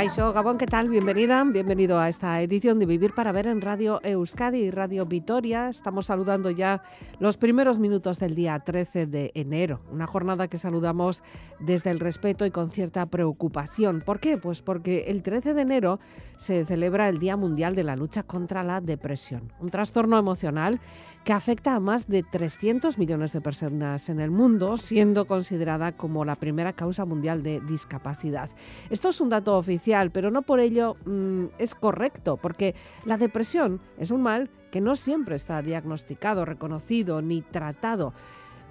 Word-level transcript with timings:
Caixo 0.00 0.32
Gabón, 0.32 0.56
¿qué 0.56 0.64
tal? 0.64 0.88
Bienvenida, 0.88 1.44
bienvenido 1.44 2.00
a 2.00 2.08
esta 2.08 2.40
edición 2.40 2.78
de 2.78 2.86
Vivir 2.86 3.12
para 3.12 3.32
Ver 3.32 3.46
en 3.46 3.60
Radio 3.60 4.00
Euskadi 4.02 4.60
y 4.60 4.70
Radio 4.70 5.04
Vitoria. 5.04 5.68
Estamos 5.68 6.06
saludando 6.06 6.50
ya 6.50 6.82
los 7.18 7.36
primeros 7.36 7.78
minutos 7.78 8.18
del 8.18 8.34
día 8.34 8.58
13 8.60 9.04
de 9.04 9.30
enero, 9.34 9.82
una 9.92 10.06
jornada 10.06 10.48
que 10.48 10.56
saludamos 10.56 11.22
desde 11.58 11.90
el 11.90 12.00
respeto 12.00 12.46
y 12.46 12.50
con 12.50 12.70
cierta 12.70 13.04
preocupación. 13.04 14.00
¿Por 14.00 14.20
qué? 14.20 14.38
Pues 14.38 14.62
porque 14.62 15.04
el 15.08 15.22
13 15.22 15.52
de 15.52 15.60
enero 15.60 16.00
se 16.38 16.64
celebra 16.64 17.10
el 17.10 17.18
Día 17.18 17.36
Mundial 17.36 17.74
de 17.74 17.84
la 17.84 17.94
Lucha 17.94 18.22
contra 18.22 18.64
la 18.64 18.80
Depresión, 18.80 19.52
un 19.60 19.68
trastorno 19.68 20.16
emocional 20.16 20.80
que 21.24 21.32
afecta 21.32 21.74
a 21.74 21.80
más 21.80 22.08
de 22.08 22.22
300 22.22 22.98
millones 22.98 23.32
de 23.32 23.40
personas 23.40 24.08
en 24.08 24.20
el 24.20 24.30
mundo, 24.30 24.76
siendo 24.78 25.26
considerada 25.26 25.92
como 25.92 26.24
la 26.24 26.34
primera 26.34 26.72
causa 26.72 27.04
mundial 27.04 27.42
de 27.42 27.60
discapacidad. 27.60 28.48
Esto 28.88 29.10
es 29.10 29.20
un 29.20 29.28
dato 29.28 29.56
oficial, 29.58 30.10
pero 30.10 30.30
no 30.30 30.42
por 30.42 30.60
ello 30.60 30.96
mm, 31.04 31.46
es 31.58 31.74
correcto, 31.74 32.36
porque 32.36 32.74
la 33.04 33.18
depresión 33.18 33.80
es 33.98 34.10
un 34.10 34.22
mal 34.22 34.50
que 34.70 34.80
no 34.80 34.94
siempre 34.94 35.36
está 35.36 35.60
diagnosticado, 35.62 36.44
reconocido 36.44 37.20
ni 37.20 37.42
tratado. 37.42 38.14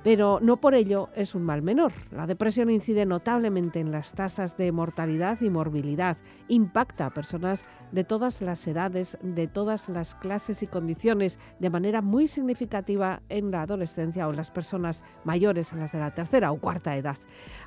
Pero 0.03 0.39
no 0.41 0.58
por 0.58 0.76
ello 0.76 1.09
es 1.16 1.35
un 1.35 1.44
mal 1.44 1.62
menor. 1.62 1.91
La 2.12 2.27
depresión 2.27 2.70
incide 2.70 3.05
notablemente 3.05 3.80
en 3.80 3.91
las 3.91 4.13
tasas 4.13 4.55
de 4.58 4.72
mortalidad 4.72 5.41
y 5.41 5.49
morbilidad. 5.49 6.17
Impacta 6.48 7.08
a 7.08 7.13
personas 7.13 7.66
de 7.91 8.03
todas 8.03 8.41
las 8.41 8.66
edades, 8.67 9.17
de 9.22 9.48
todas 9.48 9.89
las 9.89 10.16
clases 10.16 10.63
y 10.63 10.67
condiciones, 10.67 11.39
de 11.59 11.70
manera 11.70 12.02
muy 12.02 12.27
significativa 12.27 13.22
en 13.30 13.52
la 13.52 13.64
adolescencia 13.64 14.27
o 14.27 14.31
en 14.31 14.38
las 14.38 14.52
personas 14.52 15.03
mayores, 15.23 15.73
en 15.73 15.80
las 15.80 15.92
de 15.92 16.00
la 16.00 16.14
tercera 16.14 16.52
o 16.52 16.59
cuarta 16.59 16.95
edad. 16.95 17.17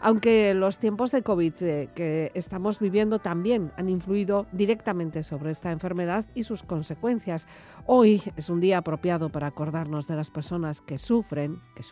Aunque 0.01 0.55
los 0.55 0.79
tiempos 0.79 1.13
de 1.13 1.23
COVID 1.23 1.55
eh, 1.61 1.89
que 1.95 2.31
estamos 2.35 2.79
viviendo 2.79 3.19
también 3.19 3.73
han 3.77 3.89
influido 3.89 4.47
directamente 4.53 5.23
sobre 5.23 5.51
esta 5.51 5.71
enfermedad 5.71 6.25
y 6.35 6.45
sus 6.45 6.63
consecuencias. 6.63 7.47
Hoy 7.87 8.23
es 8.37 8.49
un 8.49 8.61
día 8.61 8.79
apropiado 8.79 9.29
para 9.31 9.49
acordarnos 9.49 10.07
de 10.07 10.17
las 10.17 10.31
personas 10.31 10.81
que 10.81 10.99
sufren, 10.99 11.61
que 11.75 11.83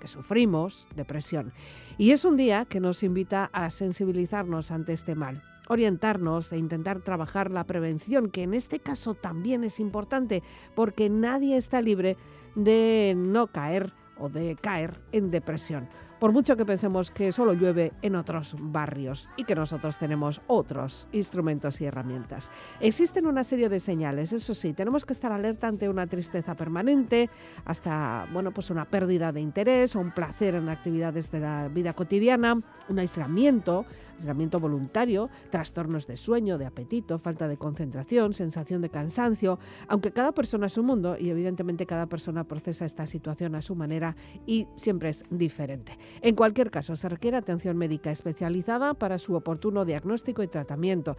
que 0.00 0.08
sufrimos 0.08 0.88
depresión. 0.94 1.52
Y 1.98 2.12
es 2.12 2.24
un 2.24 2.36
día 2.36 2.64
que 2.64 2.80
nos 2.80 3.02
invita 3.02 3.50
a 3.52 3.70
sensibilizarnos 3.70 4.70
ante 4.70 4.92
este 4.92 5.14
mal, 5.14 5.42
orientarnos 5.68 6.52
e 6.52 6.58
intentar 6.58 7.00
trabajar 7.00 7.50
la 7.50 7.64
prevención, 7.64 8.30
que 8.30 8.42
en 8.42 8.54
este 8.54 8.80
caso 8.80 9.14
también 9.14 9.64
es 9.64 9.78
importante 9.80 10.42
porque 10.74 11.10
nadie 11.10 11.56
está 11.56 11.82
libre 11.82 12.16
de 12.54 13.14
no 13.16 13.48
caer 13.48 13.92
o 14.18 14.28
de 14.28 14.56
caer 14.56 15.00
en 15.12 15.30
depresión 15.30 15.88
por 16.20 16.32
mucho 16.32 16.56
que 16.56 16.66
pensemos 16.66 17.10
que 17.10 17.32
solo 17.32 17.54
llueve 17.54 17.92
en 18.02 18.14
otros 18.14 18.54
barrios 18.60 19.26
y 19.36 19.44
que 19.44 19.54
nosotros 19.54 19.98
tenemos 19.98 20.42
otros 20.46 21.08
instrumentos 21.12 21.80
y 21.80 21.86
herramientas. 21.86 22.50
Existen 22.78 23.26
una 23.26 23.42
serie 23.42 23.70
de 23.70 23.80
señales, 23.80 24.32
eso 24.32 24.54
sí, 24.54 24.74
tenemos 24.74 25.06
que 25.06 25.14
estar 25.14 25.32
alerta 25.32 25.66
ante 25.66 25.88
una 25.88 26.06
tristeza 26.06 26.54
permanente, 26.54 27.30
hasta 27.64 28.28
bueno, 28.32 28.52
pues 28.52 28.68
una 28.68 28.84
pérdida 28.84 29.32
de 29.32 29.40
interés 29.40 29.96
o 29.96 30.00
un 30.00 30.12
placer 30.12 30.54
en 30.54 30.68
actividades 30.68 31.30
de 31.30 31.40
la 31.40 31.68
vida 31.68 31.94
cotidiana, 31.94 32.60
un 32.88 32.98
aislamiento, 32.98 33.86
aislamiento 34.20 34.58
voluntario, 34.58 35.30
trastornos 35.50 36.06
de 36.06 36.16
sueño, 36.16 36.58
de 36.58 36.66
apetito, 36.66 37.18
falta 37.18 37.48
de 37.48 37.56
concentración, 37.56 38.34
sensación 38.34 38.80
de 38.82 38.90
cansancio, 38.90 39.58
aunque 39.88 40.12
cada 40.12 40.32
persona 40.32 40.66
es 40.66 40.78
un 40.78 40.86
mundo 40.86 41.16
y 41.18 41.30
evidentemente 41.30 41.86
cada 41.86 42.06
persona 42.06 42.44
procesa 42.44 42.84
esta 42.84 43.06
situación 43.06 43.54
a 43.54 43.62
su 43.62 43.74
manera 43.74 44.16
y 44.46 44.66
siempre 44.76 45.08
es 45.08 45.24
diferente. 45.30 45.98
En 46.20 46.34
cualquier 46.34 46.70
caso, 46.70 46.96
se 46.96 47.08
requiere 47.08 47.36
atención 47.36 47.76
médica 47.76 48.10
especializada 48.10 48.94
para 48.94 49.18
su 49.18 49.34
oportuno 49.34 49.84
diagnóstico 49.84 50.42
y 50.42 50.48
tratamiento. 50.48 51.16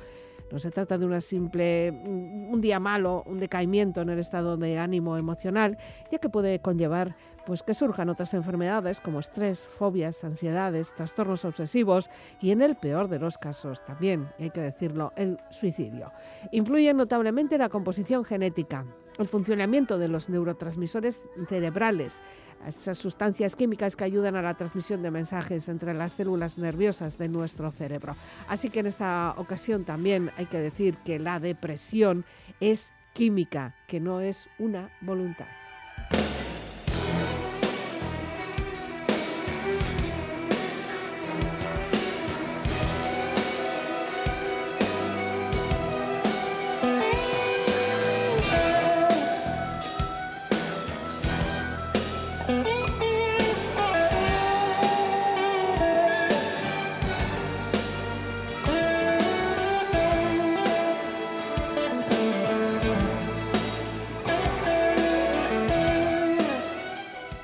No 0.52 0.60
se 0.60 0.70
trata 0.70 0.98
de 0.98 1.06
una 1.06 1.22
simple 1.22 1.92
mm, 1.92 2.54
un 2.54 2.62
día 2.62 2.80
malo, 2.80 3.24
un 3.26 3.40
decaimiento 3.40 4.02
en 4.02 4.10
el 4.10 4.20
estado 4.20 4.58
de 4.58 4.78
ánimo 4.78 5.18
emocional, 5.18 5.78
ya 6.12 6.20
que 6.20 6.30
puede 6.30 6.60
conllevar 6.60 7.16
pues 7.52 7.64
que 7.64 7.74
surjan 7.74 8.08
otras 8.08 8.34
enfermedades 8.34 9.02
como 9.02 9.20
estrés, 9.20 9.66
fobias, 9.66 10.24
ansiedades, 10.24 10.96
trastornos 10.96 11.44
obsesivos 11.44 12.10
y 12.40 12.52
en 12.52 12.62
el 12.62 12.78
peor 12.78 13.10
de 13.10 13.20
los 13.20 13.38
casos 13.38 13.84
también, 13.84 14.30
hay 14.40 14.52
que 14.52 14.62
decirlo, 14.62 15.12
el 15.18 15.38
suicidio. 15.50 16.14
Influye 16.54 16.94
notablemente 16.94 17.58
la 17.58 17.68
composición 17.68 18.24
genética, 18.24 18.86
el 19.20 19.28
funcionamiento 19.28 19.98
de 19.98 20.08
los 20.08 20.30
neurotransmisores 20.30 21.20
cerebrales, 21.50 22.22
esas 22.66 22.98
sustancias 22.98 23.58
químicas 23.58 23.98
que 23.98 24.06
ayudan 24.06 24.38
a 24.38 24.42
la 24.42 24.54
transmisión 24.54 25.02
de 25.02 25.12
mensajes 25.12 25.68
entre 25.68 25.94
las 25.94 26.14
células 26.14 26.58
nerviosas 26.58 27.18
de 27.18 27.28
nuestro 27.28 27.70
cerebro. 27.72 28.16
Así 28.48 28.70
que 28.70 28.80
en 28.80 28.86
esta 28.86 29.34
ocasión 29.36 29.84
también 29.84 30.32
hay 30.38 30.46
que 30.46 30.60
decir 30.60 30.96
que 31.04 31.20
la 31.20 31.38
depresión 31.38 32.24
es 32.62 32.94
química, 33.12 33.76
que 33.88 34.00
no 34.00 34.22
es 34.22 34.48
una 34.58 34.90
voluntad. 35.02 35.48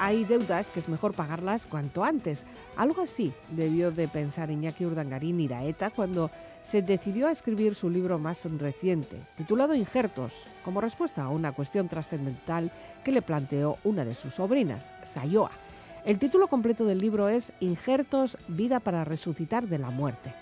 Hay 0.08 0.24
deudas 0.24 0.70
que 0.70 0.80
es 0.80 0.88
mejor 0.88 1.14
pagarlas 1.14 1.68
cuanto 1.68 2.02
antes. 2.02 2.46
Algo 2.78 3.02
así 3.02 3.34
debió 3.50 3.92
de 3.92 4.08
pensar 4.08 4.50
Iñaki 4.50 4.86
Urdangarín 4.86 5.42
Iraeta 5.42 5.90
cuando 5.90 6.32
se 6.64 6.82
decidió 6.82 7.28
a 7.28 7.32
escribir 7.34 7.76
su 7.76 7.90
libro 7.90 8.18
más 8.18 8.46
reciente, 8.58 9.18
titulado 9.36 9.76
Injertos, 9.76 10.32
como 10.64 10.80
respuesta 10.80 11.24
a 11.24 11.30
una 11.30 11.52
cuestión 11.52 11.90
trascendental 11.90 12.72
que 13.04 13.12
le 13.12 13.22
planteó 13.22 13.80
una 13.84 14.06
de 14.06 14.16
sus 14.16 14.36
sobrinas, 14.36 14.94
Sayoa. 15.04 15.52
El 16.06 16.20
título 16.20 16.48
completo 16.48 16.86
del 16.86 17.00
libro 17.00 17.28
es 17.28 17.52
Injertos, 17.60 18.38
vida 18.48 18.80
para 18.80 19.04
resucitar 19.04 19.68
de 19.68 19.78
la 19.78 19.90
muerte. 19.90 20.34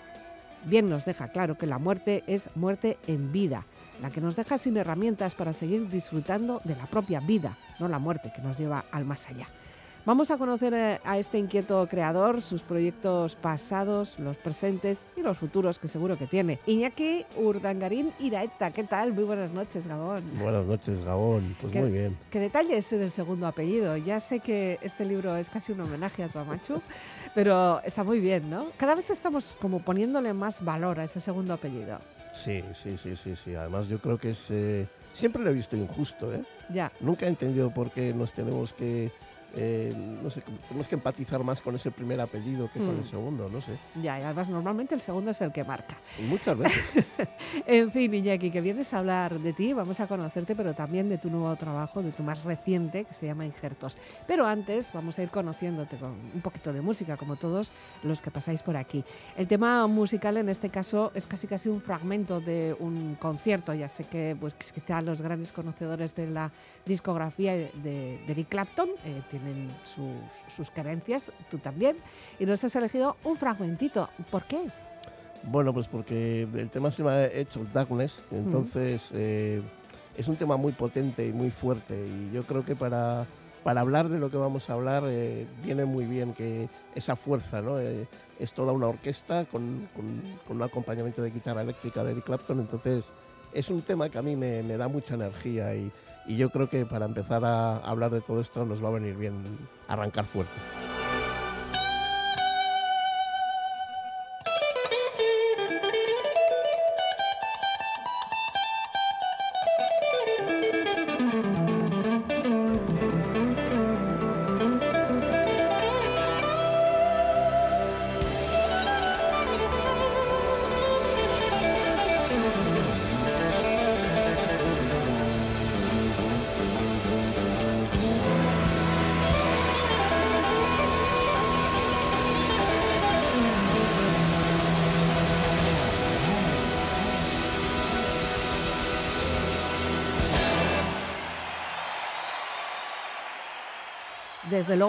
Bien 0.64 0.88
nos 0.88 1.04
deja 1.04 1.26
claro 1.26 1.58
que 1.58 1.66
la 1.66 1.78
muerte 1.78 2.22
es 2.28 2.50
muerte 2.54 2.98
en 3.08 3.32
vida, 3.32 3.66
la 4.00 4.10
que 4.10 4.20
nos 4.20 4.36
deja 4.36 4.58
sin 4.58 4.76
herramientas 4.76 5.34
para 5.34 5.52
seguir 5.52 5.88
disfrutando 5.88 6.60
de 6.62 6.76
la 6.76 6.86
propia 6.86 7.18
vida, 7.18 7.56
no 7.78 7.88
la 7.88 7.98
muerte 7.98 8.32
que 8.34 8.42
nos 8.42 8.58
lleva 8.58 8.84
al 8.90 9.04
más 9.04 9.28
allá. 9.28 9.46
Vamos 10.06 10.30
a 10.30 10.38
conocer 10.38 10.72
eh, 10.72 11.00
a 11.02 11.18
este 11.18 11.36
inquieto 11.36 11.84
creador, 11.88 12.40
sus 12.40 12.62
proyectos 12.62 13.34
pasados, 13.34 14.16
los 14.20 14.36
presentes 14.36 15.04
y 15.16 15.20
los 15.20 15.36
futuros 15.36 15.80
que 15.80 15.88
seguro 15.88 16.16
que 16.16 16.28
tiene. 16.28 16.60
Iñaki 16.64 17.26
Urdangarín 17.36 18.12
Iraeta, 18.20 18.70
¿qué 18.70 18.84
tal? 18.84 19.12
Muy 19.12 19.24
buenas 19.24 19.50
noches, 19.50 19.84
Gabón. 19.88 20.22
Buenas 20.38 20.64
noches, 20.64 21.04
Gabón. 21.04 21.56
Pues 21.60 21.74
muy 21.74 21.90
bien. 21.90 22.16
¿Qué 22.30 22.38
detalle 22.38 22.76
es 22.76 22.92
el 22.92 23.10
segundo 23.10 23.48
apellido? 23.48 23.96
Ya 23.96 24.20
sé 24.20 24.38
que 24.38 24.78
este 24.80 25.04
libro 25.04 25.34
es 25.34 25.50
casi 25.50 25.72
un 25.72 25.80
homenaje 25.80 26.22
a 26.22 26.28
tu 26.28 26.38
amachu, 26.38 26.80
pero 27.34 27.82
está 27.82 28.04
muy 28.04 28.20
bien, 28.20 28.48
¿no? 28.48 28.66
Cada 28.76 28.94
vez 28.94 29.10
estamos 29.10 29.56
como 29.60 29.80
poniéndole 29.80 30.32
más 30.32 30.64
valor 30.64 31.00
a 31.00 31.04
ese 31.04 31.20
segundo 31.20 31.52
apellido. 31.52 31.98
Sí, 32.32 32.62
sí, 32.74 32.96
sí, 32.96 33.16
sí, 33.16 33.34
sí. 33.34 33.56
Además 33.56 33.88
yo 33.88 33.98
creo 33.98 34.18
que 34.18 34.30
es... 34.30 34.46
Eh, 34.52 34.86
siempre 35.16 35.42
lo 35.42 35.50
he 35.50 35.54
visto 35.54 35.76
injusto, 35.76 36.32
¿eh? 36.32 36.42
Ya. 36.68 36.92
Nunca 37.00 37.26
he 37.26 37.28
entendido 37.28 37.70
por 37.70 37.90
qué 37.90 38.12
nos 38.12 38.32
tenemos 38.32 38.72
que 38.72 39.10
eh, 39.56 39.92
no 40.22 40.28
sé, 40.30 40.42
tenemos 40.68 40.86
que 40.86 40.96
empatizar 40.96 41.42
más 41.42 41.62
con 41.62 41.74
ese 41.74 41.90
primer 41.90 42.20
apellido 42.20 42.70
que 42.70 42.78
con 42.78 42.90
el 42.90 43.00
mm. 43.00 43.04
segundo, 43.04 43.48
no 43.48 43.60
sé. 43.62 43.72
Ya, 44.02 44.20
y 44.20 44.22
además 44.22 44.48
normalmente 44.50 44.94
el 44.94 45.00
segundo 45.00 45.30
es 45.30 45.40
el 45.40 45.50
que 45.50 45.64
marca. 45.64 45.96
muchas 46.28 46.58
veces. 46.58 47.06
en 47.66 47.90
fin, 47.90 48.12
Iñaki, 48.12 48.50
que 48.50 48.60
vienes 48.60 48.92
a 48.92 48.98
hablar 48.98 49.38
de 49.38 49.52
ti, 49.52 49.72
vamos 49.72 49.98
a 50.00 50.06
conocerte, 50.06 50.54
pero 50.54 50.74
también 50.74 51.08
de 51.08 51.16
tu 51.16 51.30
nuevo 51.30 51.54
trabajo, 51.56 52.02
de 52.02 52.12
tu 52.12 52.22
más 52.22 52.44
reciente, 52.44 53.04
que 53.04 53.14
se 53.14 53.26
llama 53.26 53.46
Injertos. 53.46 53.96
Pero 54.26 54.46
antes 54.46 54.92
vamos 54.92 55.18
a 55.18 55.22
ir 55.22 55.30
conociéndote 55.30 55.96
con 55.96 56.10
un 56.34 56.40
poquito 56.42 56.72
de 56.72 56.82
música, 56.82 57.16
como 57.16 57.36
todos 57.36 57.72
los 58.02 58.20
que 58.20 58.30
pasáis 58.30 58.62
por 58.62 58.76
aquí. 58.76 59.04
El 59.36 59.46
tema 59.46 59.86
musical 59.86 60.36
en 60.36 60.50
este 60.50 60.68
caso 60.68 61.12
es 61.14 61.26
casi 61.26 61.46
casi 61.46 61.68
un 61.68 61.80
fragmento 61.80 62.40
de 62.40 62.76
un 62.78 63.16
concierto. 63.18 63.72
Ya 63.72 63.88
sé 63.88 64.04
que 64.04 64.36
pues 64.38 64.54
quizá 64.54 65.00
los 65.00 65.22
grandes 65.22 65.52
conocedores 65.52 66.14
de 66.14 66.26
la 66.28 66.50
discografía 66.86 67.54
de, 67.54 68.20
Eric 68.28 68.48
Clapton 68.48 68.88
eh, 69.04 69.20
tienen 69.30 69.68
sus, 69.84 70.54
sus 70.54 70.70
carencias, 70.70 71.32
tú 71.50 71.58
también, 71.58 71.96
y 72.38 72.46
nos 72.46 72.62
has 72.64 72.74
elegido 72.76 73.16
un 73.24 73.36
fragmentito. 73.36 74.08
¿Por 74.30 74.44
qué? 74.44 74.70
Bueno, 75.42 75.72
pues 75.72 75.86
porque 75.86 76.42
el 76.42 76.70
tema 76.70 76.90
se 76.90 76.98
llama 76.98 77.24
Edge 77.24 77.56
of 77.56 77.72
Darkness, 77.72 78.22
entonces 78.30 79.10
eh, 79.12 79.62
es 80.16 80.26
un 80.28 80.36
tema 80.36 80.56
muy 80.56 80.72
potente 80.72 81.26
y 81.26 81.32
muy 81.32 81.50
fuerte 81.50 81.94
y 81.94 82.34
yo 82.34 82.42
creo 82.42 82.64
que 82.64 82.74
para, 82.74 83.26
para 83.62 83.80
hablar 83.80 84.08
de 84.08 84.18
lo 84.18 84.28
que 84.30 84.36
vamos 84.36 84.68
a 84.68 84.72
hablar 84.72 85.04
eh, 85.06 85.46
viene 85.62 85.84
muy 85.84 86.04
bien 86.04 86.32
que 86.34 86.68
esa 86.94 87.14
fuerza, 87.14 87.62
¿no? 87.62 87.78
Eh, 87.78 88.08
es 88.40 88.54
toda 88.54 88.72
una 88.72 88.88
orquesta 88.88 89.44
con, 89.44 89.88
con, 89.94 90.20
con, 90.48 90.56
un 90.56 90.62
acompañamiento 90.64 91.22
de 91.22 91.30
guitarra 91.30 91.62
eléctrica 91.62 92.02
de 92.02 92.12
Eric 92.12 92.24
Clapton, 92.24 92.58
entonces 92.58 93.12
es 93.52 93.70
un 93.70 93.82
tema 93.82 94.08
que 94.08 94.18
a 94.18 94.22
mí 94.22 94.34
me, 94.34 94.64
me 94.64 94.76
da 94.76 94.88
mucha 94.88 95.14
energía 95.14 95.74
y, 95.76 95.92
y 96.26 96.36
yo 96.36 96.50
creo 96.50 96.68
que 96.68 96.86
para 96.86 97.06
empezar 97.06 97.44
a 97.44 97.78
hablar 97.78 98.10
de 98.10 98.20
todo 98.20 98.40
esto 98.40 98.64
nos 98.64 98.82
va 98.82 98.88
a 98.88 98.92
venir 98.92 99.16
bien 99.16 99.42
arrancar 99.88 100.24
fuerte. 100.24 100.52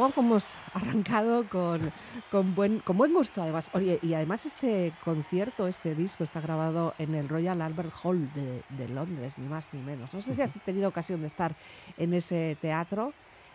Luego 0.07 0.15
como 0.15 0.27
hemos 0.35 0.55
arrancado 0.73 1.43
con, 1.49 1.91
con, 2.31 2.55
buen, 2.55 2.79
con 2.79 2.97
buen 2.97 3.13
gusto 3.13 3.41
además. 3.41 3.69
Oye, 3.73 3.99
y 4.01 4.13
además 4.13 4.45
este 4.45 4.93
concierto, 5.03 5.67
este 5.67 5.95
disco 5.95 6.23
está 6.23 6.39
grabado 6.39 6.93
en 6.97 7.13
el 7.13 7.27
Royal 7.27 7.61
Albert 7.61 7.91
Hall 8.03 8.31
de, 8.33 8.61
de 8.77 8.87
Londres, 8.87 9.33
ni 9.37 9.47
más 9.47 9.67
ni 9.73 9.81
menos. 9.81 10.13
No 10.13 10.21
sé 10.21 10.33
si 10.33 10.41
has 10.41 10.53
tenido 10.63 10.87
ocasión 10.87 11.19
de 11.19 11.27
estar 11.27 11.53
en 11.97 12.13
ese 12.13 12.57
teatro, 12.61 13.11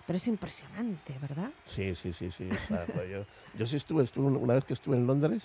pero 0.06 0.18
es 0.18 0.28
impresionante, 0.28 1.16
¿verdad? 1.22 1.50
Sí, 1.64 1.94
sí, 1.94 2.12
sí, 2.12 2.30
sí. 2.30 2.46
Claro. 2.68 3.02
yo, 3.06 3.24
yo 3.56 3.66
sí 3.66 3.76
estuve, 3.76 4.04
estuve, 4.04 4.26
una 4.26 4.52
vez 4.52 4.66
que 4.66 4.74
estuve 4.74 4.96
en 4.98 5.06
Londres, 5.06 5.44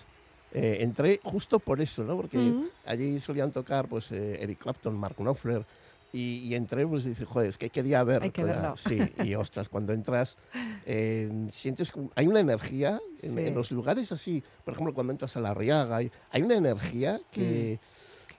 eh, 0.52 0.80
entré 0.82 1.22
justo 1.24 1.60
por 1.60 1.80
eso, 1.80 2.04
¿no? 2.04 2.18
Porque 2.18 2.38
Mm. 2.38 2.66
allí 2.86 3.20
solían 3.22 3.52
tocar 3.54 3.88
pues 3.88 4.12
eh, 4.12 4.40
Eric 4.42 4.60
Clapton, 4.60 4.94
Mark 5.00 5.16
Knopfler, 5.16 5.66
y, 6.14 6.40
y 6.48 6.56
entré 6.56 6.88
pues 6.88 7.04
dice, 7.04 7.26
joder, 7.26 7.50
es 7.50 7.58
que 7.58 7.70
quería 7.70 8.04
ver. 8.04 8.24
Hay 8.24 8.32
que 8.32 8.44
verlo. 8.44 8.76
Sí, 8.78 9.00
y 9.24 9.36
ostras, 9.36 9.70
cuando 9.70 9.94
entras, 9.94 10.38
eh, 10.86 11.48
sientes 11.52 11.92
que 11.92 12.08
hay 12.16 12.28
una 12.28 12.40
energía 12.40 13.00
en, 13.22 13.34
Sí. 13.34 13.40
en 13.42 13.54
los 13.56 13.72
lugares 13.72 14.12
así, 14.12 14.44
por 14.64 14.74
ejemplo, 14.74 14.94
cuando 14.94 15.12
entras 15.12 15.36
a 15.38 15.42
la 15.42 15.54
Riaga, 15.54 15.98
hay, 15.98 16.12
hay 16.32 16.42
una 16.44 16.56
energía 16.56 17.20
que... 17.32 17.80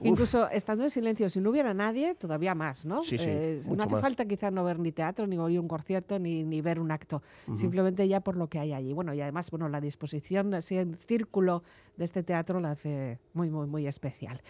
uf, 0.01 0.07
Incluso 0.07 0.49
estando 0.51 0.85
en 0.85 0.91
silencio, 0.91 1.29
si 1.29 1.41
no 1.41 1.51
hubiera 1.51 1.75
nadie, 1.75 2.15
todavía 2.15 2.55
más, 2.55 2.87
¿no? 2.87 3.03
Sí, 3.03 3.19
sí, 3.19 3.25
Eh, 3.27 3.61
no 3.69 3.83
hace 3.83 3.95
más. 3.95 4.01
falta 4.03 4.25
quizás 4.27 4.53
no 4.53 4.63
ver 4.65 4.79
ni 4.79 4.93
teatro, 4.93 5.27
ni 5.27 5.37
oír 5.39 5.59
un 5.61 5.67
concierto, 5.69 6.19
ni, 6.21 6.45
ni 6.45 6.61
ver 6.61 6.79
un 6.81 6.91
acto. 6.93 7.21
Simplemente 7.55 8.07
ya 8.09 8.21
por 8.21 8.37
lo 8.37 8.47
que 8.49 8.59
hay 8.61 8.73
allí. 8.73 8.93
Bueno, 8.93 9.13
y 9.13 9.21
además, 9.21 9.51
bueno, 9.51 9.69
la 9.69 9.81
disposición 9.81 10.55
así 10.55 10.79
en 10.79 10.95
círculo 10.97 11.63
de 11.97 12.05
este 12.05 12.23
teatro 12.23 12.61
la 12.61 12.71
hace 12.73 13.19
muy, 13.35 13.51
muy, 13.51 13.67
muy 13.67 13.87
especial. 13.89 14.41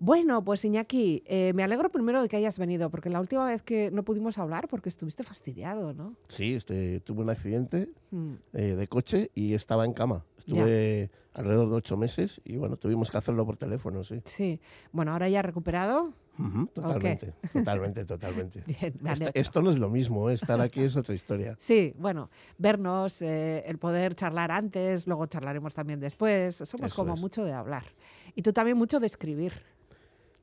Bueno, 0.00 0.44
pues 0.44 0.64
Iñaki, 0.64 1.24
eh, 1.26 1.52
me 1.54 1.64
alegro 1.64 1.90
primero 1.90 2.22
de 2.22 2.28
que 2.28 2.36
hayas 2.36 2.56
venido, 2.58 2.88
porque 2.88 3.10
la 3.10 3.20
última 3.20 3.44
vez 3.46 3.62
que 3.62 3.90
no 3.90 4.04
pudimos 4.04 4.38
hablar, 4.38 4.68
porque 4.68 4.88
estuviste 4.88 5.24
fastidiado, 5.24 5.92
¿no? 5.92 6.14
Sí, 6.28 6.54
este, 6.54 7.00
tuve 7.00 7.22
un 7.22 7.30
accidente 7.30 7.88
Mm. 8.10 8.34
eh, 8.54 8.62
de 8.76 8.86
coche 8.86 9.30
y 9.34 9.54
estaba 9.54 9.84
en 9.84 9.92
cama. 9.92 10.24
Estuve 10.38 11.10
alrededor 11.34 11.68
de 11.68 11.74
ocho 11.74 11.96
meses 11.96 12.40
y 12.44 12.56
bueno, 12.56 12.76
tuvimos 12.76 13.10
que 13.10 13.18
hacerlo 13.18 13.44
por 13.44 13.56
teléfono, 13.56 14.04
sí. 14.04 14.22
Sí. 14.24 14.60
Bueno, 14.92 15.12
ahora 15.12 15.28
ya 15.28 15.42
recuperado. 15.42 16.12
Totalmente, 16.72 17.34
totalmente, 17.52 18.04
totalmente. 18.04 18.62
Bien, 18.66 18.94
Esto, 19.34 19.60
no 19.60 19.72
es 19.72 19.80
lo 19.80 19.90
mismo, 19.90 20.30
¿eh? 20.30 20.34
estar 20.34 20.60
aquí 20.60 20.80
es 20.82 20.94
otra 20.96 21.14
historia. 21.16 21.56
Sí, 21.60 21.92
bueno, 21.98 22.30
vernos, 22.56 23.20
eh, 23.22 23.64
el 23.66 23.78
poder 23.78 24.14
charlar 24.14 24.52
antes, 24.52 25.08
luego 25.08 25.26
charlaremos 25.26 25.74
también 25.74 25.98
después. 25.98 26.54
Somos 26.54 26.92
Eso 26.92 26.94
como 26.94 27.14
es. 27.14 27.20
mucho 27.20 27.44
de 27.44 27.52
hablar. 27.52 27.84
Y 28.36 28.42
tú 28.42 28.52
también 28.52 28.76
mucho 28.78 29.00
de 29.00 29.06
escribir. 29.06 29.52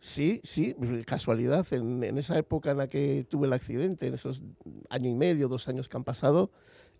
Sí, 0.05 0.39
sí, 0.43 0.75
casualidad, 1.07 1.65
en, 1.73 2.03
en 2.03 2.19
esa 2.19 2.37
época 2.37 2.69
en 2.69 2.77
la 2.77 2.87
que 2.87 3.25
tuve 3.27 3.47
el 3.47 3.53
accidente, 3.53 4.05
en 4.05 4.13
esos 4.13 4.43
año 4.91 5.09
y 5.09 5.15
medio, 5.15 5.47
dos 5.47 5.67
años 5.67 5.89
que 5.89 5.97
han 5.97 6.03
pasado, 6.03 6.51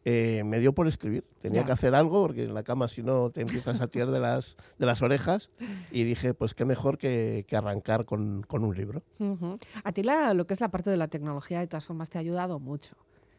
eh, 0.06 0.42
me 0.44 0.60
dio 0.60 0.74
por 0.74 0.88
escribir. 0.88 1.24
Tenía 1.40 1.62
Ya. 1.62 1.66
que 1.68 1.72
hacer 1.74 1.94
algo, 1.94 2.24
porque 2.24 2.46
en 2.46 2.56
la 2.56 2.63
cama 2.63 2.88
si 2.88 3.04
no 3.04 3.30
te 3.30 3.42
empiezas 3.42 3.80
a 3.80 3.88
tirar 3.88 4.10
de 4.10 4.19
las, 4.19 4.57
de 4.80 4.88
las 4.88 5.04
orejas, 5.04 5.52
y 5.92 6.04
dije, 6.04 6.34
pues 6.34 6.56
qué 6.56 6.66
mejor 6.66 6.98
que, 6.98 7.46
que 7.48 7.56
arrancar 7.56 8.06
con, 8.06 8.42
con 8.42 8.63
un 8.63 8.75
libro. 8.75 9.04
Ujú. 9.19 9.60
A 9.84 9.92
ti 9.92 10.01
la- 10.01 10.34
lo 10.34 10.48
que 10.48 10.56
es 10.56 10.60
la 10.62 10.69
parte 10.69 10.90
de 10.90 10.98
la 10.98 11.08
tecnología, 11.08 11.60
de 11.60 11.68
todas 11.68 11.86
formas, 11.86 12.10
te 12.10 12.18
ha 12.18 12.22
ayudado 12.22 12.58
mucho. 12.60 12.96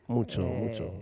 Mucho, 0.06 0.42
Eh, 0.42 0.60
mucho. 0.60 0.92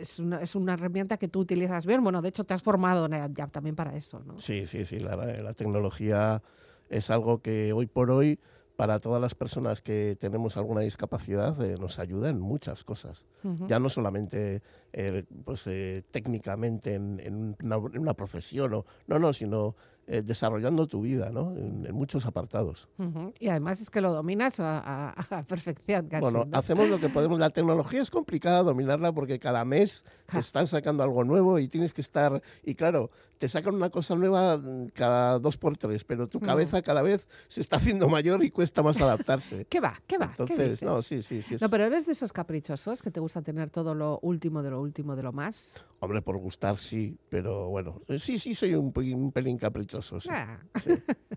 Es 0.00 0.18
una, 0.18 0.40
es 0.40 0.54
una 0.54 0.72
herramienta 0.74 1.18
que 1.18 1.28
tú 1.28 1.40
utilizas 1.40 1.84
bien. 1.84 2.02
Bueno, 2.02 2.22
de 2.22 2.30
hecho, 2.30 2.44
te 2.44 2.54
has 2.54 2.62
formado 2.62 3.04
en- 3.04 3.34
ya 3.34 3.48
también 3.48 3.76
para 3.76 3.94
eso, 3.96 4.20
¿no? 4.24 4.38
Sí, 4.38 4.66
sí, 4.66 4.86
sí, 4.86 4.98
la, 4.98 5.14
la 5.16 5.52
tecnología 5.52 6.42
es 6.88 7.10
algo 7.10 7.40
que 7.42 7.72
hoy 7.72 7.86
por 7.86 8.10
hoy, 8.10 8.38
para 8.76 9.00
todas 9.00 9.20
las 9.22 9.34
personas 9.34 9.80
que 9.80 10.16
tenemos 10.20 10.56
alguna 10.56 10.82
discapacidad, 10.82 11.60
eh, 11.62 11.76
nos 11.78 11.98
ayuda 11.98 12.28
en 12.28 12.40
muchas 12.40 12.84
cosas. 12.84 13.24
Ya 13.68 13.78
no 13.78 13.88
solamente 13.88 14.62
eh, 14.92 15.24
pues, 15.44 15.62
eh, 15.66 16.02
técnicamente 16.10 16.94
en, 16.94 17.20
en 17.20 17.56
una, 17.62 17.76
en 17.76 17.98
una 17.98 18.14
profesión, 18.14 18.74
o, 18.74 18.84
no, 19.06 19.18
no, 19.18 19.32
sino 19.32 19.76
eh, 20.08 20.22
desarrollando 20.22 20.86
tu 20.86 21.00
vida 21.00 21.30
¿no? 21.30 21.56
en, 21.56 21.84
en 21.86 21.94
muchos 21.94 22.26
apartados. 22.26 22.88
Ujú. 22.98 23.32
Y 23.40 23.48
además 23.48 23.80
es 23.80 23.90
que 23.90 24.00
lo 24.00 24.12
dominas 24.12 24.60
a, 24.60 24.78
a- 24.78 25.38
a 25.38 25.42
perfección 25.44 26.08
casi. 26.08 26.20
bueno, 26.20 26.44
¿no? 26.44 26.56
hacemos 26.58 26.88
lo 26.88 27.00
que 27.00 27.08
podemos. 27.10 27.38
La 27.38 27.50
tecnología 27.50 28.02
es 28.02 28.10
complicada 28.10 28.62
dominarla 28.62 29.12
porque 29.12 29.38
cada 29.38 29.64
mes 29.64 30.04
te 30.30 30.38
están 30.38 30.66
sacando 30.68 31.02
algo 31.02 31.24
nuevo 31.24 31.58
y 31.58 31.68
tienes 31.68 31.92
que 31.92 32.00
estar. 32.02 32.40
Y 32.62 32.74
claro, 32.74 33.10
te 33.38 33.48
sacan 33.48 33.74
una 33.74 33.90
cosa 33.90 34.14
nueva 34.14 34.56
mm, 34.56 34.88
cada 34.94 35.38
dos 35.38 35.56
por 35.58 35.76
tres, 35.76 36.04
pero 36.04 36.28
tu 36.28 36.40
cabeza 36.40 36.82
cada 36.82 37.02
vez 37.02 37.26
se 37.48 37.60
está 37.60 37.76
haciendo 37.76 38.08
mayor 38.08 38.42
y 38.44 38.50
cuesta 38.50 38.82
más 38.82 39.00
adaptarse. 39.00 39.64
¿Qué 39.68 39.80
va? 39.80 39.94
¿Qué 40.06 40.18
va? 40.18 40.26
¿Qué 40.36 40.42
Entonces, 40.42 40.82
no, 40.82 40.96
dices? 40.98 41.06
sí, 41.06 41.22
sí, 41.22 41.42
sí. 41.42 41.54
es- 41.56 41.60
No, 41.62 41.68
pero 41.68 41.84
eres 41.84 42.06
de 42.06 42.12
esos 42.12 42.32
caprichosos 42.32 43.02
que 43.02 43.10
te 43.10 43.20
gusta 43.20 43.42
tener 43.42 43.70
todo 43.70 43.94
lo 43.94 44.18
último 44.22 44.62
de 44.62 44.70
lo 44.70 44.80
último 44.80 45.16
de 45.16 45.22
lo 45.24 45.32
más. 45.32 45.84
Hombre, 45.98 46.22
por 46.22 46.36
gustar 46.38 46.76
sí, 46.78 47.18
pero 47.28 47.68
bueno, 47.68 48.00
eh, 48.06 48.18
sí, 48.18 48.38
sí, 48.38 48.54
soy 48.54 48.74
un, 48.74 48.92
un 48.94 49.32
pelín 49.32 49.56
caprichoso. 49.58 49.95
Sí. 50.02 50.28
Ah. 50.30 50.58
Sí. 50.82 50.90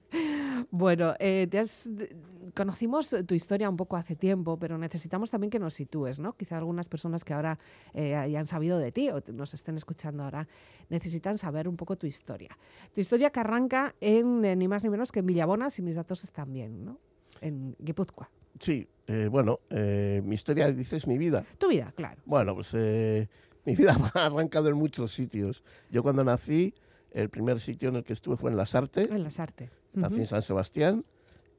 Bueno, 0.71 1.13
eh, 1.19 1.47
te 1.49 1.59
has- 1.59 1.87
conocimos 2.55 3.15
tu 3.27 3.33
historia 3.35 3.69
un 3.69 3.77
poco 3.77 3.95
hace 3.95 4.15
tiempo, 4.15 4.57
pero 4.57 4.77
necesitamos 4.77 5.29
también 5.29 5.49
que 5.51 5.59
nos 5.59 5.73
sitúes, 5.75 6.19
¿no? 6.19 6.33
Quizá 6.33 6.57
algunas 6.57 6.89
personas 6.89 7.23
que 7.23 7.33
ahora 7.33 7.59
eh, 7.93 8.15
hayan 8.15 8.47
sabido 8.47 8.77
de 8.79 8.91
ti 8.91 9.09
o 9.09 9.21
nos 9.31 9.53
estén 9.53 9.77
escuchando 9.77 10.23
ahora 10.23 10.47
necesitan 10.89 11.37
saber 11.37 11.67
un 11.67 11.77
poco 11.77 11.95
tu 11.95 12.07
historia. 12.07 12.49
Tu 12.93 13.01
historia 13.01 13.29
que 13.29 13.39
arranca 13.39 13.95
en 14.01 14.43
eh, 14.43 14.55
ni 14.55 14.67
más 14.67 14.83
ni 14.83 14.89
menos 14.89 15.11
que 15.11 15.19
en 15.19 15.27
Villabona, 15.27 15.69
si 15.69 15.81
mis 15.81 15.95
datos 15.95 16.23
están 16.23 16.51
bien, 16.51 16.83
¿no? 16.83 16.99
En 17.41 17.75
Guipúzcoa. 17.79 18.29
Sí, 18.59 18.87
eh, 19.07 19.27
bueno, 19.31 19.59
mi 19.69 20.35
historia, 20.35 20.71
dices, 20.71 21.07
mi 21.07 21.17
vida. 21.17 21.45
Tu 21.57 21.69
vida, 21.69 21.93
claro. 21.95 22.21
Bueno, 22.25 22.53
pues 22.55 22.73
mi 22.73 23.75
vida 23.75 23.95
ha 24.15 24.25
arrancado 24.25 24.67
en 24.69 24.75
muchos 24.75 25.13
sitios. 25.13 25.63
Yo 25.89 26.03
cuando 26.03 26.23
nací, 26.23 26.73
el 27.11 27.29
primer 27.29 27.59
sitio 27.59 27.89
en 27.89 27.95
el 27.97 28.03
que 28.03 28.13
estuve 28.13 28.37
fue 28.37 28.51
en 28.51 28.57
Las 28.57 28.75
Artes, 28.75 29.07
En 29.09 29.23
las 29.23 29.39
artes. 29.39 29.69
nací 29.93 30.13
Ujú. 30.15 30.21
en 30.23 30.27
San 30.27 30.41
Sebastián, 30.41 31.05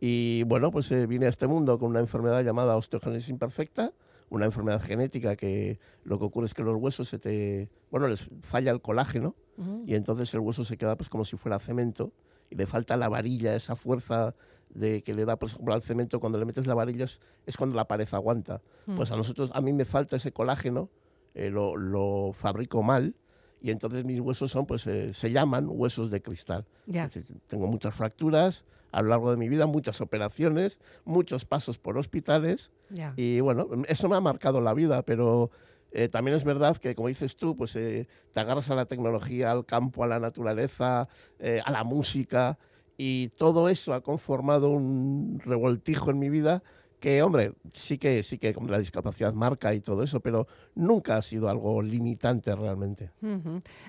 y 0.00 0.44
bueno, 0.44 0.70
pues 0.70 0.90
eh, 0.92 1.06
vine 1.06 1.26
a 1.26 1.28
este 1.28 1.46
mundo 1.46 1.78
con 1.78 1.90
una 1.90 2.00
enfermedad 2.00 2.42
llamada 2.42 2.76
osteogénesis 2.76 3.28
imperfecta, 3.28 3.92
una 4.30 4.46
enfermedad 4.46 4.80
genética 4.80 5.34
que 5.36 5.78
lo 6.04 6.18
que 6.18 6.24
ocurre 6.24 6.46
es 6.46 6.54
que 6.54 6.62
los 6.62 6.76
huesos 6.76 7.08
se 7.08 7.18
te, 7.18 7.68
bueno, 7.90 8.06
les 8.08 8.28
falla 8.42 8.70
el 8.70 8.80
colágeno, 8.80 9.34
Ujú. 9.58 9.82
y 9.86 9.94
entonces 9.94 10.32
el 10.34 10.40
hueso 10.40 10.64
se 10.64 10.76
queda 10.78 10.96
pues 10.96 11.08
como 11.10 11.24
si 11.24 11.36
fuera 11.36 11.58
cemento 11.58 12.12
y 12.48 12.54
le 12.54 12.66
falta 12.66 12.96
la 12.96 13.08
varilla, 13.08 13.54
esa 13.54 13.76
fuerza 13.76 14.34
de 14.70 15.02
que 15.02 15.14
le 15.14 15.24
da 15.24 15.36
por 15.36 15.48
ejemplo 15.48 15.74
al 15.74 15.82
cemento 15.82 16.20
cuando 16.20 16.38
le 16.38 16.44
metes 16.44 16.66
la 16.66 16.74
varilla 16.74 17.04
es, 17.04 17.20
es 17.44 17.56
cuando 17.56 17.74
la 17.74 17.86
pared 17.88 18.08
aguanta. 18.12 18.62
Mm. 18.86 18.94
Pues 18.96 19.10
a 19.10 19.16
nosotros, 19.16 19.50
a 19.52 19.60
mí 19.60 19.72
me 19.72 19.84
falta 19.84 20.14
ese 20.16 20.30
colágeno, 20.32 20.88
eh, 21.34 21.50
lo, 21.50 21.76
lo 21.76 22.30
fabrico 22.32 22.82
mal 22.82 23.14
y 23.60 23.70
entonces 23.70 24.04
mis 24.04 24.20
huesos 24.20 24.50
son, 24.50 24.66
pues 24.66 24.86
eh, 24.86 25.12
se 25.14 25.30
llaman 25.30 25.66
huesos 25.68 26.10
de 26.10 26.20
cristal. 26.22 26.64
Ya. 26.86 27.08
Tengo 27.46 27.66
muchas 27.66 27.94
fracturas 27.94 28.64
a 28.92 29.02
lo 29.02 29.08
largo 29.10 29.30
de 29.30 29.36
mi 29.36 29.48
vida, 29.48 29.66
muchas 29.66 30.00
operaciones, 30.00 30.80
muchos 31.04 31.44
pasos 31.44 31.78
por 31.78 31.96
hospitales 31.98 32.70
Ya. 32.90 33.12
y 33.16 33.40
bueno, 33.40 33.68
eso 33.86 34.08
me 34.08 34.16
ha 34.16 34.20
marcado 34.20 34.60
la 34.60 34.74
vida, 34.74 35.02
pero 35.02 35.50
Eh, 35.92 36.08
también 36.08 36.36
es 36.36 36.44
verdad 36.44 36.76
que, 36.76 36.94
como 36.94 37.08
dices 37.08 37.34
tú, 37.34 37.56
pues 37.56 37.74
eh, 37.74 38.06
te 38.30 38.38
agarras 38.38 38.70
a 38.70 38.76
la 38.76 38.84
tecnología, 38.86 39.50
al 39.50 39.64
campo, 39.66 40.04
a 40.04 40.06
la 40.06 40.20
naturaleza, 40.20 41.08
eh, 41.40 41.60
a 41.64 41.72
la 41.72 41.82
música, 41.82 42.58
y 42.96 43.30
todo 43.30 43.68
eso 43.68 43.92
ha 43.92 44.00
conformado 44.00 44.70
un 44.70 45.40
revoltijo 45.44 46.12
en 46.12 46.20
mi 46.20 46.28
vida 46.30 46.62
que, 47.00 47.22
hombre, 47.22 47.54
sí 47.72 47.98
que, 47.98 48.22
sí 48.22 48.38
que 48.38 48.54
la 48.68 48.78
discapacidad 48.78 49.32
marca 49.32 49.74
y 49.74 49.80
todo 49.80 50.04
eso, 50.04 50.20
pero 50.20 50.46
nunca 50.74 51.16
ha 51.16 51.22
sido 51.22 51.48
algo 51.48 51.82
limitante 51.82 52.54
realmente. 52.54 53.10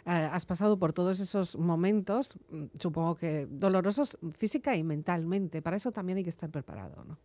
has 0.05 0.45
pasado 0.45 0.79
por 0.79 0.93
todos 0.93 1.19
esos 1.19 1.57
momentos, 1.57 2.35
mm, 2.49 2.65
supongo 2.79 3.15
que 3.15 3.47
dolorosos 3.49 4.17
física 4.37 4.75
y 4.75 4.83
mentalmente. 4.83 5.61
Para 5.61 5.75
eso 5.75 5.91
también 5.91 6.17
hay 6.17 6.23
que 6.23 6.29
estar 6.31 6.49
preparado, 6.49 7.03
¿no? 7.03 7.17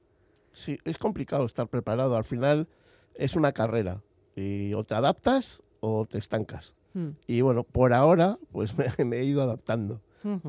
Sí, 0.53 0.79
es 0.85 0.99
complicado 0.99 1.45
estar 1.45 1.69
preparado. 1.69 2.17
Al 2.17 2.25
final 2.25 2.69
es 3.15 3.37
una 3.37 3.53
carrera. 3.53 4.03
Y 4.35 4.75
o 4.75 4.85
te 4.85 4.95
adaptas 4.95 5.63
o 5.81 6.07
te 6.07 6.19
estancas. 6.19 6.75
Hmm. 6.95 7.11
Y 7.27 7.41
bueno, 7.43 7.63
por 7.63 7.93
ahora, 7.93 8.39
pues 8.53 8.73
me, 8.99 9.17
he 9.17 9.25
ido 9.25 9.43
adaptando. 9.43 10.01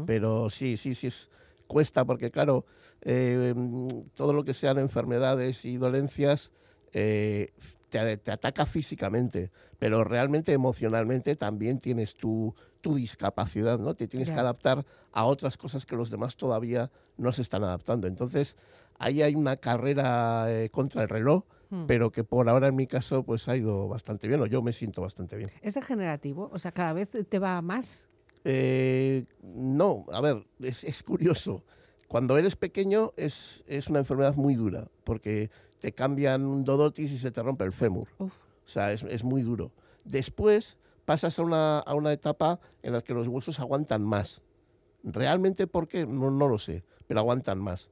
Pero 0.07 0.49
sí, 0.49 0.75
sí, 0.75 0.95
sí, 0.95 1.05
es, 1.05 1.29
cuesta 1.67 2.05
porque, 2.05 2.31
claro, 2.31 2.65
eh, 3.01 3.53
todo 4.15 4.33
lo 4.33 4.43
que 4.43 4.53
sean 4.53 4.77
enfermedades 4.79 5.65
y 5.65 5.77
dolencias 5.77 6.51
eh, 6.93 7.53
te, 7.89 8.17
te, 8.17 8.31
ataca 8.31 8.65
físicamente, 8.65 9.51
pero 9.77 10.03
realmente 10.03 10.53
emocionalmente 10.53 11.35
también 11.35 11.79
tienes 11.79 12.15
tu, 12.15 12.55
tu 12.81 12.95
discapacidad, 12.95 13.77
¿no? 13.77 13.93
Te 13.95 14.07
tienes 14.07 14.29
que 14.29 14.39
adaptar 14.39 14.85
a 15.11 15.25
otras 15.25 15.57
cosas 15.57 15.85
que 15.85 15.95
los 15.95 16.09
demás 16.09 16.37
todavía 16.37 16.89
no 17.17 17.31
se 17.31 17.43
están 17.43 17.63
adaptando. 17.63 18.07
Entonces, 18.07 18.55
ahí 18.97 19.21
hay 19.21 19.35
una 19.35 19.57
carrera 19.57 20.45
eh, 20.49 20.69
contra 20.69 21.03
el 21.03 21.09
reloj 21.09 21.43
Hmm. 21.69 21.85
pero 21.85 22.11
que 22.11 22.23
por 22.23 22.47
ahora 22.47 22.67
en 22.67 22.75
mi 22.75 22.87
caso 22.87 23.23
pues 23.23 23.47
ha 23.49 23.57
ido 23.57 23.87
bastante 23.87 24.27
bien, 24.27 24.39
o 24.41 24.45
yo 24.45 24.61
me 24.61 24.71
siento 24.73 25.01
bastante 25.01 25.35
bien. 25.35 25.49
¿Es 25.61 25.73
degenerativo? 25.73 26.49
O 26.53 26.59
sea, 26.59 26.71
cada 26.71 26.93
vez 26.93 27.09
te 27.09 27.39
va 27.39 27.61
más. 27.61 28.09
Eh, 28.49 29.25
no, 29.43 30.05
a 30.09 30.21
ver, 30.21 30.45
es, 30.61 31.03
curioso. 31.03 31.65
Cuando 32.07 32.37
eres 32.37 32.55
pequeño 32.55 33.11
es, 33.17 33.61
es, 33.67 33.89
una 33.89 33.99
enfermedad 33.99 34.35
muy 34.35 34.55
dura, 34.55 34.87
porque 35.03 35.49
te 35.79 35.91
cambian 35.91 36.45
un 36.45 36.63
dodotis 36.63 37.11
y 37.11 37.17
se 37.17 37.29
te 37.29 37.43
rompe 37.43 37.65
el 37.65 37.73
fémur. 37.73 38.07
O 38.19 38.29
sea, 38.63 38.93
es, 38.93 39.03
es, 39.03 39.25
muy 39.25 39.41
duro. 39.41 39.73
Después 40.05 40.77
pasas 41.03 41.37
a 41.37 41.43
una, 41.43 41.79
a 41.79 41.93
una 41.93 42.13
etapa 42.13 42.61
en 42.83 42.93
la 42.93 43.01
que 43.01 43.13
los 43.13 43.27
huesos 43.27 43.59
aguantan 43.59 44.01
más. 44.01 44.41
¿Realmente 45.03 45.67
por 45.67 45.89
qué? 45.89 46.05
No, 46.05 46.31
no 46.31 46.47
lo 46.47 46.57
sé, 46.57 46.85
pero 47.05 47.19
aguantan 47.19 47.59
más. 47.59 47.89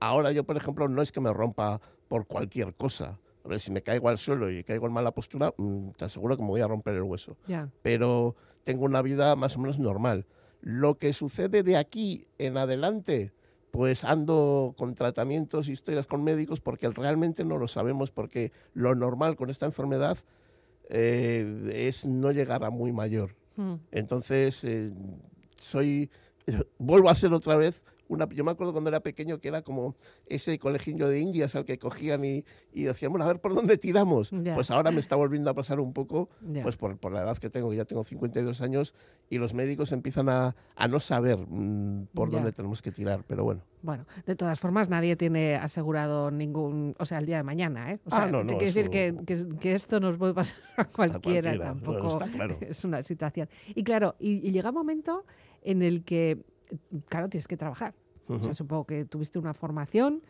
Ahora 0.00 0.32
yo, 0.32 0.42
por 0.44 0.56
ejemplo, 0.56 0.88
no 0.88 1.02
es 1.02 1.12
que 1.12 1.20
me 1.20 1.34
rompa 1.34 1.82
por 2.08 2.26
cualquier 2.26 2.72
cosa. 2.74 3.18
A 3.44 3.48
ver, 3.48 3.60
si 3.60 3.70
me 3.70 3.82
caigo 3.82 4.08
al 4.08 4.16
suelo 4.16 4.50
y 4.50 4.64
caigo 4.64 4.86
en 4.86 4.92
mala 4.94 5.10
postura, 5.10 5.52
mm, 5.54 5.90
te 5.90 6.06
aseguro 6.06 6.34
que 6.34 6.42
me 6.42 6.48
voy 6.48 6.62
a 6.62 6.66
romper 6.66 6.94
el 6.94 7.02
hueso. 7.02 7.36
Pero 7.82 8.36
tengo 8.68 8.84
una 8.84 9.00
vida 9.00 9.34
más 9.34 9.56
o 9.56 9.60
menos 9.60 9.78
normal. 9.78 10.26
Lo 10.60 10.98
que 10.98 11.14
sucede 11.14 11.62
de 11.62 11.78
aquí 11.78 12.26
en 12.36 12.58
adelante, 12.58 13.32
pues 13.70 14.04
ando 14.04 14.74
con 14.76 14.94
tratamientos, 14.94 15.70
historias 15.70 16.06
con 16.06 16.22
médicos, 16.22 16.60
porque 16.60 16.90
realmente 16.90 17.44
no 17.44 17.56
lo 17.56 17.66
sabemos, 17.66 18.10
porque 18.10 18.52
lo 18.74 18.94
normal 18.94 19.36
con 19.36 19.48
esta 19.48 19.64
enfermedad 19.64 20.18
eh, 20.90 21.88
es 21.88 22.04
no 22.04 22.30
llegar 22.30 22.62
a 22.62 22.68
muy 22.68 22.92
mayor. 22.92 23.36
Hmm. 23.56 23.76
Entonces, 23.90 24.62
eh, 24.64 24.92
soy, 25.56 26.10
vuelvo 26.78 27.08
a 27.08 27.14
ser 27.14 27.32
otra 27.32 27.56
vez 27.56 27.82
yo 28.08 28.44
me 28.44 28.50
acuerdo 28.50 28.72
cuando 28.72 28.90
era 28.90 29.00
pequeño 29.00 29.38
que 29.38 29.48
era 29.48 29.62
como 29.62 29.96
ese 30.26 30.58
colegio 30.58 31.08
de 31.08 31.20
indias 31.20 31.54
al 31.54 31.64
que 31.64 31.78
cogían 31.78 32.24
y, 32.24 32.44
y 32.72 32.84
decíamos, 32.84 33.20
a 33.20 33.26
ver 33.26 33.40
por 33.40 33.54
dónde 33.54 33.76
tiramos. 33.76 34.30
Pues 34.54 34.70
ahora 34.70 34.90
me 34.90 35.00
está 35.00 35.16
volviendo 35.16 35.50
a 35.50 35.54
pasar 35.54 35.80
un 35.80 35.92
poco, 35.92 36.28
pues 36.62 36.76
por, 36.76 36.96
por, 36.98 37.12
la 37.12 37.22
edad 37.22 37.36
que 37.38 37.50
tengo, 37.50 37.70
que 37.70 37.76
ya 37.76 37.84
tengo 37.84 38.04
52 38.04 38.60
años, 38.60 38.94
y 39.30 39.38
los 39.38 39.54
médicos 39.54 39.92
empiezan 39.92 40.28
a, 40.28 40.56
a 40.76 40.88
no 40.88 41.00
saber 41.00 41.38
mm, 41.38 42.06
por 42.14 42.30
dónde 42.30 42.52
tenemos 42.52 42.82
que 42.82 42.90
tirar, 42.90 43.24
pero 43.26 43.44
bueno. 43.44 43.62
Bueno, 43.82 44.06
de 44.26 44.34
todas 44.34 44.58
formas, 44.58 44.88
nadie 44.88 45.14
tiene 45.16 45.54
asegurado 45.54 46.30
ningún, 46.30 46.96
o 46.98 47.04
sea, 47.04 47.18
el 47.18 47.26
día 47.26 47.36
de 47.36 47.42
mañana, 47.44 47.92
¿eh? 47.92 48.00
O 48.04 48.10
sea, 48.10 48.24
ah, 48.24 48.26
no, 48.26 48.42
no, 48.42 48.58
decir 48.58 48.90
que, 48.90 49.14
que, 49.60 49.72
esto 49.72 50.00
nos 50.00 50.16
puede 50.16 50.34
pasar 50.34 50.58
a 50.76 50.84
cualquiera, 50.84 51.56
tampoco 51.56 52.20
es 52.60 52.84
una 52.84 53.02
situación. 53.02 53.48
Y 53.68 53.84
claro, 53.84 54.16
y 54.18 54.50
llega 54.50 54.70
un 54.70 54.74
momento 54.74 55.24
en 55.62 55.82
el 55.82 56.04
que 56.04 56.38
claro, 57.08 57.28
tienes 57.28 57.48
que 57.48 57.56
trabajar. 57.56 57.94
o 58.26 58.38
sea, 58.42 58.54
supongo 58.54 58.84
que 58.84 59.04
tuviste 59.04 59.38
una 59.38 59.54
formación 59.54 60.22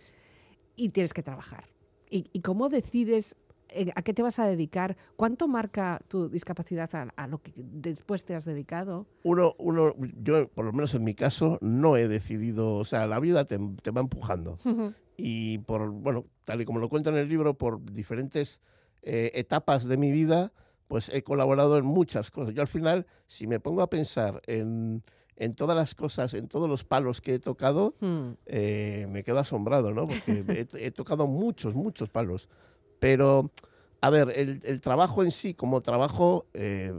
y 0.77 0.91
tienes 0.91 1.13
que 1.13 1.23
trabajar. 1.23 1.65
¿Y, 2.11 2.41
cómo 2.41 2.69
decides 2.71 3.37
eh, 3.69 3.93
a 3.95 4.03
qué 4.03 4.15
te 4.15 4.23
vas 4.23 4.39
a 4.39 4.47
dedicar? 4.47 4.97
¿Cuánto 5.17 5.47
marca 5.47 6.01
tu 6.09 6.29
discapacidad 6.29 6.91
a, 7.15 7.27
lo 7.27 7.43
que 7.43 7.53
después 7.57 8.25
te 8.25 8.35
has 8.35 8.45
dedicado? 8.45 9.07
Uno, 9.25 9.55
uno, 9.59 9.95
yo, 10.23 10.49
por 10.49 10.65
lo 10.65 10.73
menos 10.73 10.95
en 10.95 11.05
mi 11.05 11.15
caso, 11.15 11.59
no 11.61 11.97
he 11.97 12.09
decidido, 12.09 12.77
o 12.77 12.85
sea, 12.85 13.07
la 13.07 13.21
vida 13.21 13.45
te, 13.45 13.59
va 13.59 14.01
empujando. 14.01 14.59
Y 15.17 15.59
por, 15.59 15.91
bueno, 15.91 16.25
tal 16.45 16.63
y 16.63 16.65
como 16.65 16.79
lo 16.79 16.89
cuento 16.89 17.11
en 17.11 17.17
el 17.17 17.29
libro, 17.29 17.55
por 17.59 17.85
diferentes 17.85 18.61
eh, 19.03 19.33
etapas 19.35 19.85
de 19.85 19.97
mi 19.97 20.13
vida, 20.13 20.53
pues 20.87 21.11
he 21.11 21.23
colaborado 21.23 21.77
en 21.77 21.85
muchas 21.85 22.31
cosas. 22.31 22.55
Yo 22.55 22.63
al 22.63 22.69
final, 22.69 23.07
si 23.27 23.47
me 23.47 23.61
pongo 23.61 23.83
a 23.83 23.91
pensar 23.91 24.41
en 24.47 25.03
en 25.39 25.55
todas 25.55 25.77
las 25.77 25.95
cosas, 25.95 26.35
en 26.35 26.49
todos 26.49 26.69
los 26.69 26.83
palos 26.83 27.21
que 27.21 27.35
he 27.35 27.39
tocado, 27.39 27.95
hmm. 28.01 28.31
eh, 28.47 29.07
me 29.09 29.23
quedo 29.23 29.39
asombrado, 29.39 29.95
¿no? 29.95 30.09
Porque 30.09 30.45
he, 30.75 30.91
tocado 30.91 31.29
muchos, 31.29 31.75
muchos 31.75 32.11
palos. 32.11 32.49
Pero, 32.99 33.53
a 34.01 34.11
ver, 34.11 34.31
el, 34.31 34.81
trabajo 34.81 35.23
en 35.23 35.31
sí, 35.31 35.55
como 35.55 35.81
trabajo, 35.81 36.47
eh, 36.55 36.93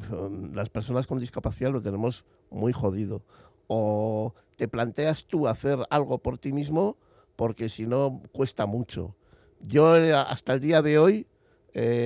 las 0.54 0.70
personas 0.70 1.06
con 1.06 1.20
discapacidad 1.20 1.72
lo 1.72 1.82
tenemos 1.82 2.24
muy 2.50 2.72
jodido. 2.72 3.24
O 3.68 4.34
te 4.56 4.70
planteas 4.70 5.26
tú 5.26 5.48
hacer 5.50 5.80
algo 5.90 6.20
por 6.20 6.38
ti 6.38 6.54
mismo, 6.54 6.96
porque 7.36 7.68
si 7.68 7.86
no, 7.86 8.22
cuesta 8.32 8.66
mucho. 8.66 9.16
Yo 9.60 9.98
eh, 9.98 10.14
hasta 10.14 10.54
el 10.54 10.62
día 10.62 10.82
de 10.82 10.98
hoy, 10.98 11.28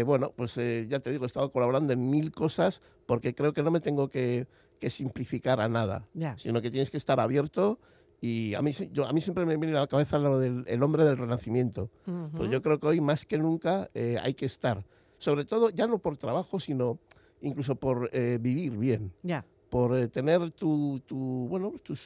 bueno, 0.03 0.33
pues 0.35 0.55
ya 0.55 0.99
te 0.99 1.11
digo, 1.11 1.25
he 1.25 1.27
estado 1.27 1.51
colaborando 1.51 1.93
en 1.93 2.09
mil 2.09 2.31
cosas 2.31 2.81
porque 3.05 3.33
creo 3.33 3.53
que 3.53 3.63
no 3.63 3.71
me 3.71 3.79
tengo 3.79 4.09
que 4.09 4.47
que 4.83 4.89
simplificar 4.89 5.61
a 5.61 5.69
nada, 5.69 6.09
sino 6.37 6.61
que 6.61 6.69
tienes 6.69 6.89
que 6.89 6.97
estar 6.97 7.17
abierto 7.21 7.79
y 8.19 8.53
a 8.53 8.61
mí, 8.61 8.73
yo, 8.91 9.05
a 9.05 9.13
mí 9.13 9.21
siempre 9.21 9.45
me 9.45 9.55
viene 9.55 9.77
a 9.77 9.81
la 9.81 9.87
cabeza 9.87 10.19
lo 10.19 10.39
del 10.39 10.65
el 10.67 10.83
hombre 10.83 11.05
del 11.05 11.17
renacimiento. 11.17 11.89
Pues 12.35 12.51
yo 12.51 12.61
creo 12.61 12.81
que 12.81 12.87
hoy 12.87 12.99
más 12.99 13.25
que 13.25 13.37
nunca 13.37 13.89
eh, 13.93 14.17
hay 14.21 14.33
que 14.33 14.45
estar, 14.45 14.83
sobre 15.19 15.45
todo 15.45 15.69
ya 15.69 15.87
no 15.87 15.99
por 15.99 16.17
trabajo, 16.17 16.59
sino 16.59 16.99
incluso 17.39 17.75
por 17.75 18.09
eh, 18.11 18.39
vivir 18.41 18.75
bien, 18.75 19.13
por 19.69 19.95
eh, 19.95 20.09
tener 20.09 20.51
tu, 20.51 21.01
tu, 21.05 21.47
bueno, 21.49 21.71
tus, 21.81 22.01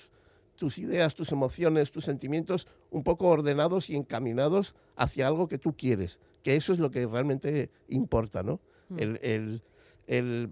tus 0.56 0.78
ideas, 0.78 1.16
tus 1.16 1.32
emociones, 1.32 1.92
tus 1.92 2.06
sentimientos 2.06 2.68
un 2.92 3.04
poco 3.04 3.28
ordenados 3.28 3.90
y 3.90 3.96
encaminados 3.96 4.76
hacia 4.96 5.26
algo 5.26 5.48
que 5.48 5.58
tú 5.58 5.74
quieres, 5.76 6.20
que 6.44 6.56
eso 6.56 6.74
es 6.74 6.80
lo 6.80 6.92
que 6.92 7.08
realmente 7.08 7.72
importa, 7.88 8.44
¿no? 8.44 8.60
Mm. 8.90 9.00
el, 9.00 9.20
el, 9.24 9.62
el 10.06 10.50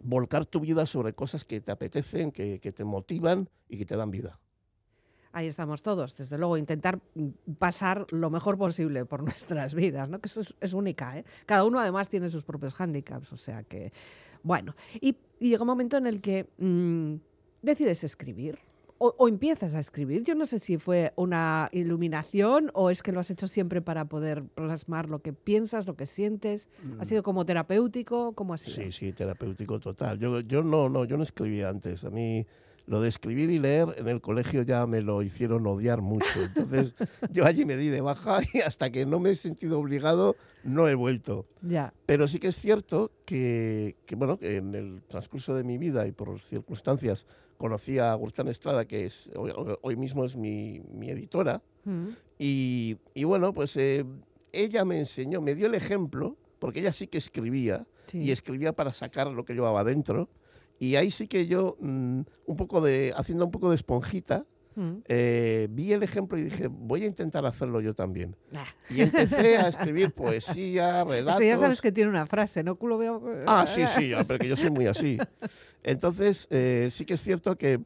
volcar 0.00 0.46
tu 0.46 0.60
vida 0.60 0.86
sobre 0.86 1.12
cosas 1.12 1.44
que 1.44 1.60
te 1.60 1.72
apetecen, 1.72 2.32
que, 2.32 2.58
te 2.58 2.84
motivan 2.84 3.48
y 3.68 3.78
que 3.78 3.86
te 3.86 3.96
dan 3.96 4.10
vida. 4.10 4.38
Ahí 5.32 5.46
estamos 5.46 5.82
todos, 5.82 6.16
desde 6.16 6.38
luego, 6.38 6.56
intentar 6.56 6.98
pasar 7.58 8.06
lo 8.10 8.30
mejor 8.30 8.58
posible 8.58 9.04
por 9.04 9.22
nuestras 9.24 9.74
vidas, 9.74 10.08
¿no? 10.08 10.20
que 10.20 10.26
eso 10.26 10.42
es, 10.60 10.72
única. 10.72 11.18
¿eh? 11.18 11.24
Cada 11.46 11.64
uno 11.64 11.78
además 11.78 12.08
tiene 12.08 12.30
sus 12.30 12.44
propios 12.44 12.74
hándicaps, 12.74 13.32
o 13.32 13.36
sea 13.36 13.62
que, 13.62 13.92
bueno, 14.42 14.74
y, 15.00 15.16
llega 15.38 15.62
un 15.62 15.68
momento 15.68 15.96
en 15.96 16.06
el 16.06 16.20
que 16.20 16.48
mm, 16.58 17.14
decides 17.62 18.02
escribir, 18.04 18.58
o, 19.02 19.28
empiezas 19.28 19.74
a 19.74 19.80
escribir. 19.80 20.24
Yo 20.24 20.34
no 20.34 20.44
sé 20.44 20.58
si 20.58 20.76
fue 20.76 21.14
una 21.16 21.70
iluminación 21.72 22.70
o 22.74 22.90
es 22.90 23.02
que 23.02 23.12
lo 23.12 23.20
has 23.20 23.30
hecho 23.30 23.48
siempre 23.48 23.80
para 23.80 24.04
poder 24.04 24.44
plasmar 24.44 25.08
lo 25.08 25.20
que 25.20 25.32
piensas, 25.32 25.86
lo 25.86 25.96
que 25.96 26.04
sientes. 26.04 26.68
¿Ha 26.98 27.06
sido 27.06 27.22
como 27.22 27.46
terapéutico? 27.46 28.34
¿Cómo 28.34 28.52
ha 28.52 28.58
sido? 28.58 28.76
Sí, 28.76 28.92
sí, 28.92 29.12
terapéutico 29.12 29.80
total. 29.80 30.18
Yo, 30.18 30.40
yo 30.40 30.62
no, 30.62 30.90
no, 30.90 31.06
yo 31.06 31.16
no 31.16 31.22
escribía 31.22 31.70
antes. 31.70 32.04
A 32.04 32.10
mí 32.10 32.46
lo 32.90 33.00
de 33.00 33.08
escribir 33.08 33.50
y 33.50 33.60
leer 33.60 33.94
en 33.98 34.08
el 34.08 34.20
colegio 34.20 34.62
ya 34.62 34.84
me 34.84 35.00
lo 35.00 35.22
hicieron 35.22 35.64
odiar 35.64 36.00
mucho. 36.00 36.42
Entonces 36.42 36.92
yo 37.30 37.46
allí 37.46 37.64
me 37.64 37.76
di 37.76 37.86
de 37.86 38.00
baja 38.00 38.40
y 38.52 38.58
hasta 38.62 38.90
que 38.90 39.06
no 39.06 39.20
me 39.20 39.30
he 39.30 39.36
sentido 39.36 39.78
obligado 39.78 40.34
no 40.64 40.88
he 40.88 40.96
vuelto. 40.96 41.46
Ya. 41.62 41.94
Pero 42.06 42.26
sí 42.26 42.40
que 42.40 42.48
es 42.48 42.56
cierto 42.56 43.12
que, 43.24 43.94
que 44.06 44.16
bueno, 44.16 44.38
que 44.38 44.56
en 44.56 44.74
el 44.74 45.02
transcurso 45.06 45.54
de 45.54 45.62
mi 45.62 45.78
vida 45.78 46.04
y 46.08 46.10
por 46.10 46.40
circunstancias 46.40 47.26
conocí 47.58 48.00
a 48.00 48.10
Agustín 48.10 48.48
Estrada, 48.48 48.84
que 48.84 49.04
es, 49.04 49.30
hoy, 49.36 49.94
mismo 49.94 50.24
es 50.24 50.34
mi, 50.34 50.82
editora, 51.02 51.62
mm. 51.84 52.08
y, 52.38 52.96
bueno, 53.22 53.52
pues 53.52 53.76
eh, 53.76 54.04
ella 54.50 54.84
me 54.84 54.98
enseñó, 54.98 55.40
me 55.40 55.54
dio 55.54 55.68
el 55.68 55.74
ejemplo, 55.74 56.36
porque 56.58 56.80
ella 56.80 56.92
sí 56.92 57.06
que 57.06 57.18
escribía, 57.18 57.86
y 58.12 58.32
escribía 58.32 58.72
para 58.72 58.92
sacar 58.92 59.28
lo 59.28 59.44
que 59.44 59.54
llevaba 59.54 59.84
dentro, 59.84 60.28
y 60.80 60.96
ahí 60.96 61.12
sí 61.12 61.28
que 61.28 61.46
yo, 61.46 61.76
mm, 61.78 62.20
un 62.46 62.56
poco 62.56 62.80
de, 62.80 63.12
haciendo 63.16 63.44
un 63.44 63.52
poco 63.52 63.70
de 63.70 63.76
esponjita, 63.76 64.44
Mm. 64.76 64.98
eh, 65.08 65.66
vi 65.68 65.92
el 65.92 66.02
ejemplo 66.04 66.38
y 66.38 66.42
dije, 66.44 66.68
voy 66.68 67.02
a 67.02 67.06
intentar 67.06 67.44
hacerlo 67.44 67.80
yo 67.80 67.92
también. 67.92 68.36
Ah. 68.54 68.66
Y 68.88 69.00
empecé 69.02 69.58
a 69.58 69.68
escribir 69.68 70.12
poesía, 70.12 71.02
relatos. 71.02 71.40
Eso 71.42 71.48
ya 71.48 71.58
sabes 71.58 71.80
que 71.80 71.90
tiene 71.90 72.08
una 72.08 72.24
frase, 72.26 72.62
¿no? 72.62 72.76
Culo 72.76 72.96
veo... 72.96 73.20
Ah, 73.48 73.66
sí, 73.66 73.82
sí, 73.98 74.12
ah, 74.14 74.22
pero 74.26 74.38
que 74.38 74.48
yo 74.48 74.56
soy 74.56 74.70
muy 74.70 74.86
así. 74.86 75.18
Entonces, 75.82 76.46
eh, 76.50 76.88
sí 76.92 77.04
que 77.04 77.14
es 77.14 77.20
cierto 77.20 77.56
que 77.56 77.80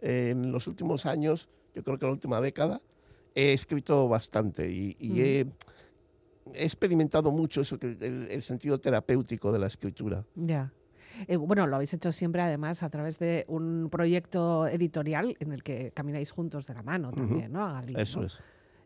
eh, 0.00 0.30
en 0.30 0.50
los 0.50 0.66
últimos 0.66 1.04
años, 1.04 1.50
yo 1.74 1.84
creo 1.84 1.98
que 1.98 2.06
la 2.06 2.12
última 2.12 2.40
década, 2.40 2.80
he 3.34 3.52
escrito 3.52 4.08
bastante 4.08 4.70
y, 4.72 4.96
y 4.98 5.10
Mm. 5.10 5.18
he, 5.18 5.40
he 6.54 6.64
experimentado 6.64 7.30
mucho 7.30 7.60
eso, 7.60 7.78
el, 7.82 8.28
el 8.30 8.42
sentido 8.42 8.80
terapéutico 8.80 9.52
de 9.52 9.58
la 9.58 9.66
escritura. 9.66 10.24
Ya. 10.34 10.72
Eh, 11.26 11.36
bueno, 11.36 11.66
lo 11.66 11.76
habéis 11.76 11.94
hecho 11.94 12.12
siempre, 12.12 12.40
además, 12.42 12.82
a 12.82 12.90
través 12.90 13.18
de 13.18 13.44
un 13.48 13.88
proyecto 13.90 14.66
editorial 14.66 15.36
en 15.40 15.52
el 15.52 15.62
que 15.62 15.92
camináis 15.92 16.30
juntos 16.30 16.66
de 16.66 16.74
la 16.74 16.82
mano 16.82 17.12
también, 17.12 17.52
¿no? 17.52 17.64
Agali, 17.66 17.94
Eso 17.96 18.20
¿no? 18.20 18.26
es. 18.26 18.40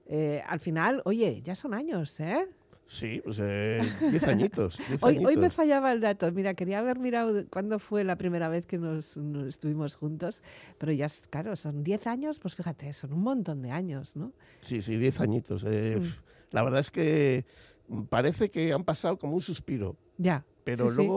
Eh, 0.06 0.42
al 0.46 0.60
final, 0.60 1.00
oye, 1.04 1.40
ya 1.42 1.54
son 1.54 1.72
años, 1.74 2.18
¿eh? 2.20 2.46
Sí, 2.86 3.22
pues 3.24 3.38
eh, 3.40 3.80
diez 4.10 4.22
añitos. 4.24 4.78
Hoy, 5.00 5.24
hoy 5.24 5.36
me 5.38 5.48
fallaba 5.48 5.90
el 5.90 6.02
dato. 6.02 6.30
Mira, 6.32 6.52
quería 6.52 6.80
haber 6.80 6.98
mirado 6.98 7.46
cuándo 7.48 7.78
fue 7.78 8.04
la 8.04 8.16
primera 8.16 8.48
vez 8.50 8.66
que 8.66 8.76
nos, 8.76 9.16
nos 9.16 9.46
estuvimos 9.46 9.96
juntos, 9.96 10.42
pero 10.76 10.92
ya, 10.92 11.06
es- 11.06 11.22
claro, 11.30 11.56
son 11.56 11.82
10 11.82 12.06
años, 12.06 12.38
pues 12.40 12.54
fíjate, 12.54 12.92
son 12.92 13.14
un 13.14 13.22
montón 13.22 13.62
de 13.62 13.70
años, 13.70 14.14
¿no? 14.16 14.32
Sí, 14.60 14.82
sí, 14.82 14.96
diez 14.98 15.18
añitos. 15.20 15.64
eh, 15.66 15.96
Mm. 15.98 16.08
La 16.50 16.62
verdad 16.62 16.80
es 16.80 16.90
que 16.90 17.44
parece 18.10 18.50
que 18.50 18.72
han 18.72 18.84
pasado 18.84 19.18
como 19.18 19.34
un 19.34 19.42
suspiro. 19.42 19.96
Ya. 20.18 20.44
pero 20.62 20.88
sí, 20.88 20.96
sí. 20.96 21.08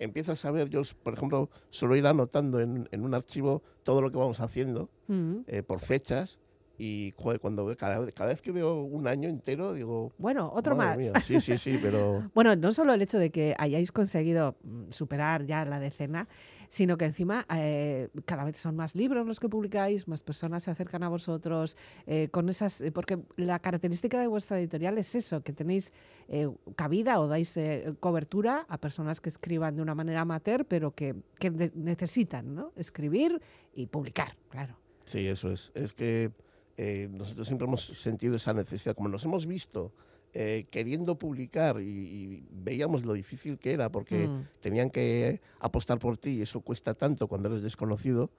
Empiezas 0.00 0.44
a 0.44 0.50
ver, 0.50 0.68
yo 0.68 0.82
por 1.02 1.14
ejemplo 1.14 1.50
suelo 1.70 1.94
ir 1.96 2.06
anotando 2.06 2.58
en, 2.60 2.88
en 2.90 3.04
un 3.04 3.14
archivo 3.14 3.62
todo 3.82 4.02
lo 4.02 4.10
que 4.10 4.18
vamos 4.18 4.40
haciendo 4.40 4.90
Mm. 5.06 5.40
eh, 5.46 5.62
por 5.62 5.80
fechas 5.80 6.40
y 6.78 7.12
cuando 7.12 7.76
cada, 7.76 7.98
vez- 7.98 8.14
cada 8.14 8.30
vez 8.30 8.40
que 8.40 8.52
veo 8.52 8.82
un 8.82 9.06
año 9.06 9.28
entero 9.28 9.74
digo... 9.74 10.12
Bueno, 10.16 10.50
otro 10.54 10.74
"Madre 10.76 10.96
más. 10.96 11.12
mía". 11.12 11.22
Sí, 11.26 11.40
sí, 11.40 11.58
sí, 11.58 11.76
pero... 11.82 12.24
Bueno, 12.34 12.56
no 12.56 12.72
solo 12.72 12.94
el 12.94 13.02
hecho 13.02 13.18
de 13.18 13.30
que 13.30 13.54
hayáis 13.58 13.92
conseguido 13.92 14.56
mm, 14.62 14.88
superar 14.90 15.44
ya 15.44 15.64
la 15.66 15.78
decena, 15.78 16.26
sino 16.70 16.96
que 16.96 17.04
encima 17.04 17.44
eh, 17.52 18.08
cada 18.24 18.44
vez 18.44 18.56
son 18.56 18.76
más 18.76 18.94
libros 18.94 19.26
los 19.26 19.40
que 19.40 19.48
publicáis, 19.48 20.08
más 20.08 20.22
personas 20.22 20.62
se 20.62 20.70
acercan 20.70 21.02
a 21.02 21.08
vosotros, 21.08 21.76
eh, 22.06 22.28
con 22.30 22.48
esas, 22.48 22.80
eh, 22.80 22.92
porque 22.92 23.18
la 23.36 23.58
característica 23.58 24.18
de 24.18 24.28
vuestra 24.28 24.58
editorial 24.58 24.96
es 24.96 25.14
eso, 25.14 25.42
que 25.42 25.52
tenéis 25.52 25.92
eh, 26.28 26.48
cabida 26.76 27.18
o 27.20 27.26
dais 27.26 27.56
eh, 27.56 27.92
cobertura 27.98 28.64
a 28.68 28.78
personas 28.78 29.20
que 29.20 29.28
escriban 29.28 29.74
de 29.74 29.82
una 29.82 29.96
manera 29.96 30.22
amateur, 30.22 30.64
pero 30.64 30.94
que, 30.94 31.16
que 31.38 31.50
necesitan 31.74 32.54
¿no? 32.54 32.72
escribir 32.76 33.42
y 33.74 33.86
publicar, 33.86 34.36
claro. 34.48 34.78
Sí, 35.04 35.26
eso 35.26 35.50
es. 35.50 35.72
Es 35.74 35.92
que 35.92 36.30
eh, 36.76 37.08
nosotros 37.10 37.48
siempre 37.48 37.66
hemos 37.66 37.84
sentido 37.84 38.36
esa 38.36 38.54
necesidad. 38.54 38.94
Como 38.94 39.08
nos 39.08 39.24
hemos 39.24 39.44
visto 39.44 39.92
eh, 40.32 40.66
queriendo 40.70 41.16
publicar 41.18 41.80
y, 41.80 41.84
y 41.84 42.46
veíamos 42.50 43.04
lo 43.04 43.12
difícil 43.14 43.58
que 43.58 43.72
era 43.72 43.90
porque 43.90 44.28
Mm. 44.28 44.46
tenían 44.60 44.90
que 44.90 45.40
apostar 45.58 45.98
por 45.98 46.16
ti 46.18 46.30
y 46.38 46.42
eso 46.42 46.60
cuesta 46.60 46.94
tanto 46.94 47.26
cuando 47.26 47.48
eres 47.48 47.62
desconocido, 47.62 48.30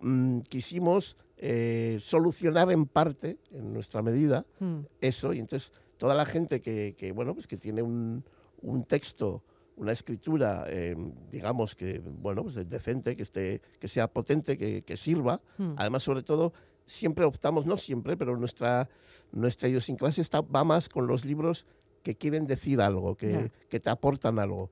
mm, 0.00 0.40
quisimos 0.40 1.16
eh, 1.42 1.98
solucionar 2.02 2.70
en 2.70 2.84
parte, 2.86 3.38
en 3.50 3.72
nuestra 3.72 4.02
medida, 4.02 4.44
Mm. 4.58 4.80
eso. 5.00 5.32
Y 5.32 5.38
entonces 5.38 5.72
toda 5.96 6.14
la 6.14 6.26
gente 6.26 6.60
que, 6.60 6.94
que, 6.98 7.12
bueno, 7.12 7.32
pues 7.34 7.46
que 7.46 7.56
tiene 7.56 7.80
un, 7.80 8.22
un 8.60 8.84
texto, 8.84 9.42
una 9.76 9.92
escritura, 9.92 10.64
eh, 10.68 10.94
digamos 11.30 11.74
que, 11.74 11.98
bueno, 12.04 12.42
pues 12.42 12.68
decente, 12.68 13.16
que, 13.16 13.22
esté, 13.22 13.62
que 13.78 13.88
sea 13.88 14.08
potente, 14.08 14.58
que, 14.58 14.82
que 14.82 14.96
sirva, 14.98 15.40
Mm. 15.56 15.72
Además, 15.76 16.02
sobre 16.02 16.22
todo, 16.22 16.52
siempre 16.90 17.24
optamos, 17.24 17.66
no 17.66 17.76
siempre, 17.78 18.16
pero 18.16 18.36
nuestra, 18.36 18.88
nuestra 19.32 19.68
idiosincrasia 19.68 20.22
está, 20.22 20.40
va 20.40 20.64
más 20.64 20.88
con 20.88 21.06
los 21.06 21.24
libros 21.24 21.66
que 22.02 22.16
quieren 22.16 22.46
decir 22.46 22.80
algo, 22.80 23.14
que, 23.16 23.50
que 23.68 23.78
te 23.80 23.90
aportan 23.90 24.38
algo. 24.38 24.70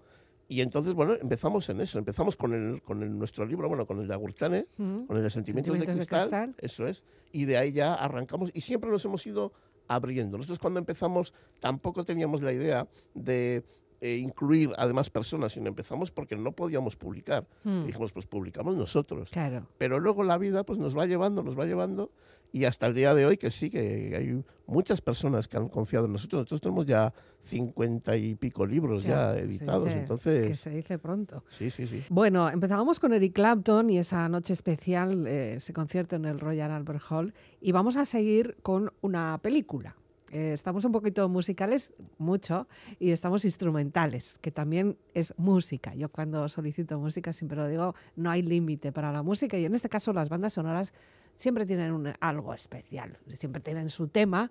Y 0.51 0.63
entonces, 0.63 0.95
bueno, 0.95 1.15
empezamos 1.15 1.69
en 1.69 1.81
eso. 1.83 1.99
Empezamos 1.99 2.35
con, 2.37 2.55
el, 2.55 2.81
con 2.83 3.03
el- 3.03 3.19
nuestro 3.19 3.45
libro, 3.45 3.69
bueno, 3.69 3.87
con 3.87 4.01
el 4.01 4.09
de 4.09 4.15
Agurtane, 4.15 4.67
Mm. 4.79 5.05
con 5.05 5.17
el 5.19 5.23
de 5.23 5.31
Sentimientos, 5.31 5.75
Sentimientos 5.75 5.87
de, 5.87 6.01
de 6.01 6.07
cristal, 6.07 6.21
Cristal. 6.23 6.55
Eso 6.59 6.87
es. 6.87 7.05
Y 7.33 7.45
de 7.45 7.59
ahí 7.59 7.73
ya 7.73 7.93
arrancamos. 7.95 8.51
Y 8.55 8.63
siempre 8.63 8.91
nos 8.91 9.05
hemos 9.05 9.27
ido 9.27 9.53
abriendo. 9.89 10.39
Nosotros 10.39 10.59
cuando 10.59 10.81
empezamos 10.81 11.35
tampoco 11.61 12.03
teníamos 12.05 12.41
la 12.43 12.53
idea 12.53 12.89
de 13.15 13.63
eh, 14.01 14.17
incluir 14.17 14.71
a 14.77 14.87
demás 14.87 15.11
personas, 15.11 15.53
sino 15.53 15.69
empezamos 15.69 16.11
porque 16.11 16.37
no 16.37 16.53
podíamos 16.53 16.97
publicar. 16.97 17.47
Mm. 17.65 17.83
Y 17.83 17.87
dijimos, 17.89 18.13
pues 18.13 18.27
publicamos 18.27 18.77
nosotros 18.77 19.29
Claro. 19.31 19.67
pero 19.79 19.99
luego 19.99 20.23
la 20.23 20.39
vida 20.39 20.63
pues 20.65 20.79
nos 20.79 20.97
va 20.97 21.07
llevando, 21.07 21.43
nos 21.43 21.59
va 21.59 21.65
llevando 21.67 22.11
y 22.53 22.65
hasta 22.65 22.87
el 22.87 22.95
día 22.95 23.15
de 23.15 23.27
hoy 23.27 23.37
que 23.37 23.51
sí, 23.51 23.69
que 23.69 24.15
hay 24.17 24.43
muchas 24.67 25.01
personas 25.03 25.49
que 25.49 25.57
han 25.59 25.69
confiado 25.69 26.07
en 26.07 26.13
nosotros. 26.13 26.41
Nosotros 26.41 26.61
tenemos 26.63 26.87
ya 26.87 27.13
cincuenta 27.43 28.17
y 28.17 28.35
pico 28.37 28.65
libros 28.65 29.03
Ya, 29.05 29.37
editados, 29.37 29.85
dice- 29.85 29.95
Que 29.97 30.01
entonces 30.01 30.61
se 30.61 30.71
dice 30.71 30.99
pronto. 30.99 31.45
sí, 31.51 31.71
sí, 31.71 31.87
sí. 31.87 32.05
Bueno, 32.09 32.49
empezábamos 32.49 33.01
con 33.01 33.13
Eric 33.13 33.35
Clapton 33.35 33.91
y 33.91 33.99
esa 33.99 34.29
noche 34.29 34.53
especial, 34.55 35.27
eh, 35.27 35.55
ese 35.57 35.73
concierto 35.73 36.17
en 36.17 36.25
el 36.25 36.41
Royal 36.41 36.71
Albert 36.71 37.03
Hall, 37.11 37.35
y 37.61 37.73
vamos 37.73 37.97
a 37.97 38.07
seguir 38.07 38.57
con 38.63 38.93
una 39.03 39.39
película. 39.43 39.97
Eh, 40.31 40.53
estamos 40.53 40.85
un 40.85 40.93
poquito 40.93 41.29
musicales, 41.29 41.93
mucho, 42.19 42.69
y 42.99 43.11
estamos 43.13 43.45
instrumentales, 43.45 44.39
que 44.41 44.51
también 44.51 44.97
es 45.15 45.33
música. 45.39 45.95
Yo 45.95 46.11
cuando 46.11 46.49
solicito 46.49 46.99
música 46.99 47.33
siempre 47.33 47.57
lo 47.57 47.67
digo, 47.67 47.95
no 48.17 48.31
hay 48.31 48.43
límite 48.43 48.93
para 48.93 49.11
la 49.13 49.23
música, 49.23 49.57
y 49.59 49.65
en 49.65 49.75
este 49.75 49.89
caso 49.89 50.13
las 50.13 50.29
bandas 50.29 50.53
sonoras 50.53 50.93
siempre 51.37 51.65
tienen 51.65 51.93
un- 51.93 52.13
algo 52.21 52.53
especial, 52.53 53.17
siempre 53.39 53.63
tienen 53.63 53.89
su 53.89 54.09
tema, 54.09 54.51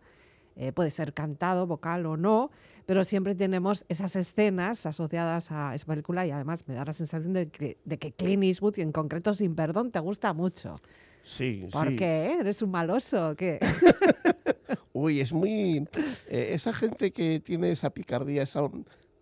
eh, 0.55 0.71
puede 0.71 0.89
ser 0.89 1.13
cantado, 1.13 1.67
vocal 1.67 2.07
o 2.07 2.17
no, 2.17 2.49
pero 2.87 3.03
siempre 3.03 3.35
tenemos 3.35 3.85
esas 3.89 4.15
escenas 4.15 4.87
asociadas 4.87 5.51
a 5.51 5.75
esa 5.75 5.85
película 5.85 6.25
y 6.25 6.31
además 6.31 6.63
me 6.67 6.73
da 6.73 6.83
la 6.85 6.93
sensación 6.93 7.33
de 7.33 7.49
que, 7.49 7.77
de 7.85 7.99
que 7.99 8.11
Clint 8.13 8.41
Eastwood 8.43 8.77
y 8.77 8.81
en 8.81 8.91
concreto 8.91 9.35
Sin 9.35 9.53
Perdón 9.53 9.91
te 9.91 9.99
gusta 9.99 10.33
mucho. 10.33 10.73
Sí, 11.21 11.67
¿Por 11.71 11.89
sí. 11.89 11.95
qué? 11.97 12.37
¿Eres 12.39 12.61
un 12.63 12.71
maloso 12.71 13.29
o 13.31 13.35
qué? 13.35 13.59
Uy, 14.97 15.19
es 15.21 15.31
muy... 15.31 15.85
eh, 16.27 16.49
esa 16.53 16.73
gente 16.73 17.11
que 17.11 17.39
tiene 17.39 17.71
esa 17.71 17.89
picardía, 17.91 18.41
esa, 18.41 18.61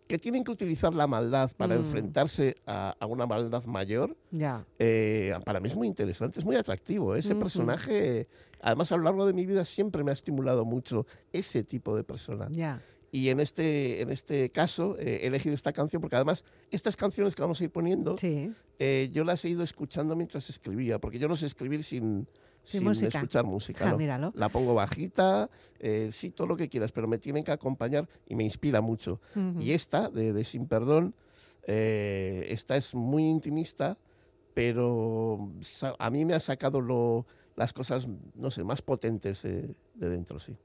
que 0.08 0.18
tienen 0.18 0.44
que 0.46 0.52
utilizar 0.52 0.94
la 0.94 1.06
maldad 1.08 1.52
para 1.58 1.76
Mm. 1.76 1.80
enfrentarse 1.80 2.56
a, 2.66 2.96
a 2.98 3.06
una 3.06 3.26
maldad 3.26 3.66
mayor, 3.66 4.16
ya. 4.32 4.66
eh, 4.80 5.34
para 5.46 5.60
mí 5.60 5.68
es 5.68 5.76
muy 5.76 5.88
interesante, 5.88 6.40
es 6.40 6.46
muy 6.46 6.56
atractivo. 6.56 7.16
Ese 7.16 7.34
Ujú. 7.34 7.40
personaje, 7.40 8.28
además 8.62 8.92
a 8.94 8.98
lo 8.98 9.04
largo 9.04 9.26
de 9.26 9.34
mi 9.34 9.46
vida 9.46 9.66
siempre 9.66 10.04
me 10.04 10.12
ha 10.12 10.14
estimulado 10.14 10.64
mucho 10.64 11.06
ese 11.34 11.64
tipo 11.64 11.96
de 11.98 12.04
persona. 12.06 12.48
Ya. 12.52 12.82
Y 13.12 13.30
en 13.30 13.40
este, 13.40 14.02
en 14.02 14.10
este 14.12 14.50
caso 14.52 14.96
eh, 15.00 15.22
he 15.24 15.28
elegido 15.28 15.56
esta 15.56 15.74
canción 15.74 16.02
porque 16.02 16.16
además 16.18 16.44
estas 16.72 16.96
canciones 16.96 17.36
que 17.36 17.42
vamos 17.42 17.60
a 17.60 17.64
ir 17.66 17.70
poniendo, 17.72 18.18
Sí. 18.18 18.52
eh, 18.80 19.10
yo 19.12 19.24
las 19.24 19.44
he 19.46 19.50
ido 19.50 19.64
escuchando 19.64 20.16
mientras 20.16 20.50
escribía, 20.50 21.00
porque 21.00 21.18
yo 21.20 21.28
no 21.28 21.36
sé 21.38 21.46
escribir 21.46 21.84
sin, 21.84 22.28
Sin 22.66 22.84
música. 22.84 23.20
escuchar 23.20 23.46
música. 23.46 23.86
Ja, 23.86 23.92
¿no? 23.92 23.98
míralo. 23.98 24.32
La 24.36 24.50
pongo 24.50 24.74
bajita, 24.74 25.50
eh, 25.80 26.10
sí, 26.12 26.32
todo 26.32 26.48
lo 26.48 26.58
que 26.58 26.68
quieras, 26.70 26.92
pero 26.92 27.08
me 27.08 27.18
tienen 27.18 27.44
que 27.44 27.52
acompañar 27.52 28.10
y 28.28 28.36
me 28.36 28.44
inspira 28.44 28.82
mucho. 28.82 29.22
Y 29.60 29.72
esta, 29.72 30.10
de, 30.10 30.34
de 30.34 30.44
Sin 30.44 30.68
Perdón, 30.68 31.16
eh, 31.68 32.46
esta 32.50 32.76
es 32.76 32.94
muy 32.96 33.24
intimista, 33.26 33.98
pero 34.54 35.52
a 36.00 36.10
mí 36.10 36.26
me 36.26 36.34
ha 36.34 36.40
sacado 36.40 36.82
lo- 36.82 37.26
las 37.56 37.72
cosas, 37.74 38.08
no 38.34 38.52
sé, 38.52 38.64
más 38.64 38.82
potentes 38.82 39.46
eh, 39.46 39.74
de 39.94 40.10
dentro, 40.10 40.40
sí. 40.40 40.58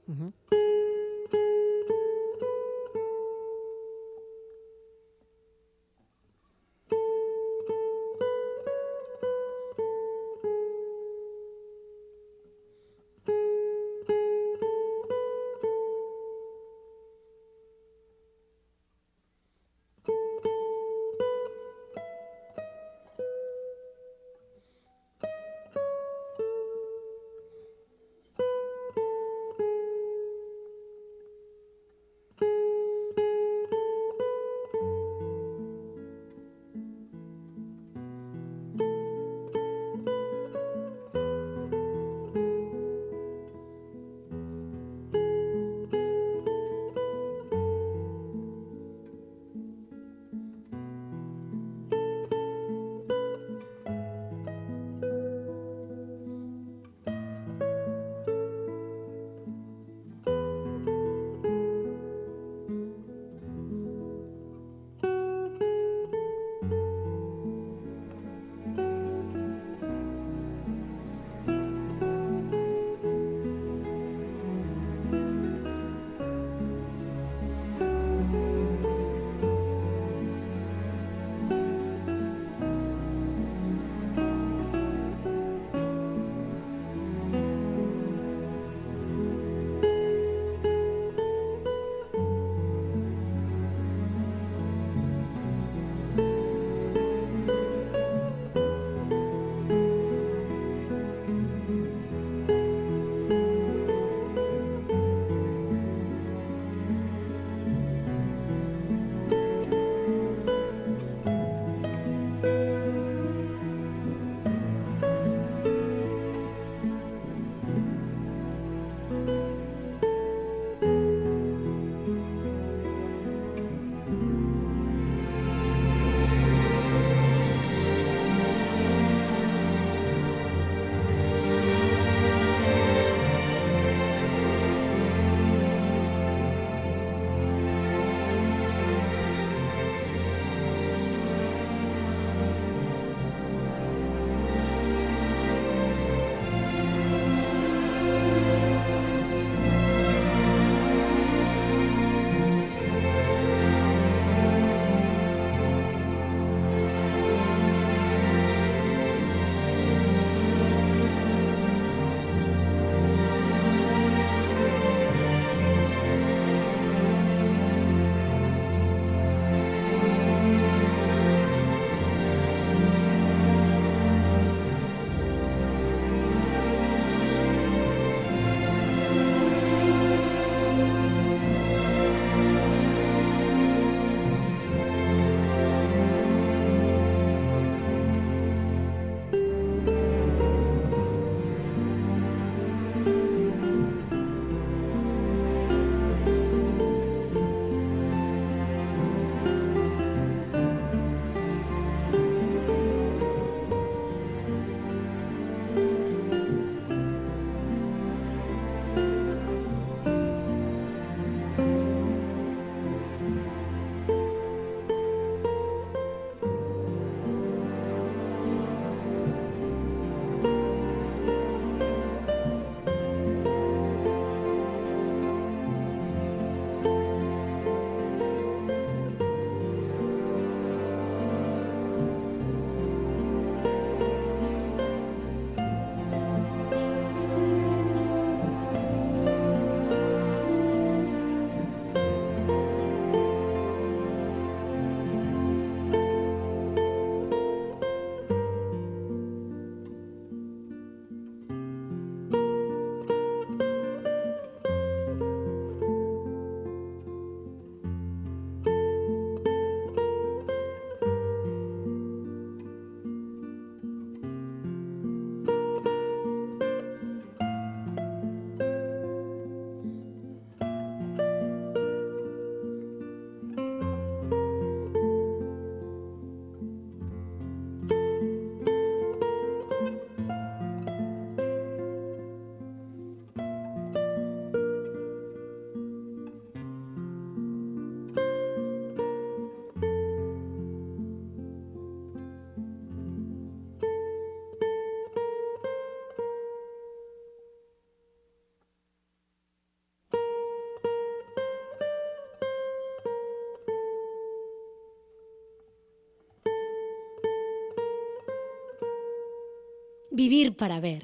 Vivir 310.11 310.55
para 310.55 310.79
ver. 310.79 311.03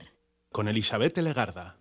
Con 0.52 0.68
Elizabeth 0.68 1.18
Legarda. 1.20 1.78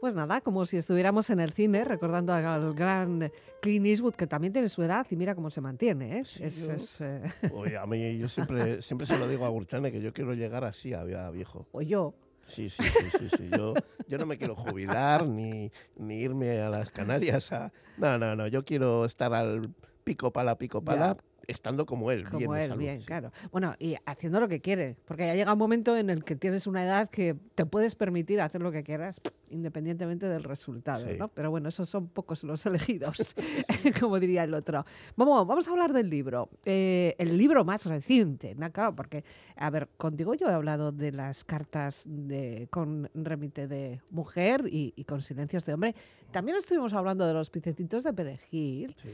Pues 0.00 0.14
nada, 0.14 0.42
como 0.42 0.66
si 0.66 0.76
estuviéramos 0.76 1.30
en 1.30 1.40
el 1.40 1.52
cine, 1.54 1.82
recordando 1.82 2.34
al 2.34 2.74
gran 2.74 3.32
Clint 3.62 3.86
Eastwood, 3.86 4.14
que 4.14 4.26
también 4.26 4.52
tiene 4.52 4.68
su 4.68 4.82
edad 4.82 5.06
y 5.08 5.16
mira 5.16 5.34
cómo 5.34 5.50
se 5.50 5.62
mantiene. 5.62 6.18
¿eh? 6.18 6.24
Sí, 6.26 6.42
es, 6.44 6.66
yo- 6.66 6.72
es, 6.74 7.00
eh, 7.00 7.22
Oye, 7.54 7.78
a 7.78 7.86
mí 7.86 8.18
yo 8.18 8.28
siempre, 8.28 8.82
siempre 8.82 9.06
se 9.06 9.18
lo 9.18 9.26
digo 9.26 9.46
a 9.46 9.48
Gurtane 9.48 9.90
que 9.90 10.02
yo 10.02 10.12
quiero 10.12 10.34
llegar 10.34 10.62
así 10.64 10.92
a, 10.92 11.00
a 11.00 11.30
viejo. 11.30 11.66
o 11.72 11.80
yo. 11.80 12.12
Sí, 12.46 12.68
sí, 12.68 12.82
sí, 12.84 13.18
sí, 13.18 13.28
sí. 13.36 13.50
Yo, 13.50 13.74
yo 14.06 14.18
no 14.18 14.26
me 14.26 14.36
quiero 14.36 14.54
jubilar 14.54 15.26
ni, 15.26 15.72
ni 15.96 16.20
irme 16.20 16.60
a 16.60 16.68
las 16.68 16.90
Canarias 16.90 17.52
a... 17.52 17.72
No, 17.96 18.18
no, 18.18 18.36
no, 18.36 18.46
yo 18.46 18.64
quiero 18.64 19.04
estar 19.04 19.32
al 19.34 19.70
pico 20.04 20.32
pala, 20.32 20.56
pico 20.58 20.82
pala, 20.82 21.16
estando 21.48 21.86
como 21.86 22.10
él, 22.10 22.24
bien 22.36 22.50
de 22.50 22.66
salud, 22.66 22.80
bien, 22.80 23.00
sí. 23.00 23.06
claro. 23.06 23.32
Bueno, 23.52 23.74
y 23.78 23.96
haciendo 24.06 24.40
lo 24.40 24.48
que 24.48 24.60
quiere, 24.60 24.96
porque 25.04 25.26
ya 25.26 25.34
llega 25.34 25.52
un 25.52 25.58
momento 25.58 25.96
en 25.96 26.10
el 26.10 26.24
que 26.24 26.36
tienes 26.36 26.66
una 26.66 26.84
edad 26.84 27.08
que 27.10 27.36
te 27.54 27.66
puedes 27.66 27.94
permitir 27.94 28.40
hacer 28.40 28.60
lo 28.62 28.70
que 28.72 28.82
quieras, 28.82 29.20
independientemente 29.50 30.26
del 30.26 30.42
resultado, 30.42 31.06
Sí. 31.06 31.16
¿no? 31.18 31.28
Pero 31.28 31.50
bueno, 31.50 31.68
esos 31.68 31.88
son 31.88 32.08
pocos 32.08 32.42
los 32.44 32.64
elegidos, 32.66 33.34
como 34.00 34.18
diría 34.20 34.44
el 34.44 34.54
otro. 34.54 34.84
Vamos, 35.16 35.46
vamos 35.46 35.68
a 35.68 35.70
hablar 35.70 35.92
del 35.92 36.10
libro, 36.10 36.48
eh, 36.64 37.14
el 37.18 37.36
libro 37.38 37.64
más 37.64 37.86
reciente, 37.86 38.54
¿no? 38.54 38.70
Claro, 38.72 38.94
porque, 38.94 39.24
a 39.56 39.70
ver, 39.70 39.88
contigo 39.96 40.34
yo 40.34 40.48
he 40.48 40.52
hablado 40.52 40.92
de 40.92 41.12
las 41.12 41.44
cartas 41.44 42.02
de, 42.06 42.66
con 42.70 43.10
remite 43.14 43.68
de 43.68 44.00
mujer 44.10 44.64
y, 44.68 44.92
y 44.96 45.04
con 45.04 45.22
silencios 45.22 45.64
de 45.64 45.74
hombre. 45.74 45.94
También 46.30 46.56
estuvimos 46.58 46.92
hablando 46.94 47.26
de 47.26 47.32
los 47.34 47.50
picecitos 47.50 48.02
de 48.02 48.12
perejil. 48.12 48.96
Sí. 49.00 49.08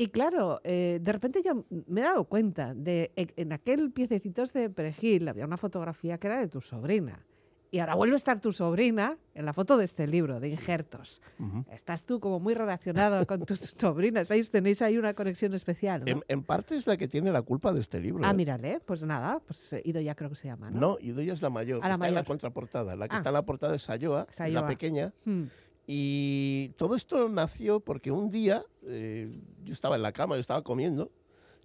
Y 0.00 0.08
claro, 0.08 0.60
eh, 0.64 1.00
de 1.02 1.12
repente 1.12 1.42
yo 1.44 1.64
me 1.88 2.00
he 2.00 2.04
dado 2.04 2.24
cuenta 2.24 2.72
de 2.72 3.10
e- 3.16 3.32
en 3.36 3.52
aquel 3.52 3.90
piececitos 3.90 4.52
de 4.52 4.70
perejil 4.70 5.26
había 5.28 5.44
una 5.44 5.56
fotografía 5.56 6.18
que 6.18 6.28
era 6.28 6.38
de 6.40 6.46
tu 6.48 6.60
sobrina. 6.60 7.24
Y 7.70 7.80
ahora 7.80 7.96
vuelve 7.96 8.14
a 8.14 8.16
estar 8.16 8.40
tu 8.40 8.50
sobrina 8.54 9.18
en 9.34 9.44
la 9.44 9.52
foto 9.52 9.76
de 9.76 9.84
este 9.84 10.06
libro, 10.06 10.40
de 10.40 10.48
injertos. 10.48 11.20
Ujú. 11.38 11.66
Estás 11.70 12.02
tú 12.04 12.18
como 12.18 12.40
muy 12.40 12.54
relacionado 12.54 13.26
con 13.26 13.44
tu 13.44 13.56
sobrina. 13.56 14.22
Estáis, 14.22 14.50
tenéis 14.50 14.80
ahí 14.80 14.96
una 14.96 15.12
conexión 15.12 15.52
especial, 15.52 16.00
¿no? 16.06 16.06
En, 16.12 16.22
en 16.28 16.44
parte 16.44 16.76
es 16.76 16.86
la 16.86 16.96
que 16.96 17.08
tiene 17.08 17.30
la 17.30 17.42
culpa 17.42 17.74
de 17.74 17.80
este 17.80 18.00
libro. 18.00 18.24
ah, 18.24 18.30
¿eh? 18.30 18.34
mírale, 18.34 18.80
pues 18.86 19.02
nada, 19.04 19.40
pues 19.40 19.74
eh, 19.74 19.82
Ido 19.84 20.00
ya 20.00 20.14
creo 20.14 20.30
que 20.30 20.36
se 20.36 20.48
llama, 20.48 20.70
¿no? 20.70 20.80
No, 20.80 20.96
Idoia 21.00 21.34
es 21.34 21.42
la 21.42 21.50
mayor, 21.50 21.80
Ah, 21.82 21.88
la 21.88 21.94
está 21.96 22.06
en 22.06 22.14
la 22.14 22.20
mayor. 22.20 22.26
contraportada. 22.26 22.96
La 22.96 23.06
que 23.06 23.16
Ah. 23.16 23.18
está 23.18 23.28
en 23.30 23.34
la 23.34 23.42
portada 23.44 23.74
es 23.74 23.82
Sayoa, 23.82 24.26
es 24.30 24.36
Sayoa. 24.36 24.62
la 24.62 24.66
pequeña. 24.66 25.12
Hmm, 25.26 25.42
Y 25.90 26.74
todo 26.76 26.96
esto 26.96 27.30
nació 27.30 27.80
porque 27.80 28.10
un 28.10 28.28
día 28.28 28.62
eh, 28.82 29.34
yo 29.64 29.72
estaba 29.72 29.96
en 29.96 30.02
la 30.02 30.12
cama, 30.12 30.34
yo 30.34 30.42
estaba 30.42 30.62
comiendo, 30.62 31.10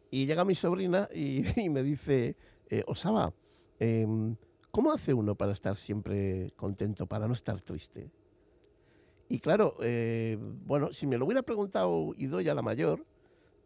y 0.10 0.26
llega 0.26 0.46
mi 0.46 0.56
sobrina 0.56 1.10
y, 1.14 1.44
y 1.62 1.70
me 1.70 1.84
dice, 1.84 2.38
eh, 2.70 2.86
Osaba, 2.88 3.34
em, 3.80 4.38
¿cómo 4.72 4.94
hace 4.94 5.14
uno 5.14 5.36
para 5.36 5.52
estar 5.52 5.76
siempre 5.76 6.54
contento, 6.56 7.06
para 7.06 7.28
no 7.28 7.34
estar 7.34 7.62
triste? 7.62 8.12
Y 9.28 9.40
claro, 9.40 9.76
eh, 9.82 10.38
bueno, 10.40 10.94
si 10.94 11.06
me 11.06 11.18
lo 11.18 11.26
hubiera 11.26 11.42
preguntado 11.42 12.14
Idoya 12.16 12.56
la 12.56 12.62
mayor, 12.62 13.06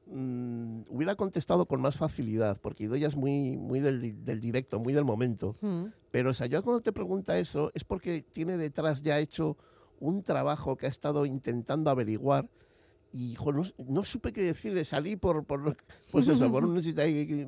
mm, 0.07 0.85
hubiera 0.89 1.13
contestado 1.13 1.67
con 1.67 1.81
más 1.81 1.97
facilidad, 1.97 2.59
porque 2.59 2.85
Idoya 2.85 3.09
es 3.09 3.15
muy, 3.15 3.57
muy 3.57 3.79
del, 3.79 4.25
del 4.25 4.41
directo, 4.41 4.79
muy 4.79 4.93
del 4.93 5.05
momento. 5.05 5.55
hmm. 5.61 5.85
Pero 6.09 6.33
Sayoa 6.33 6.63
cuando 6.63 6.81
te 6.81 6.91
pregunta 6.91 7.37
eso 7.37 7.69
es 7.75 7.83
porque 7.83 8.25
tiene 8.33 8.57
detrás 8.57 9.03
ya 9.03 9.19
hecho 9.19 9.55
un 9.99 10.23
trabajo 10.23 10.75
que 10.77 10.85
ha 10.85 10.89
estado 10.89 11.25
intentando 11.25 11.89
averiguar 11.89 12.49
y 13.13 13.35
jo, 13.35 13.51
no, 13.51 13.63
no 13.87 14.03
supe 14.03 14.31
qué 14.33 14.41
decirle, 14.41 14.83
salí 14.85 15.15
por, 15.15 15.43
por 15.45 15.75
pues 16.11 16.27
eso, 16.27 16.51
por 16.51 16.65
un 16.65 16.81
sitio 16.83 17.03
ahí 17.03 17.45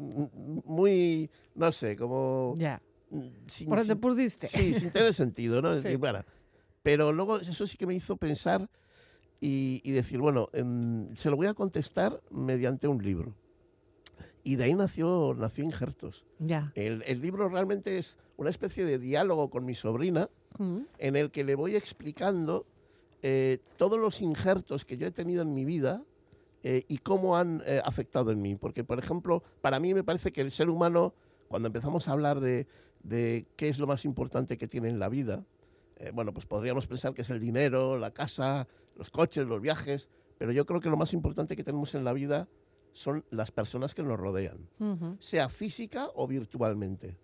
muy, 0.65 1.29
no 1.55 1.71
sé, 1.71 1.95
como... 1.95 2.55
Ya, 2.57 2.81
sin- 3.47 3.69
por 3.69 3.79
donde 3.79 3.93
sin- 3.93 4.01
pudiste. 4.01 4.47
Sí, 4.47 4.73
sin 4.73 4.89
tener 4.91 5.13
sentido, 5.13 5.61
¿no? 5.61 5.75
Sí. 5.79 5.95
bueno, 5.95 6.23
pero 6.83 7.11
luego 7.11 7.37
eso 7.37 7.67
sí 7.67 7.77
que 7.77 7.85
me 7.85 7.95
hizo 7.95 8.15
pensar 8.17 8.69
y, 9.41 9.81
y 9.83 9.91
decir, 9.91 10.19
bueno, 10.19 10.49
em, 10.53 11.13
se 11.15 11.29
lo 11.29 11.35
voy 11.35 11.47
a 11.47 11.53
contestar 11.53 12.21
mediante 12.29 12.87
un 12.87 13.03
libro. 13.03 13.33
Y 14.43 14.55
de 14.55 14.65
ahí 14.65 14.73
nació, 14.73 15.35
nació 15.37 15.63
Injertos. 15.63 16.25
Ya. 16.39 16.71
El, 16.75 17.03
el 17.05 17.21
libro 17.21 17.49
realmente 17.49 17.97
es 17.97 18.17
una 18.37 18.49
especie 18.49 18.85
de 18.85 18.97
diálogo 18.97 19.49
con 19.49 19.65
mi 19.65 19.75
sobrina 19.75 20.29
Hmm. 20.57 20.81
en 20.97 21.15
el 21.15 21.31
que 21.31 21.43
le 21.43 21.55
voy 21.55 21.75
explicando 21.75 22.65
eh, 23.21 23.59
todos 23.77 23.99
los 23.99 24.21
injertos 24.21 24.83
que 24.83 24.97
yo 24.97 25.07
he 25.07 25.11
tenido 25.11 25.41
en 25.41 25.53
mi 25.53 25.63
vida 25.63 26.03
eh, 26.63 26.83
y 26.87 26.97
cómo 26.97 27.37
han 27.37 27.61
eh, 27.65 27.81
afectado 27.83 28.31
en 28.31 28.41
mí. 28.41 28.55
Porque, 28.55 28.83
por 28.83 28.99
ejemplo, 28.99 29.43
para 29.61 29.79
mí 29.79 29.93
me 29.93 30.03
parece 30.03 30.31
que 30.31 30.41
el 30.41 30.51
ser 30.51 30.69
humano, 30.69 31.13
cuando 31.47 31.67
empezamos 31.67 32.07
a 32.07 32.13
hablar 32.13 32.39
de, 32.39 32.67
de 33.03 33.45
qué 33.55 33.69
es 33.69 33.79
lo 33.79 33.87
más 33.87 34.05
importante 34.05 34.57
que 34.57 34.67
tiene 34.67 34.89
en 34.89 34.99
la 34.99 35.09
vida, 35.09 35.45
bueno, 36.13 36.33
pues 36.33 36.45
podríamos 36.45 36.87
pensar 36.87 37.13
que 37.13 37.23
es 37.23 37.29
el 37.29 37.41
dinero, 37.41 37.97
la 37.97 38.11
casa, 38.11 38.69
los 38.95 39.11
coches, 39.11 39.45
los 39.45 39.61
viajes, 39.61 40.07
pero 40.37 40.53
yo 40.53 40.65
creo 40.65 40.79
que 40.79 40.89
lo 40.89 40.95
más 40.95 41.11
importante 41.11 41.57
que 41.57 41.63
tenemos 41.65 41.93
en 41.93 42.05
la 42.05 42.13
vida 42.13 42.47
son 42.93 43.23
las 43.31 43.51
personas 43.51 43.93
que 43.95 44.03
nos 44.03 44.19
rodean 44.19 44.67
sea 45.19 45.49
física 45.49 46.09
o 46.15 46.27
virtualmente. 46.27 47.17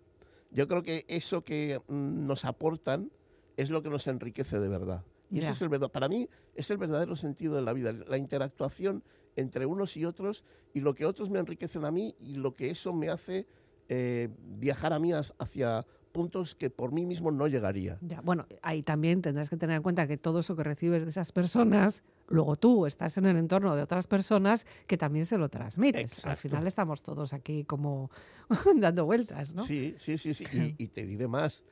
Yo 0.50 0.68
creo 0.68 0.82
que 0.82 1.04
eso 1.08 1.42
que 1.42 1.80
mm, 1.88 2.26
nos 2.26 2.44
aportan 2.44 3.10
es 3.56 3.70
lo 3.70 3.82
que 3.82 3.90
nos 3.90 4.06
enriquece 4.06 4.58
de 4.58 4.68
verdad. 4.68 5.04
Y 5.30 5.38
ese 5.38 5.48
Ya. 5.48 5.52
es 5.52 5.62
el 5.62 5.68
verdad. 5.68 5.90
Para 5.90 6.08
mí 6.08 6.28
es 6.54 6.70
el 6.70 6.78
verdadero 6.78 7.16
sentido 7.16 7.56
de 7.56 7.62
la 7.62 7.72
vida, 7.72 7.92
la 7.92 8.16
interactuación 8.16 9.02
entre 9.34 9.66
unos 9.66 9.96
y 9.96 10.04
otros 10.04 10.44
y 10.72 10.80
lo 10.80 10.94
que 10.94 11.04
otros 11.04 11.30
me 11.30 11.38
enriquecen 11.40 11.84
a 11.84 11.90
mí 11.90 12.14
y 12.20 12.34
lo 12.36 12.54
que 12.54 12.70
eso 12.70 12.92
me 12.92 13.08
hace 13.10 13.46
eh, 13.88 14.28
viajar 14.58 14.92
a 14.92 14.98
mí 14.98 15.12
hacia 15.12 15.84
puntos 16.12 16.54
que 16.54 16.70
por 16.70 16.92
mí 16.92 17.04
mismo 17.04 17.30
no 17.30 17.46
llegaría. 17.48 17.98
Ya, 18.00 18.20
bueno, 18.22 18.46
ahí 18.62 18.82
también 18.82 19.20
tendrás 19.20 19.50
que 19.50 19.56
tener 19.58 19.76
en 19.76 19.82
cuenta 19.82 20.06
que 20.06 20.16
todo 20.16 20.38
eso 20.40 20.56
que 20.56 20.62
recibes 20.62 21.02
de 21.04 21.10
esas 21.10 21.32
personas, 21.32 22.02
luego 22.28 22.56
tú 22.56 22.86
estás 22.86 23.16
en 23.18 23.26
el 23.26 23.36
entorno 23.36 23.74
de 23.76 23.82
otras 23.82 24.06
personas 24.06 24.66
que 24.86 24.96
también 24.96 25.26
se 25.26 25.38
lo 25.38 25.48
transmites. 25.48 26.24
Al 26.26 26.36
final 26.36 26.66
estamos 26.66 27.02
todos 27.02 27.32
aquí 27.32 27.64
como 27.64 28.10
dando 28.76 29.04
vueltas, 29.04 29.52
¿no? 29.54 29.64
Sí, 29.64 29.94
sí, 29.98 30.18
sí, 30.18 30.34
sí. 30.34 30.44
Y, 30.52 30.74
y 30.84 30.88
te 30.88 31.06
diré 31.06 31.28
más. 31.28 31.62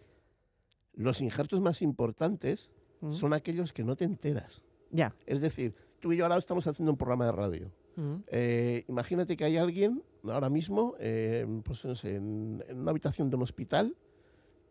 Los 0.94 1.20
injertos 1.20 1.60
más 1.60 1.82
importantes 1.82 2.70
Mm. 3.04 3.12
son 3.12 3.32
aquellos 3.34 3.72
que 3.72 3.84
no 3.84 3.96
te 3.96 4.04
enteras. 4.04 4.62
Ya. 4.90 5.14
Es 5.26 5.40
decir, 5.40 5.74
tú 6.00 6.12
y 6.12 6.16
yo 6.16 6.24
ahora 6.24 6.38
estamos 6.38 6.66
haciendo 6.66 6.92
un 6.92 6.96
programa 6.96 7.26
de 7.26 7.32
radio. 7.32 7.70
Mm. 7.96 8.14
Eh, 8.28 8.84
imagínate 8.88 9.36
que 9.36 9.44
hay 9.44 9.56
alguien 9.56 10.02
ahora 10.24 10.48
mismo, 10.48 10.94
eh, 10.98 11.46
pues 11.64 11.84
no 11.84 11.94
sé, 11.94 12.16
en, 12.16 12.64
en 12.66 12.80
una 12.80 12.90
habitación 12.90 13.28
de 13.30 13.36
un 13.36 13.42
hospital, 13.42 13.94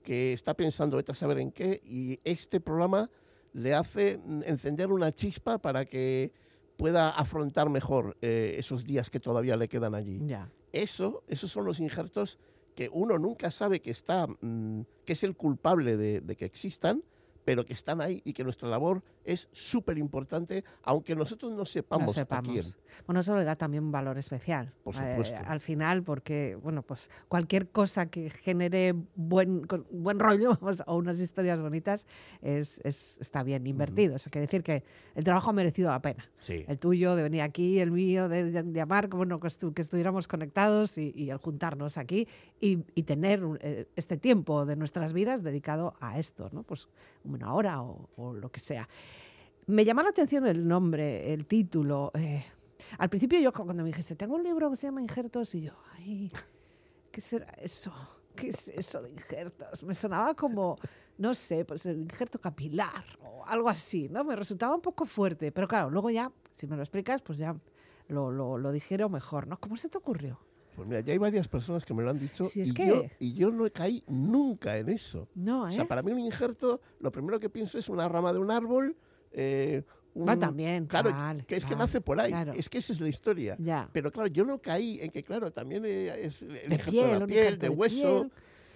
que 0.03 0.33
está 0.33 0.53
pensando, 0.55 0.97
vete 0.97 1.11
a 1.11 1.15
saber 1.15 1.37
en 1.39 1.51
qué, 1.51 1.81
y 1.85 2.19
este 2.23 2.59
programa 2.59 3.09
le 3.53 3.73
hace 3.73 4.19
encender 4.45 4.91
una 4.91 5.11
chispa 5.13 5.59
para 5.59 5.85
que 5.85 6.31
pueda 6.77 7.09
afrontar 7.09 7.69
mejor 7.69 8.17
eh, 8.21 8.55
esos 8.57 8.83
días 8.83 9.09
que 9.09 9.19
todavía 9.19 9.55
le 9.55 9.69
quedan 9.69 9.95
allí. 9.95 10.19
Ya. 10.25 10.51
Eso, 10.71 11.23
esos 11.27 11.51
son 11.51 11.65
los 11.65 11.79
injertos 11.79 12.39
que 12.75 12.89
uno 12.91 13.19
nunca 13.19 13.51
sabe 13.51 13.79
que 13.79 13.91
está, 13.91 14.27
mm, 14.27 14.81
que 15.05 15.13
es 15.13 15.23
el 15.23 15.35
culpable 15.35 15.95
de, 15.95 16.21
de 16.21 16.35
que 16.35 16.45
existan, 16.45 17.03
pero 17.45 17.65
que 17.65 17.73
están 17.73 18.01
ahí 18.01 18.21
y 18.25 18.33
que 18.33 18.43
nuestra 18.43 18.67
labor 18.69 19.03
es 19.23 19.47
súper 19.51 19.97
importante, 19.97 20.63
aunque 20.83 21.15
nosotros 21.15 21.51
no 21.53 21.65
sepamos, 21.65 22.05
No 22.07 22.11
a 22.11 22.13
sepamos. 22.13 22.49
quién. 22.51 22.65
Bueno, 23.07 23.21
eso 23.21 23.35
le 23.37 23.43
da 23.43 23.55
también 23.55 23.83
un 23.83 23.91
valor 23.91 24.17
especial. 24.17 24.73
Por 24.83 24.95
eh, 24.95 25.11
supuesto. 25.11 25.37
al 25.45 25.59
final, 25.59 26.03
porque, 26.03 26.55
bueno, 26.61 26.81
pues 26.83 27.09
cualquier 27.27 27.69
cosa 27.69 28.07
que 28.07 28.29
genere 28.29 28.93
buen, 29.15 29.61
buen 29.91 30.19
rollo 30.19 30.57
vamos, 30.61 30.83
o 30.85 30.95
unas 30.97 31.19
historias 31.19 31.59
bonitas 31.61 32.05
es, 32.41 32.79
es- 32.83 33.17
está 33.19 33.43
bien 33.43 33.65
invertido. 33.67 34.15
Eso 34.15 34.29
quiere 34.29 34.47
decir 34.47 34.63
que 34.63 34.83
el 35.15 35.23
trabajo 35.23 35.49
ha 35.49 35.53
merecido 35.53 35.89
la 35.89 36.01
pena. 36.01 36.23
Sí. 36.39 36.65
El 36.67 36.77
tuyo, 36.79 37.15
de 37.15 37.23
venir 37.23 37.41
aquí, 37.41 37.79
el 37.79 37.91
mío, 37.91 38.27
de, 38.29 38.51
llamar, 38.73 39.07
bueno, 39.07 39.39
que, 39.39 39.47
estu- 39.47 39.73
que 39.73 39.81
estuviéramos 39.81 40.27
conectados 40.27 40.97
y, 40.97 41.13
y 41.15 41.29
el 41.29 41.37
juntarnos 41.37 41.97
aquí 41.97 42.27
y, 42.59 42.79
y 42.95 43.03
tener 43.03 43.41
eh, 43.61 43.87
este 43.95 44.17
tiempo 44.17 44.65
de 44.65 44.75
nuestras 44.75 45.13
vidas 45.13 45.43
dedicado 45.43 45.95
a 45.99 46.19
esto, 46.19 46.49
¿no? 46.51 46.63
Pues 46.63 46.89
una 47.23 47.53
hora 47.53 47.81
o, 47.81 48.09
o 48.17 48.33
lo 48.33 48.51
que 48.51 48.59
sea. 48.59 48.87
Me 49.67 49.85
llama 49.85 50.03
la 50.03 50.09
atención 50.09 50.45
el 50.45 50.67
nombre, 50.67 51.33
el 51.33 51.45
título. 51.45 52.11
eh, 52.15 52.43
al 52.97 53.09
principio 53.09 53.39
yo 53.39 53.51
cuando 53.53 53.75
me 53.83 53.89
dijiste, 53.89 54.15
tengo 54.15 54.35
un 54.35 54.43
libro 54.43 54.69
que 54.69 54.77
se 54.77 54.87
llama 54.87 55.01
Injertos 55.01 55.55
y 55.55 55.61
yo, 55.63 55.73
ay, 55.93 56.31
¿qué 57.11 57.21
será 57.21 57.47
eso? 57.57 57.91
¿Qué 58.35 58.49
es 58.49 58.67
eso 58.67 59.01
de 59.01 59.11
injertos? 59.11 59.83
Me 59.83 59.93
sonaba 59.93 60.33
como, 60.33 60.77
no 61.17 61.33
sé, 61.33 61.65
pues 61.65 61.85
el 61.85 62.01
injerto 62.01 62.39
capilar 62.39 63.03
o 63.23 63.45
algo 63.45 63.69
así, 63.69 64.09
¿no? 64.09 64.23
Me 64.23 64.35
resultaba 64.35 64.75
un 64.75 64.81
poco 64.81 65.05
fuerte, 65.05 65.51
pero 65.51 65.67
claro, 65.67 65.89
luego 65.89 66.09
ya, 66.09 66.31
si 66.55 66.67
me 66.67 66.75
lo 66.75 66.81
explicas, 66.81 67.21
pues 67.21 67.37
ya 67.37 67.55
lo, 68.09 68.31
lo, 68.31 68.57
lo 68.57 68.71
digiero 68.71 69.07
mejor, 69.09 69.47
¿no? 69.47 69.59
¿Cómo 69.59 69.77
se 69.77 69.87
te 69.89 69.97
ocurrió? 69.97 70.39
Pues 70.75 70.87
mira, 70.87 71.01
ya 71.01 71.13
hay 71.13 71.19
varias 71.19 71.47
personas 71.47 71.85
que 71.85 71.93
me 71.93 72.01
lo 72.03 72.09
han 72.09 72.17
dicho 72.19 72.45
Si 72.45 72.61
es 72.61 72.69
y, 72.69 72.73
que- 72.73 72.87
yo, 72.87 73.03
y 73.19 73.33
yo 73.33 73.51
no 73.51 73.69
caí 73.71 74.03
nunca 74.07 74.77
en 74.77 74.89
eso. 74.89 75.27
No, 75.35 75.63
O 75.63 75.67
¿eh? 75.67 75.73
sea, 75.73 75.85
para 75.87 76.01
mí 76.01 76.11
un 76.11 76.19
injerto, 76.19 76.81
lo 76.99 77.11
primero 77.11 77.39
que 77.39 77.49
pienso 77.49 77.77
es 77.77 77.87
una 77.89 78.09
rama 78.09 78.33
de 78.33 78.39
un 78.39 78.49
árbol 78.51 78.95
eh, 79.33 79.83
un- 80.15 80.27
Va 80.27 80.37
también, 80.37 80.85
Claro, 80.85 81.11
vale, 81.11 81.43
que 81.45 81.55
es 81.55 81.65
que 81.65 81.73
vale, 81.73 81.85
nace 81.85 81.99
por 82.01 82.19
ahí. 82.19 82.31
claro. 82.31 82.53
Es 82.53 82.69
que 82.69 82.77
esa 82.77 82.93
es 82.93 83.01
la 83.01 83.09
historia. 83.09 83.55
Ya. 83.59 83.89
Pero 83.91 84.11
claro, 84.11 84.27
yo 84.27 84.45
no 84.45 84.59
caí 84.61 84.99
en 85.01 85.09
que, 85.11 85.23
claro, 85.23 85.51
también 85.51 85.83
eh, 85.85 86.25
es 86.25 86.41
el 86.43 86.69
De 86.69 86.77
piel, 86.77 87.09
de 87.13 87.19
la 87.19 87.25
piel, 87.27 87.57
de 87.57 87.69
hueso. 87.69 88.21
piel. 88.21 88.31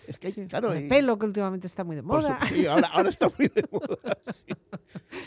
Es 0.08 0.18
que, 0.18 0.28
hay- 0.28 0.34
Sí, 0.34 0.48
claro, 0.48 0.72
de 0.72 0.86
y- 0.86 0.90
pelo, 0.90 1.20
que 1.20 1.26
últimamente 1.26 1.68
está 1.68 1.84
muy 1.84 1.96
de 1.96 2.02
su- 2.02 2.08
moda. 2.08 2.40
sí, 2.48 2.66
ahora, 2.66 2.88
ahora 2.88 3.10
está 3.10 3.30
muy 3.38 3.48
de 3.50 3.64
moda. 3.72 3.98
sí. 4.34 4.54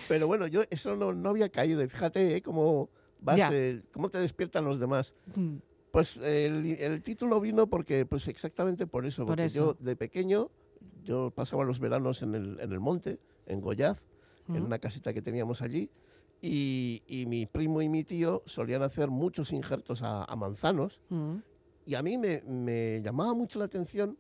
Pero 0.08 0.26
bueno, 0.26 0.46
yo 0.46 0.62
eso 0.70 0.96
no, 0.96 1.12
no 1.12 1.28
había 1.30 1.48
caído. 1.48 1.82
Y 1.84 1.88
fíjate 1.88 2.36
eh, 2.36 2.42
cómo, 2.42 2.88
vas, 3.20 3.38
eh, 3.52 3.82
cómo 3.92 4.08
te 4.08 4.18
despiertan 4.18 4.64
los 4.64 4.80
demás. 4.80 5.14
Mm, 5.36 5.56
Pues 5.92 6.16
el, 6.16 6.64
el 6.78 7.02
título 7.02 7.40
vino 7.40 7.66
porque, 7.68 8.06
pues 8.06 8.26
exactamente 8.28 8.86
por 8.86 9.06
eso. 9.06 9.22
Por 9.22 9.32
Porque 9.36 9.44
eso. 9.44 9.76
yo 9.78 9.84
de 9.84 9.96
pequeño, 9.96 10.50
yo 11.04 11.30
pasaba 11.30 11.64
los 11.64 11.78
veranos 11.78 12.22
en 12.22 12.34
el, 12.34 12.58
en 12.60 12.72
el 12.72 12.80
monte, 12.80 13.18
en 13.46 13.60
Goyaz, 13.60 14.02
en 14.48 14.62
mm. 14.62 14.66
una 14.66 14.79
casita 14.79 15.12
que 15.12 15.22
teníamos 15.22 15.62
allí. 15.62 15.90
Y, 16.42 17.03
y 17.07 17.26
mi 17.26 17.44
primo 17.46 17.83
y 17.83 17.88
mi 17.88 18.03
tío 18.03 18.42
solían 18.46 18.83
hacer 18.83 19.09
muchos 19.11 19.53
injertos 19.53 20.03
a, 20.03 20.24
a 20.24 20.37
manzanos. 20.37 21.00
Mm. 21.11 21.37
Y 21.85 21.94
a 21.94 22.03
mí 22.03 22.16
me, 22.18 22.42
me 22.42 23.03
llamaba 23.03 23.35
mucho 23.35 23.59
la 23.59 23.66
atención 23.66 24.16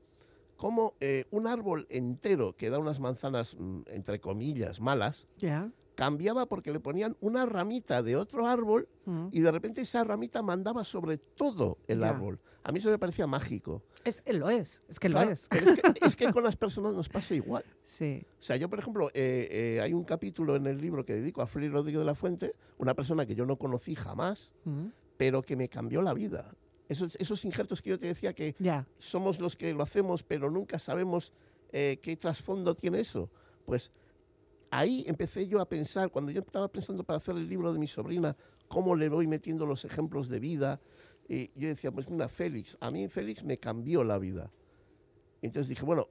cómo 0.60 0.94
eh, 1.00 1.24
un 1.30 1.46
árbol 1.46 1.86
entero 1.88 2.54
que 2.54 2.68
da 2.68 2.78
unas 2.78 3.00
manzanas, 3.00 3.56
mm, 3.58 3.80
entre 3.86 4.20
comillas, 4.20 4.78
malas, 4.80 5.26
Ya. 5.38 5.70
Cambiaba 6.04 6.46
porque 6.46 6.72
le 6.72 6.80
ponían 6.80 7.14
una 7.20 7.44
ramita 7.44 8.02
de 8.02 8.16
otro 8.16 8.46
árbol 8.46 8.88
Mm. 9.04 9.26
y 9.32 9.40
de 9.40 9.52
repente 9.52 9.82
esa 9.82 10.02
ramita 10.02 10.40
mandaba 10.40 10.82
sobre 10.82 11.18
todo 11.18 11.76
el 11.88 12.00
Ya. 12.00 12.08
árbol. 12.08 12.38
A 12.64 12.72
mí 12.72 12.78
eso 12.78 12.88
me 12.88 12.98
parecía 12.98 13.26
mágico. 13.26 13.82
Es, 14.02 14.22
eh, 14.24 14.32
lo 14.32 14.48
es, 14.48 14.82
es 14.88 14.98
que 14.98 15.10
lo 15.10 15.16
Claro, 15.18 15.32
es. 15.32 15.46
es, 15.50 15.82
que, 15.82 16.06
es 16.06 16.16
que 16.16 16.32
con 16.32 16.42
las 16.42 16.56
personas 16.56 16.94
nos 16.94 17.10
pasa 17.10 17.34
igual. 17.34 17.64
Sí. 17.84 18.22
O 18.38 18.42
sea, 18.42 18.56
yo, 18.56 18.70
por 18.70 18.78
ejemplo, 18.78 19.08
eh, 19.12 19.48
eh, 19.50 19.80
hay 19.82 19.92
un 19.92 20.04
capítulo 20.04 20.56
en 20.56 20.66
el 20.66 20.80
libro 20.80 21.04
que 21.04 21.12
dedico 21.12 21.42
a 21.42 21.46
Félix 21.46 21.70
Rodríguez 21.74 21.98
de 21.98 22.06
la 22.06 22.14
Fuente, 22.14 22.54
una 22.78 22.94
persona 22.94 23.26
que 23.26 23.34
yo 23.34 23.44
no 23.44 23.56
conocí 23.56 23.94
jamás, 23.94 24.54
Mm. 24.64 24.86
pero 25.18 25.42
que 25.42 25.54
me 25.54 25.68
cambió 25.68 26.00
la 26.00 26.14
vida. 26.14 26.48
Esos, 26.88 27.14
esos 27.16 27.44
injertos 27.44 27.82
que 27.82 27.90
yo 27.90 27.98
te 27.98 28.06
decía 28.06 28.32
que 28.32 28.56
Ya. 28.58 28.86
somos 28.98 29.38
los 29.38 29.54
que 29.54 29.74
lo 29.74 29.82
hacemos, 29.82 30.22
pero 30.22 30.50
nunca 30.50 30.78
sabemos 30.78 31.34
eh, 31.72 31.98
qué 32.02 32.16
trasfondo 32.16 32.74
tiene 32.74 33.00
eso. 33.00 33.28
Pues 33.66 33.90
ahí 34.70 35.04
empecé 35.06 35.46
yo 35.48 35.60
a 35.60 35.68
pensar, 35.68 36.10
cuando 36.10 36.30
yo 36.32 36.40
estaba 36.40 36.68
pensando 36.68 37.04
para 37.04 37.18
hacer 37.18 37.36
el 37.36 37.48
libro 37.48 37.72
de 37.72 37.78
mi 37.78 37.86
sobrina, 37.86 38.36
cómo 38.68 38.94
le 38.96 39.08
voy 39.08 39.26
metiendo 39.26 39.66
los 39.66 39.84
ejemplos 39.84 40.28
de 40.28 40.40
vida, 40.40 40.80
y 41.28 41.50
yo 41.58 41.68
decía, 41.68 41.90
pues 41.92 42.08
mira, 42.08 42.28
Félix, 42.28 42.76
a 42.80 42.90
mí 42.90 43.08
Félix 43.08 43.44
me 43.44 43.58
cambió 43.58 44.02
la 44.04 44.18
vida. 44.18 44.50
Entonces 45.42 45.68
dije, 45.68 45.84
bueno, 45.84 46.08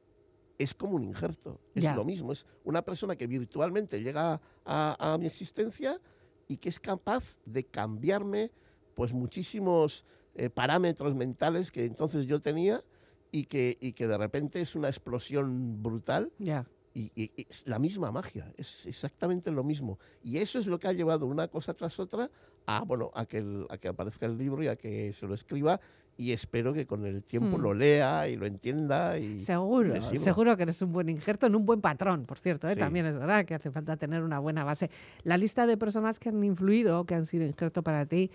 es 0.58 0.74
como 0.74 0.95
un 0.95 1.04
injerto, 1.04 1.60
es 1.74 1.84
Ya. 1.84 1.95
lo 1.95 2.04
mismo, 2.04 2.32
es 2.32 2.45
una 2.63 2.82
persona 2.82 3.15
que 3.15 3.28
virtualmente 3.28 4.02
llega 4.02 4.41
a, 4.65 5.13
a 5.13 5.17
mi 5.17 5.26
existencia 5.26 6.00
y 6.48 6.58
que 6.58 6.69
es 6.69 6.80
capaz 6.80 7.38
de 7.45 7.65
cambiarme 7.65 8.52
pues 8.95 9.13
muchísimos 9.13 10.06
eh, 10.36 10.50
parámetros 10.50 11.15
mentales 11.15 11.72
que 11.72 11.86
entonces 11.86 12.26
yo 12.26 12.41
tenía 12.41 12.84
y 13.32 13.45
que, 13.45 13.78
y 13.80 13.93
que 13.93 14.08
de 14.08 14.17
repente 14.17 14.60
es 14.60 14.76
una 14.76 14.89
explosión 14.89 15.82
brutal 15.82 16.32
Ya. 16.39 16.65
Y, 16.93 17.12
y- 17.15 17.32
y 17.36 17.47
es 17.49 17.65
la 17.67 17.80
misma 17.80 18.12
magia, 18.12 18.52
es 18.58 18.86
exactamente 18.86 19.52
lo 19.52 19.63
mismo. 19.63 19.99
Y 20.23 20.38
eso 20.38 20.60
es 20.60 20.65
lo 20.67 20.80
que 20.80 20.88
ha 20.88 20.93
llevado 20.93 21.25
una 21.28 21.47
cosa 21.47 21.73
tras 21.73 21.99
otra 21.99 22.30
a, 22.65 22.84
bueno, 22.84 23.12
a, 23.13 23.25
que 23.25 23.38
el- 23.39 23.65
a 23.69 23.78
que 23.78 23.88
aparezca 23.88 24.25
el 24.25 24.38
libro 24.38 24.63
y 24.63 24.67
a 24.67 24.75
que 24.75 25.13
se 25.13 25.25
lo 25.28 25.34
escriba 25.34 25.80
y 26.17 26.34
espero 26.34 26.73
que 26.73 26.86
con 26.86 27.06
el 27.06 27.23
tiempo 27.23 27.58
Hmm. 27.58 27.62
lo 27.62 27.73
lea 27.73 28.28
y 28.28 28.36
lo 28.36 28.45
entienda. 28.45 29.17
Y 29.17 29.39
Seguro, 29.39 30.02
seguro 30.04 30.58
que 30.58 30.63
eres 30.63 30.82
un 30.82 30.91
buen 30.91 31.08
injerto 31.10 31.45
en 31.47 31.56
un 31.56 31.65
buen 31.65 31.80
patrón, 31.80 32.25
por 32.25 32.38
cierto, 32.39 32.67
¿eh? 32.67 32.73
Sí. 32.73 32.80
también 32.80 33.06
es 33.06 33.17
verdad 33.17 33.45
que 33.45 33.56
hace 33.56 33.71
falta 33.71 33.95
tener 33.95 34.21
una 34.23 34.39
buena 34.39 34.63
base. 34.65 34.89
La 35.23 35.38
lista 35.38 35.65
de 35.65 35.78
personas 35.78 36.19
que 36.19 36.28
han 36.30 36.43
influido, 36.43 37.06
que 37.06 37.15
han 37.15 37.25
sido 37.25 37.45
injerto 37.45 37.84
para 37.84 38.06
ti, 38.06 38.30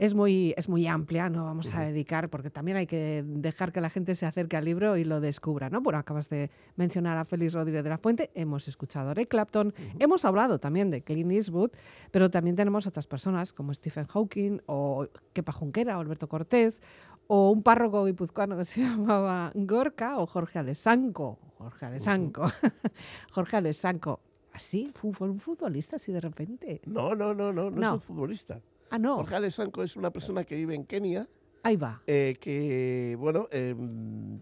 es 0.00 0.14
muy, 0.14 0.54
es 0.56 0.66
muy 0.68 0.86
amplia, 0.86 1.28
no 1.28 1.44
vamos 1.44 1.72
a 1.74 1.82
dedicar, 1.82 2.30
porque 2.30 2.48
también 2.48 2.78
hay 2.78 2.86
que 2.86 3.22
dejar 3.26 3.70
que 3.70 3.82
la 3.82 3.90
gente 3.90 4.14
se 4.14 4.24
acerque 4.24 4.56
al 4.56 4.64
libro 4.64 4.96
y 4.96 5.04
lo 5.04 5.20
descubra, 5.20 5.68
¿no? 5.68 5.82
Bueno, 5.82 5.98
acabas 5.98 6.30
de 6.30 6.50
mencionar 6.76 7.18
a 7.18 7.26
Félix 7.26 7.52
Rodríguez 7.52 7.84
de 7.84 7.90
la 7.90 7.98
Fuente, 7.98 8.30
hemos 8.34 8.66
escuchado 8.66 9.10
a 9.10 9.12
Eric 9.12 9.28
Clapton, 9.28 9.74
hemos 9.98 10.24
hablado 10.24 10.58
también 10.58 10.90
de 10.90 11.02
Clint 11.02 11.30
Eastwood, 11.32 11.70
pero 12.10 12.30
también 12.30 12.56
tenemos 12.56 12.86
otras 12.86 13.06
personas 13.06 13.52
como 13.52 13.74
Stephen 13.74 14.06
Hawking 14.06 14.60
o 14.66 15.06
Kepa 15.34 15.52
Junquera 15.52 15.98
o 15.98 16.00
Alberto 16.00 16.28
Cortés, 16.28 16.80
o 17.26 17.50
un 17.50 17.62
párroco 17.62 18.06
guipuzcoano 18.06 18.56
que 18.56 18.64
se 18.64 18.80
llamaba 18.80 19.52
Gorka 19.54 20.18
o 20.18 20.26
Jorge 20.26 20.58
Alessanco. 20.58 21.38
Jorge 21.58 21.84
Alessanco. 21.86 22.46
Jorge 23.32 23.56
Alessanco. 23.58 24.20
Así, 24.52 24.90
fu- 24.94 25.12
fue 25.12 25.28
un 25.28 25.38
futbolista 25.38 25.96
así 25.96 26.10
de 26.10 26.20
repente. 26.22 26.80
no, 26.86 27.14
no, 27.14 27.34
no, 27.34 27.52
no, 27.52 27.70
no, 27.70 27.70
No. 27.70 27.88
es 27.88 27.94
un 27.94 28.00
futbolista. 28.00 28.60
Ah, 28.90 28.98
no. 28.98 29.16
Jorge 29.16 29.36
Alessanco 29.36 29.82
es 29.82 29.96
una 29.96 30.10
persona 30.10 30.44
que 30.44 30.54
vive 30.56 30.74
en 30.74 30.84
Kenia, 30.84 31.28
Ahí 31.62 31.76
va. 31.76 32.02
eh, 32.06 32.36
que, 32.40 33.16
bueno, 33.18 33.46
eh, 33.50 33.74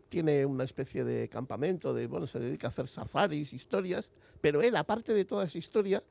tiene 0.09 0.47
una 0.47 0.65
especie 0.65 1.05
de 1.05 1.29
campamento, 1.29 1.93
de, 1.93 2.07
bueno, 2.07 2.27
se 2.27 2.39
dedica 2.39 2.69
a 2.69 2.71
hacer 2.71 2.89
safaris, 2.89 3.53
historias, 3.53 4.11
pero 4.41 4.63
él, 4.63 4.77
aparte 4.77 5.13
de 5.13 5.25
toda 5.25 5.45
esa 5.45 5.59
historia, 5.59 6.03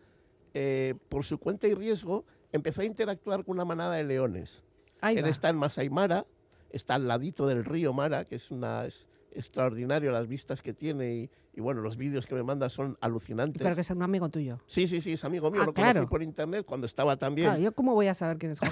eh, 0.54 0.96
por 1.10 1.26
su 1.26 1.38
cuenta 1.38 1.68
y 1.68 1.74
riesgo, 1.74 2.26
empezó 2.52 2.82
a 2.82 2.86
interactuar 2.86 3.44
con 3.44 3.56
una 3.56 3.66
manada 3.66 3.96
de 3.96 4.04
leones. 4.04 4.64
Ahí 5.02 5.18
Él 5.18 5.26
va. 5.26 5.30
está 5.30 5.50
en 5.50 5.58
Masai 5.58 5.90
Mara, 5.90 6.26
está 6.72 6.96
al 6.96 7.08
ladito 7.08 7.48
del 7.48 7.64
río 7.64 7.94
Mara, 7.94 8.26
que 8.26 8.36
es 8.36 8.52
una 8.52 8.86
es 8.86 9.08
extraordinario 9.38 10.12
las 10.12 10.28
vistas 10.28 10.62
que 10.62 10.74
tiene 10.74 11.16
y, 11.16 11.30
y, 11.54 11.62
bueno, 11.62 11.82
los 11.82 11.98
vídeos 11.98 12.26
que 12.26 12.36
me 12.36 12.44
manda 12.44 12.70
son 12.70 12.98
alucinantes. 13.02 13.62
Pero 13.62 13.76
que 13.76 13.82
es 13.82 13.90
un 13.92 14.02
amigo 14.04 14.30
tuyo. 14.30 14.60
Sí, 14.68 14.88
sí, 14.88 15.02
sí, 15.02 15.14
es 15.14 15.24
amigo 15.24 15.50
mío, 15.52 15.62
Ah, 15.64 15.66
lo 15.68 15.74
claro. 15.74 15.94
conocí 16.00 16.10
por 16.10 16.24
internet 16.24 16.66
cuando 16.66 16.86
estaba 16.86 17.16
también. 17.18 17.48
Claro, 17.50 17.62
¿yo 17.62 17.72
cómo 17.74 17.94
voy 17.94 18.08
a 18.08 18.14
saber 18.14 18.38
quién 18.38 18.52
es? 18.54 18.60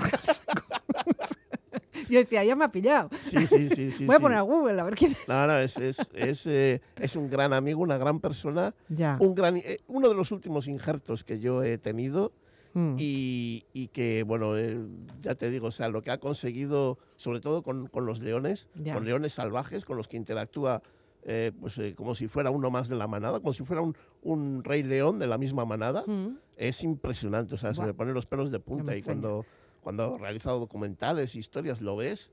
Yo 2.10 2.19
decía, 2.19 2.43
ya 2.43 2.56
me 2.56 2.65
ha 2.65 2.71
pillado. 2.71 3.10
Sí, 3.23 3.47
sí, 3.47 3.69
sí, 3.69 3.89
sí. 3.91 4.06
voy 4.06 4.15
a 4.15 4.17
sí. 4.17 4.21
poner 4.21 4.38
a 4.38 4.41
Google 4.41 4.80
a 4.80 4.84
ver 4.84 4.93
quién 4.95 5.13
es. 5.13 5.28
No, 5.28 5.47
no, 5.47 5.58
es, 5.58 5.75
es, 5.78 5.97
es, 6.13 6.45
eh, 6.45 6.82
es 6.97 7.15
un 7.15 7.30
gran 7.30 7.51
amigo, 7.51 7.82
una 7.82 7.97
gran 7.97 8.19
persona, 8.19 8.75
Ya. 8.89 9.17
un 9.19 9.34
gran, 9.34 9.58
eh, 9.58 9.80
uno 9.88 10.08
de 10.10 10.13
los 10.15 10.32
últimos 10.32 10.67
injertos 10.67 11.23
que 11.23 11.39
yo 11.39 11.63
he 11.63 11.78
tenido 11.80 12.32
Mm. 12.75 12.97
y, 12.99 13.63
y 13.71 13.88
que, 13.88 14.23
bueno, 14.23 14.57
eh, 14.57 14.77
ya 15.21 15.33
te 15.35 15.49
digo, 15.49 15.67
o 15.67 15.71
sea, 15.71 15.88
lo 15.88 16.01
que 16.01 16.11
ha 16.11 16.17
conseguido, 16.19 16.97
sobre 17.15 17.39
todo 17.39 17.63
con, 17.63 17.88
con 17.88 18.05
los 18.05 18.19
leones, 18.19 18.67
con 18.93 19.05
leones 19.05 19.31
salvajes, 19.33 19.85
con 19.85 19.95
los 19.95 20.09
que 20.09 20.17
interactúa 20.17 20.81
eh, 21.23 21.53
pues, 21.59 21.77
eh, 21.77 21.95
como 21.95 22.15
si 22.15 22.27
fuera 22.27 22.51
uno 22.51 22.69
más 22.69 22.89
de 22.89 22.97
la 22.97 23.07
manada, 23.07 23.39
como 23.39 23.53
si 23.53 23.63
fuera 23.63 23.81
un, 23.81 23.95
un 24.21 24.61
rey 24.63 24.83
león 24.83 25.19
de 25.19 25.25
la 25.27 25.38
misma 25.38 25.63
manada, 25.63 26.03
Mm. 26.05 26.38
es 26.57 26.83
impresionante, 26.83 27.55
o 27.55 27.57
sea, 27.57 27.71
se 27.73 27.77
Buah. 27.77 27.88
me 27.88 27.93
ponen 27.93 28.13
los 28.13 28.25
pelos 28.25 28.51
de 28.51 28.59
punta 28.59 28.91
y 28.95 29.01
cuando, 29.01 29.45
cuando 29.81 30.15
he 30.15 30.19
realizado 30.19 30.59
documentales, 30.59 31.33
historias, 31.35 31.79
lo 31.79 31.95
ves 31.95 32.29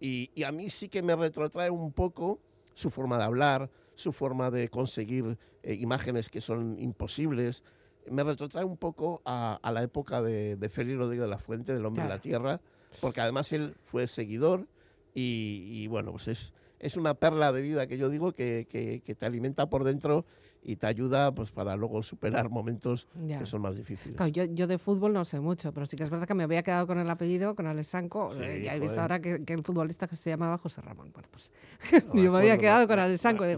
y, 0.00 0.30
y 0.34 0.44
a 0.44 0.52
mí 0.52 0.70
sí 0.70 0.88
que 0.88 1.02
me 1.02 1.14
retrotrae 1.14 1.68
un 1.70 1.92
poco 1.92 2.40
su 2.74 2.88
forma 2.88 3.18
de 3.18 3.24
hablar, 3.24 3.68
su 3.94 4.10
forma 4.12 4.50
de 4.50 4.70
conseguir 4.70 5.36
eh, 5.62 5.74
imágenes 5.74 6.30
que 6.30 6.40
son 6.40 6.78
imposibles. 6.78 7.62
Me 8.10 8.22
retrotrae 8.24 8.64
un 8.64 8.76
poco 8.76 9.22
a, 9.24 9.58
a 9.62 9.72
la 9.72 9.82
época 9.82 10.20
de, 10.22 10.56
de 10.56 10.68
Félix 10.68 10.98
Rodríguez 10.98 11.22
de 11.24 11.30
la 11.30 11.38
Fuente, 11.38 11.72
del 11.72 11.84
Hombre 11.86 12.02
de 12.02 12.08
la 12.08 12.20
Tierra, 12.20 12.60
porque 13.00 13.20
además 13.20 13.52
él 13.52 13.74
fue 13.82 14.06
seguidor 14.08 14.66
y, 15.14 15.68
y, 15.70 15.86
bueno, 15.86 16.12
pues 16.12 16.28
es, 16.28 16.52
es 16.78 16.96
una 16.96 17.14
perla 17.14 17.52
de 17.52 17.60
vida 17.62 17.86
que 17.86 17.98
yo 17.98 18.08
digo 18.08 18.32
que, 18.32 18.66
que- 18.68 19.02
que 19.04 19.14
te 19.14 19.26
alimenta 19.26 19.66
por 19.70 19.84
dentro 19.84 20.24
y 20.64 20.76
te 20.76 20.86
ayuda 20.86 21.34
pues 21.34 21.50
para 21.50 21.74
luego 21.76 22.02
superar 22.04 22.48
momentos 22.48 23.08
Ya. 23.26 23.40
que 23.40 23.46
son 23.46 23.62
más 23.62 23.76
difíciles. 23.76 24.16
Claro, 24.16 24.30
yo, 24.30 24.44
yo 24.44 24.66
de 24.68 24.78
fútbol 24.78 25.12
no 25.12 25.24
sé 25.24 25.40
mucho, 25.40 25.72
pero 25.72 25.86
sí 25.86 25.96
que 25.96 26.04
es 26.04 26.10
verdad 26.10 26.26
que 26.26 26.34
me 26.34 26.44
había 26.44 26.62
quedado 26.62 26.86
con 26.86 26.98
el 26.98 27.10
apellido, 27.10 27.56
con 27.56 27.66
Alessanco. 27.66 28.32
Sí, 28.32 28.42
eh, 28.42 28.62
ya 28.64 28.76
he 28.76 28.78
visto 28.80 29.00
ahora 29.00 29.20
que, 29.20 29.44
que 29.44 29.54
el 29.54 29.62
futbolista 29.64 30.06
que 30.06 30.14
se 30.14 30.30
llamaba 30.30 30.56
José 30.58 30.80
Ramón. 30.80 31.10
Bueno, 31.12 31.28
pues 31.32 31.50
No, 32.06 32.14
yo 32.14 32.30
me 32.30 32.38
había 32.38 32.58
quedado 32.58 32.86
con 32.86 32.98
Alessanco. 32.98 33.42
me- 33.44 33.56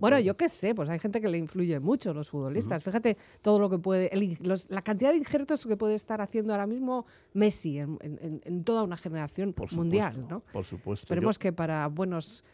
Bueno, 0.00 0.18
yo 0.20 0.36
qué 0.36 0.48
sé, 0.50 0.74
pues 0.74 0.88
hay 0.90 0.98
gente 0.98 1.20
que 1.20 1.28
le 1.28 1.38
influye 1.38 1.80
mucho 1.80 2.12
los 2.12 2.28
futbolistas. 2.28 2.82
Fíjate 2.84 3.16
todo 3.40 3.58
lo 3.58 3.70
que 3.70 3.78
puede, 3.78 4.12
el 4.14 4.22
in- 4.22 4.38
los- 4.40 4.68
la 4.68 4.82
cantidad 4.82 5.10
de 5.12 5.16
injertos 5.16 5.66
que 5.66 5.76
puede 5.78 5.94
estar 5.94 6.20
haciendo 6.20 6.52
ahora 6.52 6.66
mismo 6.66 7.06
Messi 7.32 7.78
en, 7.78 7.98
en- 8.00 8.64
toda 8.64 8.82
una 8.82 8.96
generación 8.98 9.52
Por 9.54 9.72
mundial, 9.72 10.12
supuesto, 10.12 10.34
¿no? 10.34 10.52
Por 10.52 10.64
supuesto. 10.66 11.04
Esperemos 11.04 11.38
que 11.38 11.52
para 11.52 11.86
buenos 11.88 12.44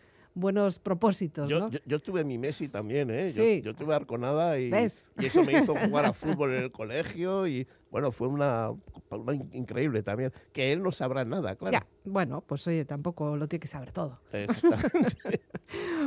buenos 0.40 0.78
propósitos, 0.78 1.48
yo, 1.48 1.58
¿no? 1.60 1.70
yo, 1.70 1.78
yo 1.86 2.00
tuve 2.00 2.24
mi 2.24 2.38
Messi 2.38 2.66
también, 2.68 3.10
¿eh? 3.10 3.32
Yo- 3.32 3.42
Sí. 3.44 3.62
Yo, 3.62 3.74
tuve 3.74 3.94
Arconada 3.94 4.58
y, 4.58 4.70
eso 4.72 5.44
me 5.44 5.58
hizo 5.60 5.74
jugar 5.94 6.06
a 6.06 6.12
fútbol 6.12 6.54
en 6.54 6.64
el 6.64 6.72
colegio 6.72 7.46
y 7.46 7.68
bueno, 7.90 8.10
fue 8.12 8.28
una, 8.28 8.70
una 9.10 9.34
in- 9.34 9.48
increíble 9.52 10.02
también. 10.02 10.32
Que 10.52 10.72
él 10.72 10.82
no 10.82 10.90
sabrá 10.92 11.24
nada, 11.24 11.54
claro. 11.56 11.72
Ya, 11.72 11.86
bueno, 12.04 12.42
pues 12.46 12.66
oye, 12.66 12.84
tampoco 12.84 13.36
lo 13.36 13.46
tiene 13.46 13.60
que 13.60 13.68
saber 13.68 13.92
todo. 13.92 14.20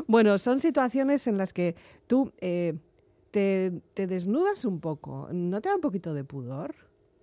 Bueno, 0.08 0.38
son 0.38 0.60
situaciones 0.60 1.28
en 1.28 1.38
las 1.38 1.54
que 1.54 1.76
tú 2.08 2.34
eh, 2.42 2.74
te, 3.32 3.72
te 3.94 4.08
desnudas 4.08 4.66
un 4.66 4.80
poco. 4.80 5.30
¿No 5.32 5.62
te 5.62 5.70
da 5.70 5.76
un 5.76 5.82
poquito 5.82 6.14
de 6.14 6.24
pudor? 6.24 6.76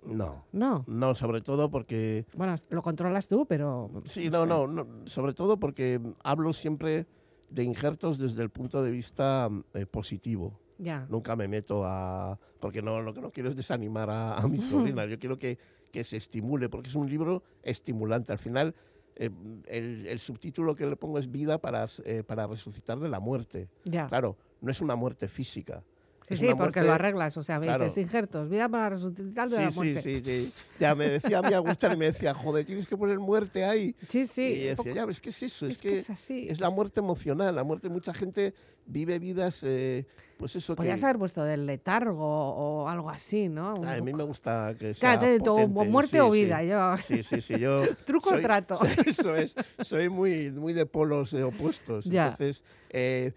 No, 0.04 0.44
No. 0.52 0.84
no, 0.86 1.14
sobre 1.14 1.40
todo 1.40 1.70
porque 1.70 2.24
Bueno, 2.34 2.54
lo 2.70 2.82
controlas 2.82 3.28
tú, 3.28 3.46
pero... 3.46 3.90
Sí, 4.04 4.30
no, 4.30 4.42
sé. 4.42 4.46
no, 4.48 4.66
no, 4.66 4.86
sobre 5.06 5.32
todo 5.34 5.58
porque 5.58 6.00
hablo 6.22 6.52
siempre 6.52 7.06
de 7.50 7.64
injertos 7.64 8.18
desde 8.18 8.42
el 8.42 8.50
punto 8.50 8.82
de 8.82 8.90
vista 8.90 9.48
eh, 9.74 9.86
positivo. 9.86 10.58
Ya. 10.78 11.06
Nunca 11.10 11.36
me 11.36 11.48
meto 11.48 11.82
a... 11.84 12.38
Porque 12.60 12.80
no, 12.80 13.00
lo 13.02 13.12
que 13.12 13.20
no 13.20 13.30
quiero 13.30 13.48
es 13.50 13.56
desanimar 13.56 14.08
a, 14.10 14.36
a 14.38 14.48
mi 14.48 14.58
sobrina. 14.60 15.04
Yo 15.06 15.18
quiero 15.18 15.38
que, 15.38 15.58
que 15.92 16.04
se 16.04 16.16
estimule, 16.16 16.68
porque 16.68 16.88
es 16.88 16.94
un 16.94 17.08
libro 17.10 17.42
estimulante. 17.62 18.32
Al 18.32 18.38
final, 18.38 18.74
eh, 19.16 19.28
el, 19.66 20.06
el 20.06 20.18
subtítulo 20.20 20.74
que 20.74 20.86
le 20.86 20.96
pongo 20.96 21.18
es 21.18 21.30
Vida 21.30 21.58
para, 21.58 21.86
eh, 22.04 22.22
para 22.22 22.46
resucitar 22.46 22.98
de 22.98 23.08
la 23.08 23.20
muerte. 23.20 23.68
Ya. 23.84 24.06
Claro, 24.08 24.36
no 24.62 24.70
es 24.70 24.80
una 24.80 24.94
muerte 24.96 25.28
física. 25.28 25.82
Sí, 26.30 26.36
sí, 26.36 26.46
una 26.46 26.56
porque 26.56 26.80
muerte- 26.80 26.84
lo 26.84 26.92
arreglas, 26.92 27.36
o 27.36 27.42
sea, 27.42 27.58
me 27.58 27.66
Claro. 27.66 27.84
dices 27.84 28.02
injertos, 28.02 28.48
vida 28.48 28.68
para 28.68 28.90
resucitar 28.90 29.48
de 29.50 29.56
la 29.60 29.70
Sí, 29.70 29.76
muerte. 29.76 30.00
sí, 30.02 30.22
sí, 30.24 30.44
sí. 30.46 30.52
Ya 30.78 30.94
me 30.94 31.08
decía 31.08 31.42
mi 31.42 31.52
Agustín 31.52 31.92
y 31.92 31.96
me 31.96 32.06
decía, 32.06 32.32
joder, 32.34 32.64
tienes 32.64 32.86
que 32.86 32.96
poner 32.96 33.18
muerte 33.18 33.64
ahí. 33.64 33.94
Sí, 34.08 34.26
sí, 34.26 34.42
y 34.42 34.58
decía, 34.60 34.76
poco- 34.76 34.88
ya, 34.90 35.02
pero 35.02 35.10
es 35.10 35.20
que 35.20 35.30
es 35.30 35.42
eso, 35.42 35.66
es, 35.66 35.76
es 35.76 35.82
que 35.82 35.92
es 35.94 36.08
así. 36.10 36.46
es 36.48 36.60
la 36.60 36.70
muerte 36.70 37.00
emocional, 37.00 37.54
la 37.54 37.64
muerte, 37.64 37.88
mucha 37.88 38.14
gente 38.14 38.54
vive 38.86 39.18
vidas, 39.18 39.60
eh, 39.64 40.06
pues 40.36 40.56
eso 40.56 40.74
Podrías 40.74 41.00
que... 41.00 41.06
haber 41.06 41.18
puesto 41.18 41.44
del 41.44 41.66
letargo 41.66 42.24
o 42.24 42.88
algo 42.88 43.10
así, 43.10 43.48
¿no? 43.48 43.74
Un 43.78 43.86
A 43.86 43.94
mí 43.96 44.00
poco. 44.12 44.16
me 44.16 44.22
gusta 44.24 44.74
que 44.78 44.94
sea 44.94 45.18
Claro, 45.18 45.38
potente, 45.44 45.90
muerte 45.90 46.16
sí, 46.16 46.20
o 46.20 46.32
sí. 46.32 46.44
vida, 46.44 46.62
yo. 46.64 46.96
Sí, 47.06 47.22
sí, 47.22 47.40
sí, 47.42 47.58
yo... 47.58 47.82
Truco 48.06 48.30
o 48.30 48.34
soy- 48.34 48.42
trato. 48.44 48.78
Eso 49.06 49.36
es, 49.36 49.54
soy 49.82 50.08
muy, 50.08 50.50
muy 50.50 50.72
de 50.72 50.86
polos 50.86 51.32
eh, 51.34 51.42
opuestos. 51.42 52.04
Ya. 52.06 52.28
Entonces, 52.28 52.62
eh, 52.88 53.32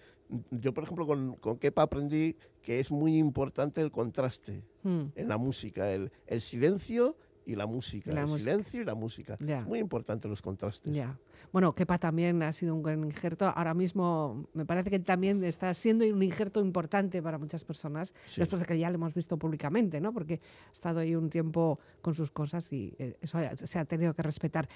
yo, 0.51 0.73
por 0.73 0.83
ejemplo, 0.83 1.05
con, 1.07 1.35
con 1.35 1.57
Kepa 1.57 1.83
aprendí 1.83 2.35
que 2.61 2.79
es 2.79 2.91
muy 2.91 3.17
importante 3.17 3.81
el 3.81 3.91
contraste 3.91 4.63
Mm, 4.83 5.03
en 5.15 5.27
la 5.29 5.37
música, 5.37 5.89
el, 5.91 6.11
el 6.27 6.41
silencio 6.41 7.15
y 7.45 7.55
la 7.55 7.65
música, 7.65 8.11
la 8.11 8.21
el 8.21 8.27
música. 8.27 8.51
silencio 8.51 8.81
y 8.81 8.85
la 8.85 8.95
música. 8.95 9.37
Ya. 9.39 9.61
Muy 9.61 9.79
importante 9.79 10.27
los 10.27 10.41
contrastes. 10.41 10.91
Ya. 10.93 11.17
Bueno, 11.53 11.73
Kepa 11.73 11.97
también 11.99 12.41
ha 12.43 12.51
sido 12.51 12.73
un 12.75 12.83
gran 12.83 13.03
injerto. 13.03 13.45
Ahora 13.47 13.73
mismo 13.73 14.45
me 14.53 14.65
parece 14.65 14.89
que 14.89 14.99
también 14.99 15.43
está 15.43 15.73
siendo 15.73 16.03
un 16.05 16.21
injerto 16.23 16.59
importante 16.61 17.21
para 17.21 17.37
muchas 17.37 17.63
personas, 17.63 18.13
Sí. 18.25 18.41
después 18.41 18.59
de 18.61 18.65
que 18.65 18.77
ya 18.77 18.89
lo 18.89 18.95
hemos 18.95 19.13
visto 19.13 19.37
públicamente, 19.37 20.01
¿no? 20.01 20.11
Porque 20.13 20.41
ha 20.69 20.71
estado 20.73 20.99
ahí 20.99 21.15
un 21.15 21.29
tiempo 21.29 21.79
con 22.01 22.13
sus 22.13 22.31
cosas 22.31 22.71
y 22.73 22.93
eh, 22.97 23.17
eso 23.21 23.39
se 23.55 23.79
ha 23.79 23.85
tenido 23.85 24.13
que 24.13 24.21
respetar. 24.23 24.67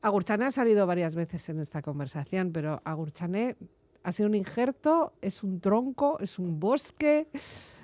Agurchané 0.00 0.46
ha 0.46 0.50
salido 0.52 0.86
varias 0.86 1.14
veces 1.14 1.48
en 1.48 1.58
esta 1.58 1.82
conversación, 1.82 2.52
pero 2.52 2.80
Agurchané 2.84 3.56
ha 4.02 4.12
sido 4.12 4.28
un 4.28 4.34
injerto, 4.34 5.12
es 5.20 5.42
un 5.42 5.60
tronco, 5.60 6.18
es 6.20 6.38
un 6.38 6.58
bosque. 6.60 7.28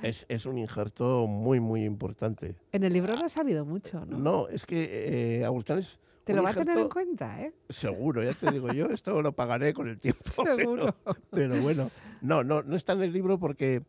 Es, 0.02 0.24
es 0.28 0.46
un 0.46 0.58
injerto 0.58 1.26
muy, 1.26 1.60
muy 1.60 1.84
importante. 1.84 2.56
En 2.72 2.84
el 2.84 2.92
libro 2.92 3.16
no 3.16 3.24
ha 3.24 3.28
salido 3.28 3.64
mucho, 3.64 4.04
¿no? 4.06 4.18
No, 4.18 4.48
es 4.48 4.64
que 4.66 5.38
eh, 5.40 5.44
Agustín 5.44 5.78
es 5.78 5.98
Te 6.24 6.32
lo 6.34 6.42
va 6.42 6.50
a 6.50 6.54
tener 6.54 6.78
en 6.78 6.88
cuenta, 6.88 7.42
¿eh? 7.42 7.52
Seguro, 7.68 8.22
ya 8.22 8.32
te 8.34 8.50
digo 8.50 8.72
yo, 8.72 8.86
esto 8.86 9.20
lo 9.20 9.32
pagaré 9.32 9.74
con 9.74 9.88
el 9.88 9.98
tiempo. 9.98 10.22
Seguro. 10.24 10.94
Pero, 11.30 11.60
bueno, 11.60 11.90
no, 12.22 12.42
no, 12.42 12.62
no 12.62 12.76
está 12.76 12.92
en 12.94 13.02
el 13.02 13.12
libro 13.12 13.38
porque 13.38 13.82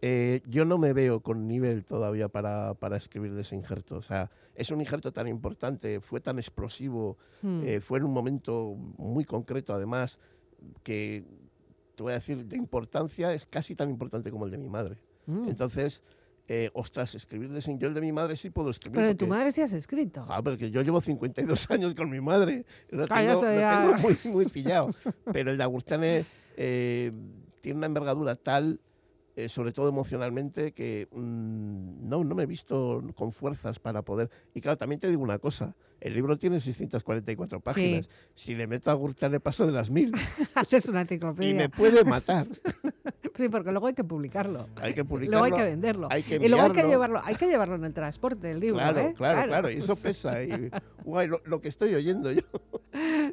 eh, 0.00 0.40
yo 0.46 0.64
no 0.64 0.78
me 0.78 0.92
veo 0.92 1.20
con 1.20 1.46
nivel 1.46 1.84
todavía 1.84 2.28
para, 2.28 2.74
para 2.74 2.96
escribir 2.96 3.34
de 3.34 3.42
ese 3.42 3.54
injerto. 3.56 3.96
O 3.96 4.02
sea, 4.02 4.30
es 4.54 4.70
un 4.70 4.80
injerto 4.80 5.12
tan 5.12 5.28
importante, 5.28 6.00
fue 6.00 6.20
tan 6.20 6.38
explosivo, 6.38 7.18
Mm. 7.42 7.62
eh, 7.66 7.80
fue 7.80 7.98
en 7.98 8.04
un 8.04 8.12
momento 8.12 8.74
muy 8.98 9.24
concreto 9.24 9.74
además, 9.74 10.18
que 10.84 11.24
te 12.02 12.04
voy 12.04 12.10
a 12.10 12.14
decir, 12.16 12.44
de 12.44 12.56
importancia 12.56 13.32
es 13.32 13.46
casi 13.46 13.76
tan 13.76 13.88
importante 13.88 14.32
como 14.32 14.44
el 14.44 14.50
de 14.50 14.58
mi 14.58 14.68
madre. 14.68 14.98
Mm. 15.26 15.48
Entonces, 15.50 16.02
eh, 16.48 16.68
ostras, 16.74 17.14
escribir 17.14 17.50
de. 17.52 17.60
Yo 17.78 17.86
el 17.86 17.94
de 17.94 18.00
mi 18.00 18.10
madre 18.12 18.36
sí 18.36 18.50
puedo 18.50 18.70
escribir. 18.70 18.96
Pero 18.96 19.06
de 19.06 19.14
tu 19.14 19.26
porque- 19.26 19.38
madre 19.38 19.52
sí 19.52 19.60
has 19.60 19.72
escrito. 19.72 20.26
Ah, 20.28 20.42
porque 20.42 20.72
yo 20.72 20.82
llevo 20.82 21.00
52 21.00 21.70
años 21.70 21.94
con 21.94 22.10
mi 22.10 22.20
madre. 22.20 22.66
Lo 22.90 23.06
tengo, 23.06 23.20
lo 23.34 23.54
ya- 23.54 23.82
tengo 23.86 23.98
muy, 23.98 24.16
muy 24.32 24.46
pillado. 24.46 24.90
Pero 25.32 25.52
el 25.52 25.56
de 25.58 25.62
Agustane 25.62 26.24
eh, 26.56 27.12
tiene 27.60 27.78
una 27.78 27.86
envergadura 27.86 28.34
tal, 28.34 28.80
eh, 29.36 29.48
sobre 29.48 29.70
todo 29.70 29.88
emocionalmente, 29.88 30.72
que 30.72 31.06
mm, 31.12 32.08
no, 32.08 32.24
no 32.24 32.34
me 32.34 32.42
he 32.42 32.46
visto 32.46 33.00
con 33.14 33.30
fuerzas 33.30 33.78
para 33.78 34.02
poder. 34.02 34.28
Y 34.54 34.60
claro, 34.60 34.76
también 34.76 34.98
te 34.98 35.08
digo 35.08 35.22
una 35.22 35.38
cosa: 35.38 35.76
el 36.04 36.14
libro 36.14 36.36
tiene 36.36 36.60
644 36.60 37.60
páginas. 37.60 38.08
Si 38.34 38.54
le 38.54 38.66
meto 38.66 38.90
a 38.90 38.92
Agustane, 38.94 39.38
paso 39.40 39.64
de 39.66 39.72
las 39.72 39.88
mil. 39.88 40.12
Haces 40.54 40.88
una 40.88 41.00
y 41.00 41.02
enciclopedia. 41.02 41.54
me 41.54 41.68
puede 41.68 42.04
matar. 42.04 42.46
Sí, 43.34 43.48
porque 43.48 43.70
luego 43.72 43.86
hay 43.86 43.94
que 43.94 44.04
publicarlo. 44.04 44.66
Hay 44.76 44.92
que 44.92 45.00
Luego 45.04 45.08
publicarlo. 45.08 45.44
hay 45.46 45.52
que 45.52 45.64
venderlo. 45.64 46.08
hay 46.10 46.22
que 46.22 46.36
y 46.36 46.48
luego 46.50 46.64
hay 46.66 46.72
que 46.72 46.82
llevarlo, 46.82 47.18
hay 47.24 47.34
que 47.34 47.46
llevarlo 47.46 47.76
en 47.76 47.84
el 47.86 47.94
transporte, 47.94 48.50
el 48.50 48.60
libro, 48.60 48.76
Claro, 48.80 49.00
¿eh? 49.00 49.14
claro, 49.16 49.48
claro, 49.48 49.70
y 49.70 49.76
eso 49.78 49.96
pesa. 50.02 50.42
Y, 50.44 50.70
guay, 51.02 51.28
lo, 51.28 51.40
lo 51.46 51.58
que 51.58 51.68
estoy 51.70 51.94
oyendo 51.94 52.30
yo. 52.30 52.42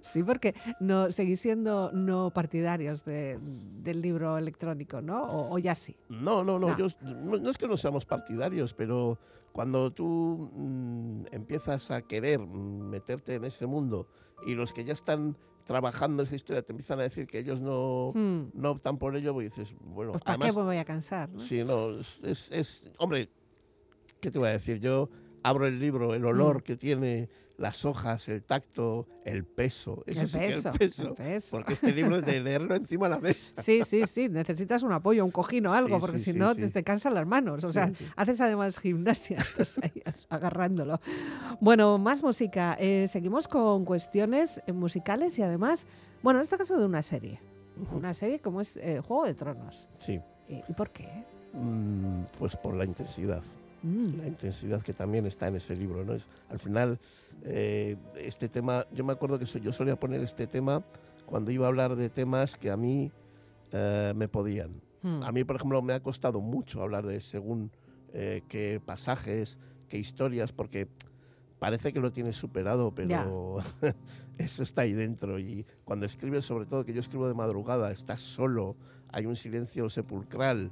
Sí, 0.02 0.24
porque 0.24 0.56
no 0.80 1.12
seguís 1.12 1.42
siendo 1.42 1.92
no 1.92 2.32
partidarios 2.32 3.04
de- 3.04 3.40
del 3.42 4.02
libro 4.02 4.38
electrónico, 4.38 5.02
¿no? 5.02 5.24
O, 5.26 5.56
o 5.56 5.60
ya 5.60 5.76
sí. 5.76 5.98
No, 6.08 6.46
no, 6.46 6.58
no, 6.58 6.70
No. 6.70 6.78
yo- 6.78 6.88
no, 7.02 7.38
no 7.38 7.50
es 7.50 7.58
que 7.58 7.68
no 7.68 7.76
seamos 7.76 8.06
partidarios, 8.06 8.74
pero 8.74 9.20
cuando 9.52 9.92
tú 9.92 10.50
mm, 10.54 11.26
empiezas 11.32 11.92
a 11.92 12.02
querer 12.02 12.40
mm, 12.40 12.90
meterte 12.90 13.36
en 13.36 13.46
ese 13.46 13.66
mundo 13.66 14.08
y 14.46 14.56
los 14.56 14.74
que 14.74 14.84
ya 14.86 14.94
están 14.94 15.38
trabajando 15.66 16.24
esa 16.24 16.36
historia 16.36 16.62
te 16.64 16.72
empiezan 16.72 17.00
a 17.00 17.04
decir 17.04 17.28
que 17.28 17.40
ellos 17.40 17.60
no, 17.62 18.12
Hmm. 18.14 18.50
no 18.54 18.72
optan 18.72 18.98
por 18.98 19.16
ello, 19.16 19.34
pues 19.34 19.54
dices, 19.56 19.76
bueno, 19.82 20.12
Pues 20.14 20.24
¿para 20.24 20.36
además, 20.36 20.54
qué 20.54 20.60
me 20.60 20.66
voy 20.66 20.78
a 20.78 20.86
cansar? 20.86 21.30
¿no? 21.30 21.40
sí, 21.40 21.64
no, 21.64 22.00
es, 22.00 22.20
es- 22.24 22.52
es- 22.52 22.94
hombre, 22.98 23.30
¿qué 24.20 24.32
te 24.32 24.40
voy 24.40 24.48
a 24.50 24.52
decir? 24.54 24.80
Yo 24.80 25.10
abro 25.44 25.68
el 25.68 25.80
libro, 25.80 26.14
el 26.16 26.26
olor 26.26 26.58
Mm. 26.58 26.62
que 26.62 26.76
tiene, 26.78 27.30
las 27.60 27.84
hojas, 27.84 28.28
el 28.30 28.42
tacto, 28.42 29.06
el 29.26 29.44
peso, 29.44 30.04
eso 30.08 30.22
el 30.22 30.30
sí 30.30 30.40
que 30.40 30.48
peso, 30.48 30.70
el 30.72 30.78
peso, 30.78 31.08
el 31.10 31.14
peso. 31.14 31.48
porque 31.52 31.74
este 31.74 31.92
libro 31.92 32.18
es 32.18 32.26
de 32.26 32.40
leerlo 32.44 32.74
encima 32.74 33.10
de 33.10 33.16
la 33.16 33.20
mesa. 33.20 33.62
Sí, 33.62 33.84
sí, 33.84 34.06
sí, 34.06 34.30
necesitas 34.30 34.82
un 34.82 34.94
apoyo, 34.94 35.26
un 35.26 35.32
cojín 35.32 35.68
o 35.68 35.74
algo, 35.74 35.98
Sí, 35.98 36.02
porque 36.02 36.20
sí, 36.20 36.32
si 36.32 36.40
no 36.40 36.56
te, 36.56 36.70
te 36.70 36.84
cansan 36.84 37.14
las 37.14 37.28
manos. 37.28 37.64
O 37.66 37.74
sea, 37.74 37.92
haces 38.16 38.40
además 38.40 38.80
gimnasia, 38.80 39.38
estás 39.58 39.78
ahí 39.84 40.02
agarrándolo. 40.30 41.02
Bueno, 41.60 41.98
más 41.98 42.24
música. 42.24 42.78
Eh, 42.80 43.08
seguimos 43.10 43.48
con 43.48 43.84
cuestiones 43.84 44.62
eh, 44.66 44.72
musicales 44.72 45.38
y 45.38 45.42
además, 45.44 45.86
bueno, 46.24 46.40
en 46.40 46.44
este 46.44 46.58
caso 46.58 46.80
de 46.80 46.86
una 46.86 47.02
serie. 47.02 47.40
Una 47.92 48.14
serie 48.14 48.40
como 48.40 48.62
es 48.62 48.78
eh, 48.78 49.02
Juego 49.06 49.26
de 49.26 49.34
Tronos. 49.34 49.90
Sí, 50.00 50.20
¿Y 50.48 50.74
por 50.74 50.90
qué? 50.92 51.08
Mm, 51.54 52.24
pues 52.38 52.56
por 52.56 52.76
la 52.76 52.86
intensidad. 52.86 53.44
Mm, 53.84 54.18
la 54.18 54.28
intensidad 54.28 54.82
que 54.82 54.94
también 54.94 55.26
está 55.26 55.48
en 55.48 55.56
ese 55.56 55.76
libro. 55.76 56.04
¿no? 56.04 56.14
Es, 56.14 56.28
al 56.50 56.60
final, 56.60 57.00
eh, 57.44 57.98
este 58.18 58.50
tema, 58.50 58.86
yo 58.94 59.04
me 59.04 59.14
acuerdo 59.14 59.40
que 59.40 59.46
yo 59.46 59.74
solía 59.74 59.96
poner 59.98 60.22
este 60.22 60.48
tema 60.48 60.84
cuando 61.26 61.52
iba 61.52 61.66
a 61.66 61.70
hablar 61.70 61.96
de 61.96 62.10
temas 62.10 62.56
que 62.56 62.72
a 62.72 62.78
mí 62.78 63.12
eh, 63.72 64.14
me 64.16 64.28
podían. 64.28 64.82
mm. 65.02 65.24
A 65.24 65.32
mí, 65.32 65.44
por 65.44 65.56
ejemplo, 65.56 65.82
me 65.82 65.94
ha 65.94 66.02
costado 66.02 66.42
mucho 66.42 66.82
hablar 66.82 67.06
de 67.06 67.22
según 67.22 67.72
eh, 68.14 68.42
qué 68.50 68.82
pasajes, 68.84 69.58
qué 69.88 69.98
historias, 69.98 70.52
porque 70.52 70.88
parece 71.60 71.94
que 71.94 72.00
lo 72.00 72.12
tienes 72.12 72.36
superado, 72.36 72.94
pero 72.94 73.60
eso 74.38 74.64
está 74.64 74.82
ahí 74.82 74.94
dentro. 74.94 75.40
Y 75.40 75.66
cuando 75.86 76.06
escribes, 76.06 76.46
sobre 76.46 76.66
todo 76.66 76.86
que 76.86 76.94
yo 76.94 77.02
escribo 77.02 77.28
de 77.28 77.34
madrugada, 77.34 77.92
estás 77.92 78.22
solo, 78.22 78.76
hay 79.12 79.26
un 79.26 79.36
silencio 79.36 79.90
sepulcral 79.90 80.72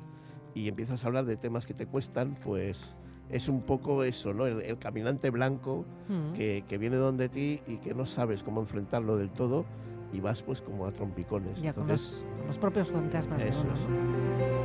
y 0.54 0.68
empiezas 0.68 1.04
a 1.04 1.08
hablar 1.08 1.26
de 1.26 1.38
temas 1.38 1.66
que 1.66 1.74
te 1.74 1.86
cuestan, 1.86 2.36
pues 2.44 2.96
es 3.30 3.48
un 3.50 3.62
poco 3.62 4.04
eso, 4.04 4.34
¿no? 4.34 4.46
El, 4.48 4.62
el 4.62 4.78
caminante 4.78 5.30
blanco 5.30 5.86
Mm. 6.08 6.34
que, 6.34 6.64
que 6.70 6.78
viene 6.78 6.96
donde 6.96 7.28
ti 7.30 7.62
y 7.68 7.78
que 7.78 7.94
no 7.94 8.06
sabes 8.06 8.42
cómo 8.44 8.62
enfrentarlo 8.62 9.18
del 9.18 9.30
todo 9.30 9.66
y 10.14 10.22
vas 10.22 10.42
pues 10.42 10.62
como 10.62 10.86
a 10.86 10.92
trompicones. 10.94 11.62
Ya 11.62 11.70
Entonces, 11.72 12.12
los, 12.14 12.22
con 12.38 12.48
los 12.48 12.58
propios 12.58 12.90
fantasmas 12.92 13.42
eso 13.42 13.62
uno, 13.62 13.74
es. 13.74 14.57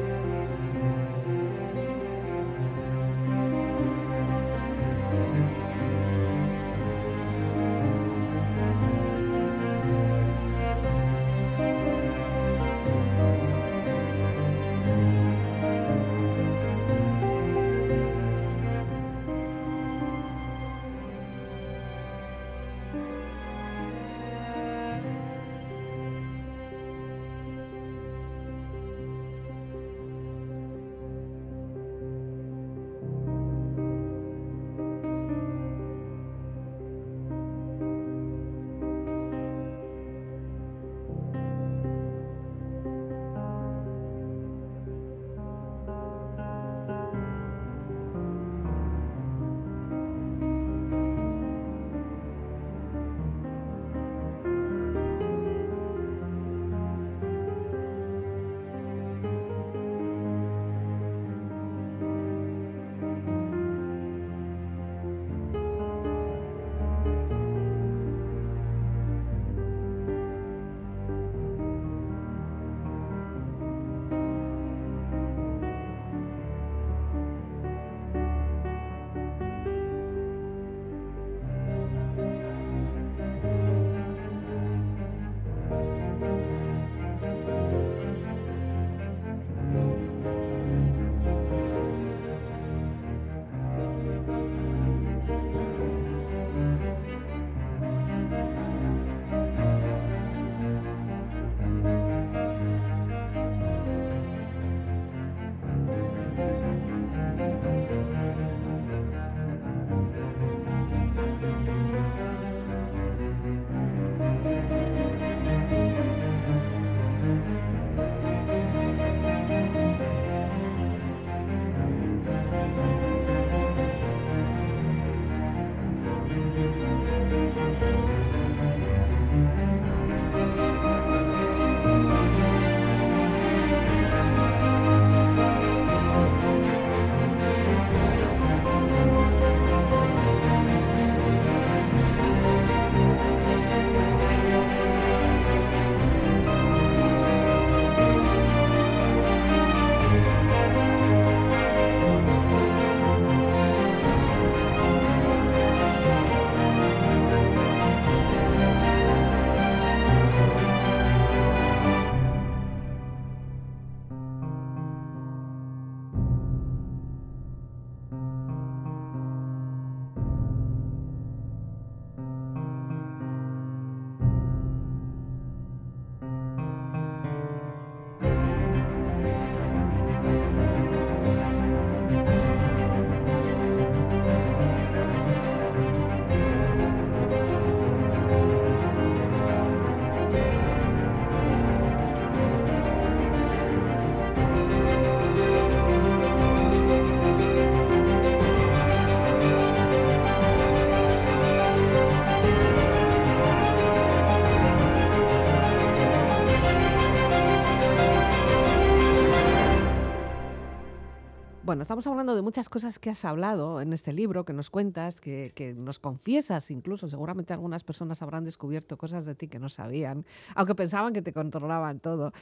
Bueno, 211.83 211.95
estamos 211.95 212.07
hablando 212.07 212.37
de 212.37 212.43
muchas 212.43 212.69
cosas 212.69 213.01
que 213.01 213.11
has 213.11 213.25
hablado 213.25 213.81
en 213.81 213.93
este 213.93 214.13
libro, 214.13 214.45
que 214.45 214.53
nos 214.53 214.71
cuentas, 214.71 215.21
que, 215.21 215.51
que, 215.53 215.75
nos 215.75 215.99
confiesas 215.99 216.71
incluso. 216.71 217.09
Seguramente 217.09 217.53
algunas 217.53 217.83
personas 217.83 218.23
habrán 218.23 218.45
descubierto 218.45 218.97
cosas 218.97 219.27
de 219.27 219.35
ti 219.35 219.49
que 219.49 219.59
no 219.59 219.69
sabían, 219.69 220.25
aunque 220.55 220.77
pensaban 220.77 221.13
que 221.13 221.23
te 221.23 221.33
controlaban 221.33 221.99
todo. 221.99 222.33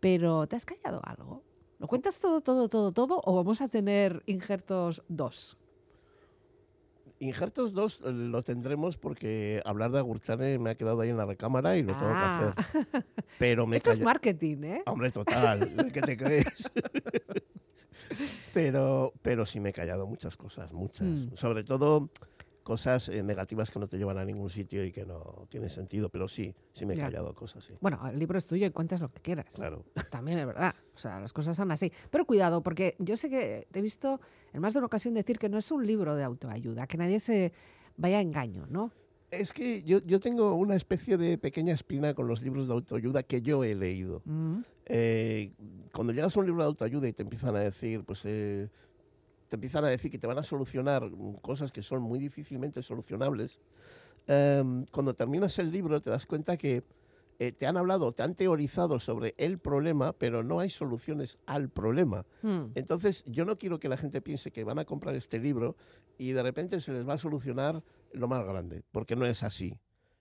Pero, 0.00 0.48
¿te 0.48 0.56
has 0.56 0.64
callado 0.64 1.00
algo? 1.04 1.44
¿Lo 1.78 1.86
cuentas 1.86 2.18
todo, 2.18 2.40
todo, 2.40 2.68
todo, 2.68 2.90
todo 2.90 3.20
o 3.24 3.36
vamos 3.36 3.60
a 3.60 3.68
tener 3.68 4.24
injertos 4.26 5.04
dos? 5.06 5.56
Injertos 7.20 7.74
2 7.74 8.00
eh, 8.06 8.10
lo 8.10 8.42
tendremos 8.42 8.96
porque 8.96 9.62
hablar 9.64 9.92
de 9.92 10.00
Agurchane 10.00 10.58
me 10.58 10.70
ha 10.70 10.74
quedado 10.74 11.00
ahí 11.00 11.10
en 11.10 11.16
la 11.16 11.26
recámara 11.26 11.76
y 11.76 11.84
lo 11.84 11.96
tengo 11.96 12.10
que 12.10 12.18
hacer. 12.18 12.54
Ah. 12.56 13.02
Pero 13.38 13.68
me 13.68 13.76
Esto 13.78 13.92
es 13.92 14.00
marketing, 14.00 14.64
¿eh? 14.64 14.82
Hombre, 14.86 15.12
total, 15.12 15.92
¿qué 15.92 16.00
te 16.02 16.16
crees? 16.16 16.72
pero, 18.52 19.12
pero 19.22 19.46
sí 19.46 19.60
me 19.60 19.70
he 19.70 19.72
callado 19.72 20.06
muchas 20.06 20.36
cosas, 20.36 20.72
muchas. 20.72 21.06
Mm. 21.06 21.34
Sobre 21.36 21.64
todo 21.64 22.10
cosas 22.62 23.10
eh, 23.10 23.22
negativas 23.22 23.70
que 23.70 23.78
no 23.78 23.88
te 23.88 23.98
llevan 23.98 24.16
a 24.16 24.24
ningún 24.24 24.48
sitio 24.48 24.84
y 24.84 24.90
que 24.90 25.04
no 25.04 25.46
tiene 25.50 25.68
sentido. 25.68 26.08
Pero 26.08 26.28
sí, 26.28 26.54
sí 26.72 26.86
me 26.86 26.94
he 26.94 26.96
Ya. 26.96 27.04
callado 27.04 27.34
cosas, 27.34 27.62
sí. 27.64 27.74
Bueno, 27.80 28.00
el 28.08 28.18
libro 28.18 28.38
es 28.38 28.46
tuyo 28.46 28.66
y 28.66 28.70
cuentas 28.70 29.00
lo 29.00 29.10
que 29.12 29.20
quieras. 29.20 29.46
Claro. 29.54 29.84
También 30.10 30.38
es 30.38 30.46
verdad. 30.46 30.74
O 30.94 30.98
sea, 30.98 31.20
las 31.20 31.32
cosas 31.32 31.56
son 31.56 31.70
así. 31.72 31.92
Pero 32.10 32.24
cuidado, 32.24 32.62
porque 32.62 32.96
yo 32.98 33.16
sé 33.18 33.28
que 33.28 33.66
te 33.70 33.80
he 33.80 33.82
visto 33.82 34.20
en 34.52 34.60
más 34.62 34.72
de 34.72 34.78
una 34.78 34.86
ocasión 34.86 35.12
decir 35.14 35.38
que 35.38 35.48
no 35.50 35.58
es 35.58 35.70
un 35.70 35.86
libro 35.86 36.14
de 36.16 36.24
autoayuda, 36.24 36.86
que 36.86 36.96
nadie 36.96 37.20
se 37.20 37.52
vaya 37.96 38.18
a 38.18 38.20
engaño, 38.22 38.66
¿no? 38.70 38.90
Es 39.30 39.52
que 39.52 39.82
yo, 39.82 39.98
yo 40.06 40.20
tengo 40.20 40.54
una 40.54 40.76
especie 40.76 41.16
de 41.18 41.36
pequeña 41.38 41.74
espina 41.74 42.14
con 42.14 42.28
los 42.28 42.40
libros 42.40 42.66
de 42.68 42.72
autoayuda 42.72 43.24
que 43.24 43.42
yo 43.42 43.64
he 43.64 43.74
leído. 43.74 44.22
Mm, 44.24 44.60
Eh, 44.86 45.52
cuando 45.92 46.12
llegas 46.12 46.36
a 46.36 46.40
un 46.40 46.46
libro 46.46 46.62
de 46.62 46.68
autoayuda 46.68 47.08
y 47.08 47.12
te 47.12 47.22
empiezan 47.22 47.56
a 47.56 47.60
decir, 47.60 48.04
pues, 48.04 48.22
eh, 48.24 48.68
te 49.48 49.56
empiezan 49.56 49.84
a 49.84 49.88
decir 49.88 50.10
que 50.10 50.18
te 50.18 50.26
van 50.26 50.38
a 50.38 50.42
solucionar 50.42 51.10
cosas 51.40 51.72
que 51.72 51.82
son 51.82 52.02
muy 52.02 52.18
difícilmente 52.18 52.82
solucionables, 52.82 53.60
em, 54.26 54.86
cuando 54.86 55.14
terminas 55.14 55.58
el 55.58 55.70
libro 55.70 56.00
te 56.00 56.10
das 56.10 56.26
cuenta 56.26 56.56
que 56.56 56.82
eh, 57.40 57.50
te 57.50 57.66
han 57.66 57.76
hablado, 57.76 58.12
te 58.12 58.22
han 58.22 58.34
teorizado 58.36 59.00
sobre 59.00 59.34
el 59.38 59.58
problema, 59.58 60.12
pero 60.12 60.44
no 60.44 60.60
hay 60.60 60.70
soluciones 60.70 61.38
al 61.46 61.68
problema. 61.68 62.24
mm. 62.42 62.66
Entonces, 62.76 63.24
yo 63.26 63.44
no 63.44 63.58
quiero 63.58 63.80
que 63.80 63.88
la 63.88 63.96
gente 63.96 64.20
piense 64.20 64.52
que 64.52 64.62
van 64.62 64.78
a 64.78 64.84
comprar 64.84 65.16
este 65.16 65.40
libro 65.40 65.76
y 66.16 66.30
de 66.30 66.42
repente 66.42 66.80
se 66.80 66.92
les 66.92 67.06
va 67.08 67.14
a 67.14 67.18
solucionar 67.18 67.82
lo 68.12 68.28
más 68.28 68.44
grande, 68.46 68.82
porque 68.92 69.16
no 69.16 69.26
es 69.26 69.42
así. 69.42 69.76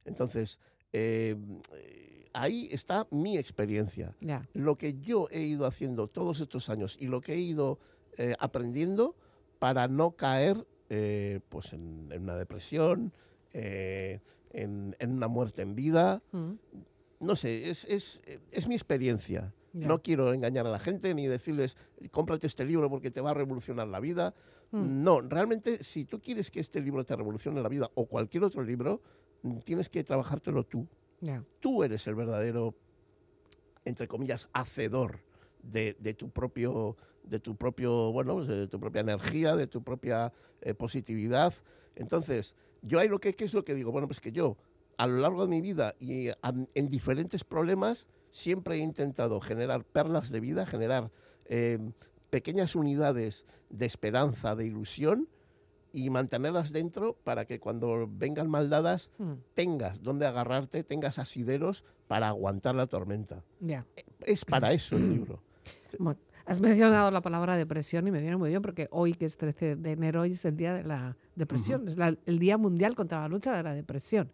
Entonces, 0.05 0.59
eh, 0.91 1.35
eh, 1.75 2.12
ahí 2.33 2.67
está 2.71 3.07
mi 3.11 3.37
experiencia. 3.37 4.15
Lo 4.53 4.75
que 4.77 4.95
yo 4.99 5.27
he 5.31 5.41
ido 5.43 5.65
haciendo 5.65 6.07
todos 6.07 6.39
estos 6.39 6.69
años 6.69 6.97
y 6.99 7.07
lo 7.07 7.21
que 7.21 7.33
he 7.33 7.39
ido 7.39 7.79
eh, 8.17 8.35
aprendiendo 8.39 9.15
para 9.59 9.87
no 9.87 10.11
caer 10.11 10.65
eh, 10.89 11.39
pues 11.49 11.73
en, 11.73 12.09
en 12.11 12.23
una 12.23 12.35
depresión, 12.35 13.13
eh, 13.53 14.19
en, 14.51 14.95
en 14.99 15.11
una 15.13 15.27
muerte 15.27 15.61
en 15.61 15.75
vida. 15.75 16.21
Mm, 16.31 16.51
No 17.21 17.35
sé, 17.35 17.69
es, 17.69 17.85
es, 17.85 18.21
es 18.51 18.67
mi 18.67 18.75
experiencia. 18.75 19.53
No 19.71 20.01
quiero 20.03 20.31
engañar 20.33 20.67
a 20.67 20.69
la 20.69 20.77
gente 20.77 21.15
ni 21.15 21.25
decirles, 21.25 21.75
cómprate 22.11 22.45
este 22.45 22.63
libro 22.65 22.89
porque 22.91 23.09
te 23.09 23.21
va 23.21 23.31
a 23.31 23.33
revolucionar 23.33 23.87
la 23.87 23.99
vida. 23.99 24.35
Mm. 24.71 25.03
No, 25.03 25.21
realmente, 25.21 25.83
si 25.83 26.05
tú 26.05 26.19
quieres 26.19 26.51
que 26.51 26.59
este 26.59 26.79
libro 26.81 27.03
te 27.03 27.15
revolucione 27.15 27.59
la 27.61 27.69
vida 27.69 27.89
o 27.95 28.05
cualquier 28.05 28.43
otro 28.43 28.61
libro, 28.61 29.01
tienes 29.63 29.89
que 29.89 30.03
trabajártelo 30.03 30.63
tú. 30.65 30.87
Tú 31.59 31.83
eres 31.83 32.05
el 32.07 32.15
verdadero, 32.15 32.75
entre 33.85 34.07
comillas, 34.07 34.49
hacedor 34.53 35.19
de, 35.61 35.93
tu 36.17 36.29
propio, 36.29 36.97
de 37.23 37.39
tu 37.39 37.55
propio, 37.55 38.11
bueno, 38.11 38.33
pues, 38.35 38.47
de 38.47 38.67
tu 38.67 38.79
propia 38.79 39.01
energía, 39.01 39.55
de 39.55 39.67
tu 39.67 39.83
propia 39.83 40.33
eh, 40.61 40.73
positividad. 40.73 41.53
Entonces, 41.95 42.55
yo 42.81 42.99
ahí 42.99 43.07
lo 43.07 43.19
que, 43.19 43.33
¿qué 43.33 43.45
es 43.45 43.53
lo 43.53 43.63
que 43.63 43.73
digo? 43.73 43.91
Bueno, 43.91 44.07
pues 44.07 44.19
que 44.19 44.31
yo, 44.31 44.57
a 44.97 45.07
lo 45.07 45.17
largo 45.17 45.43
de 45.43 45.49
mi 45.49 45.61
vida 45.61 45.95
y 45.99 46.27
en 46.47 46.89
diferentes 46.89 47.43
problemas, 47.43 48.07
siempre 48.31 48.75
he 48.75 48.79
intentado 48.79 49.39
generar 49.39 49.85
perlas 49.85 50.29
de 50.29 50.39
vida, 50.39 50.65
generar 50.65 51.11
eh, 51.45 51.79
pequeñas 52.29 52.75
unidades 52.75 53.45
de 53.69 53.85
esperanza, 53.85 54.55
de 54.55 54.65
ilusión 54.65 55.29
y 55.93 56.09
mantenerlas 56.09 56.71
dentro 56.73 57.15
para 57.23 57.45
que 57.45 57.59
cuando 57.59 58.09
vengan 58.11 58.49
maldadas 58.49 59.09
Mm, 59.19 59.33
tengas 59.53 60.01
donde 60.03 60.25
agarrarte, 60.25 60.83
tengas 60.83 61.19
asideros 61.19 61.83
para 62.07 62.27
aguantar 62.27 62.75
la 62.75 62.87
tormenta. 62.87 63.43
ya. 63.61 63.85
Es 64.25 64.43
para 64.43 64.73
eso 64.73 64.95
el 64.97 65.09
libro. 65.13 65.39
Bueno, 65.99 66.19
has 66.45 66.59
mencionado 66.59 67.11
la 67.11 67.21
palabra 67.21 67.55
depresión 67.55 68.07
y 68.07 68.11
me 68.11 68.19
viene 68.19 68.35
muy 68.35 68.49
bien 68.49 68.63
porque 68.63 68.87
hoy, 68.89 69.13
que 69.13 69.25
es 69.25 69.37
13 69.37 69.75
de 69.75 69.91
enero, 69.91 70.21
hoy 70.21 70.31
es 70.31 70.43
el 70.43 70.57
día 70.57 70.73
de 70.73 70.83
la 70.83 71.15
depresión, 71.35 71.87
es 71.87 71.97
la- 71.97 72.17
el 72.25 72.39
Día 72.39 72.57
Mundial 72.57 72.95
contra 72.95 73.19
la 73.21 73.27
lucha 73.27 73.55
de 73.55 73.61
la 73.61 73.75
depresión. 73.75 74.31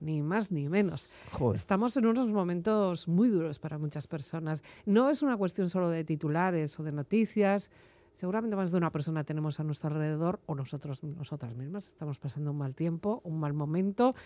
Ni 0.00 0.22
más 0.22 0.50
ni 0.50 0.68
menos. 0.68 1.08
Joder. 1.32 1.54
Estamos 1.56 1.96
en 1.96 2.06
unos 2.06 2.26
momentos 2.28 3.06
muy 3.06 3.28
duros 3.28 3.58
para 3.60 3.78
muchas 3.78 4.06
personas. 4.08 4.62
No 4.86 5.08
es 5.10 5.22
una 5.22 5.36
cuestión 5.36 5.70
solo 5.70 5.88
de 5.88 6.02
titulares 6.04 6.78
o 6.80 6.82
de 6.82 6.90
noticias. 6.92 7.70
Seguramente 8.18 8.56
más 8.56 8.72
de 8.72 8.76
una 8.78 8.90
persona 8.90 9.22
tenemos 9.22 9.60
a 9.60 9.62
nuestro 9.62 9.90
alrededor 9.90 10.40
o 10.46 10.56
nosotros, 10.56 11.04
nosotras 11.04 11.54
mismas 11.54 11.86
estamos 11.86 12.18
pasando 12.18 12.50
un 12.50 12.58
mal 12.58 12.74
tiempo, 12.74 13.20
un 13.22 13.38
mal 13.38 13.54
momento, 13.54 14.16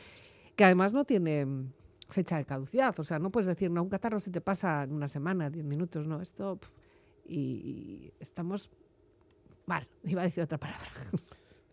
que 0.56 0.64
además 0.64 0.94
no 0.94 1.04
tiene 1.04 1.44
mm, 1.44 1.72
fecha 2.08 2.38
de 2.38 2.46
caducidad. 2.46 2.98
O 2.98 3.04
sea, 3.04 3.18
no 3.18 3.28
puedes 3.28 3.48
decir, 3.48 3.70
no, 3.70 3.82
un 3.82 3.90
catarro 3.90 4.18
se 4.18 4.30
te 4.30 4.40
pasa 4.40 4.84
en 4.84 4.94
una 4.94 5.08
semana, 5.08 5.50
diez 5.50 5.66
minutos, 5.66 6.06
no, 6.06 6.22
esto... 6.22 6.58
y, 7.26 7.36
y 7.38 8.14
estamos 8.18 8.70
mal, 9.66 9.86
iba 10.04 10.22
a 10.22 10.24
decir 10.24 10.42
otra 10.42 10.56
palabra. 10.56 10.88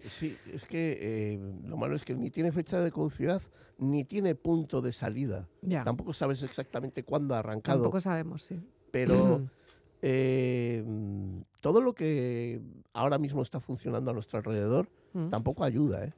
Sí, 0.09 0.35
es 0.51 0.65
que 0.65 0.97
eh, 0.99 1.39
lo 1.63 1.77
malo 1.77 1.95
es 1.95 2.03
que 2.03 2.15
ni 2.15 2.31
tiene 2.31 2.51
fecha 2.51 2.81
de 2.81 2.91
caducidad 2.91 3.41
ni 3.77 4.03
tiene 4.03 4.35
punto 4.35 4.81
de 4.81 4.91
salida. 4.91 5.47
ya, 5.61 5.85
Tampoco 5.85 6.11
sabes 6.11 6.43
exactamente 6.43 7.05
cuándo 7.05 7.33
ha 7.35 7.39
arrancado, 7.39 7.77
tampoco 7.77 8.01
sabemos, 8.01 8.43
sí. 8.43 8.61
pero 8.91 9.47
eh, 10.01 10.83
mm, 10.85 11.41
todo 11.61 11.81
lo 11.81 11.93
que 11.93 12.61
ahora 12.93 13.17
mismo 13.17 13.41
está 13.41 13.59
funcionando 13.59 14.11
a 14.11 14.13
nuestro 14.13 14.37
alrededor 14.37 14.87
Mm. 15.13 15.29
tampoco 15.29 15.63
ayuda, 15.63 16.05
¿eh? 16.05 16.13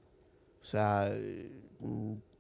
O 0.62 0.66
sea, 0.66 1.10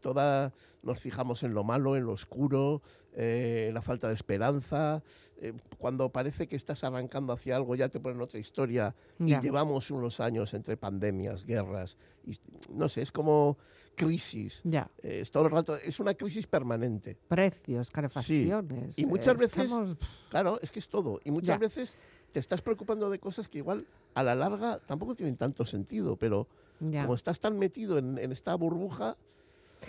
eh, 0.02 0.08
mm, 0.08 0.14
toda 0.14 0.54
nos 0.84 0.99
fijamos 0.99 1.43
en 1.43 1.54
lo 1.54 1.64
malo, 1.64 1.95
en 1.95 2.06
lo 2.06 2.14
oscuro, 2.14 2.82
eh, 3.14 3.68
en 3.70 3.74
la 3.74 3.82
falta 3.82 4.08
de 4.08 4.16
esperanza. 4.16 5.02
eh, 5.43 5.54
cuando 5.80 6.10
parece 6.10 6.45
que 6.47 6.56
estás 6.56 6.84
arrancando 6.84 7.34
hacia 7.34 7.56
algo, 7.56 7.74
ya 7.74 7.89
te 7.89 7.99
ponen 7.99 8.22
otra 8.22 8.38
historia. 8.39 8.93
Y 9.20 9.26
llevamos 9.41 9.89
unos 9.89 10.20
años 10.20 10.54
entre 10.54 10.78
pandemias, 10.78 11.45
guerras, 11.45 11.97
y, 12.28 12.34
no 12.72 12.88
sé, 12.89 13.02
es 13.02 13.12
como 13.12 13.58
crisis. 13.95 14.62
Ya. 14.64 14.88
eh, 15.02 15.22
es 15.22 15.32
todo 15.32 15.45
el 15.45 15.52
rato, 15.52 15.76
es 15.78 15.99
una 15.99 16.14
crisis 16.14 16.45
permanente. 16.45 17.18
precios, 17.28 17.89
calefacciones. 17.89 18.99
Y 18.99 19.06
muchas 19.08 19.36
veces- 19.38 19.64
estamos- 19.66 19.97
Claro, 20.30 20.60
es 20.62 20.72
que 20.72 20.78
es 20.78 20.88
todo. 20.89 21.20
Y 21.24 21.32
muchas 21.32 21.58
veces 21.60 21.95
te 22.32 22.38
estás 22.39 22.62
preocupando 22.62 23.10
de 23.10 23.18
cosas 23.18 23.49
que 23.49 23.58
igual 23.58 23.88
a 24.14 24.22
la 24.22 24.36
larga 24.36 24.80
tampoco 24.86 25.16
tienen 25.16 25.38
tanto 25.38 25.66
sentido, 25.66 26.18
pero 26.18 26.47
como 27.02 27.16
estás 27.16 27.39
tan 27.39 27.58
metido 27.58 27.97
en, 27.97 28.20
en 28.20 28.32
esta 28.32 28.54
burbuja, 28.54 29.18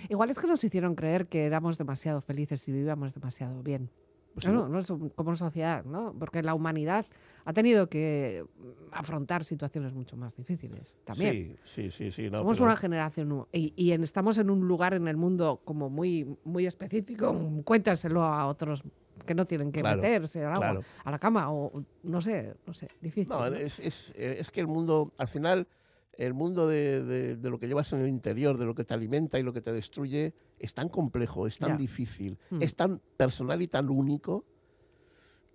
Igual 0.08 0.30
es 0.30 0.38
que 0.38 0.46
nos 0.46 0.62
hicieron 0.64 0.94
creer 0.94 1.26
que 1.26 1.44
éramos 1.46 1.78
demasiado 1.78 2.20
felices 2.20 2.66
y 2.68 2.72
vivíamos 2.72 3.12
demasiado 3.14 3.62
bien. 3.62 3.90
pues 4.34 4.46
no, 4.46 4.68
no. 4.68 4.80
no, 4.80 5.10
como 5.14 5.36
sociedad, 5.36 5.84
¿no? 5.84 6.14
Porque 6.18 6.42
la 6.42 6.54
humanidad 6.54 7.04
ha 7.44 7.52
tenido 7.52 7.88
que 7.88 8.44
afrontar 8.92 9.44
situaciones 9.44 9.92
mucho 9.92 10.16
más 10.16 10.34
difíciles 10.36 10.96
también. 11.04 11.56
Sí, 11.64 11.90
sí, 11.90 11.90
sí, 11.90 12.12
sí. 12.12 12.30
no, 12.30 12.38
Somos 12.38 12.56
pero- 12.56 12.66
una 12.66 12.76
generación 12.76 13.46
y, 13.52 13.72
y 13.76 13.92
en- 13.92 14.02
estamos 14.04 14.38
en 14.38 14.48
un 14.48 14.66
lugar 14.66 14.94
en 14.94 15.08
el 15.08 15.16
mundo 15.16 15.60
como 15.64 15.90
muy, 15.90 16.36
muy 16.44 16.66
específico. 16.66 17.34
Cuéntaselo 17.64 18.22
a 18.22 18.46
otros 18.46 18.82
que 19.26 19.34
no 19.34 19.44
tienen 19.46 19.70
que 19.70 19.80
Claro, 19.80 20.00
meterse 20.00 20.40
al 20.44 20.52
agua, 20.54 20.58
claro. 20.70 20.82
a 21.04 21.10
la 21.10 21.18
cama 21.18 21.52
o 21.52 21.84
no 22.02 22.20
sé, 22.22 22.54
no 22.66 22.72
sé, 22.74 22.88
difícil. 23.00 23.28
No, 23.28 23.44
es, 23.46 23.78
es, 23.80 24.12
es 24.16 24.50
que 24.50 24.60
el 24.60 24.66
mundo, 24.66 25.12
al 25.18 25.28
final, 25.28 25.66
el 26.14 26.34
mundo 26.34 26.66
de, 26.68 27.02
de- 27.04 27.36
de 27.36 27.50
lo 27.50 27.58
que 27.58 27.66
llevas 27.68 27.92
en 27.92 28.00
el 28.00 28.08
interior, 28.08 28.58
de 28.58 28.64
lo 28.66 28.74
que 28.74 28.84
te 28.84 28.94
alimenta 28.94 29.38
y 29.38 29.42
lo 29.42 29.52
que 29.52 29.62
te 29.62 29.72
destruye, 29.72 30.34
es 30.58 30.74
tan 30.74 30.88
complejo, 30.88 31.46
es 31.46 31.58
tan 31.58 31.70
difícil, 31.78 32.38
Mm. 32.50 32.62
es 32.62 32.74
tan 32.76 33.00
personal 33.16 33.62
y 33.62 33.68
tan 33.68 33.88
único 33.88 34.44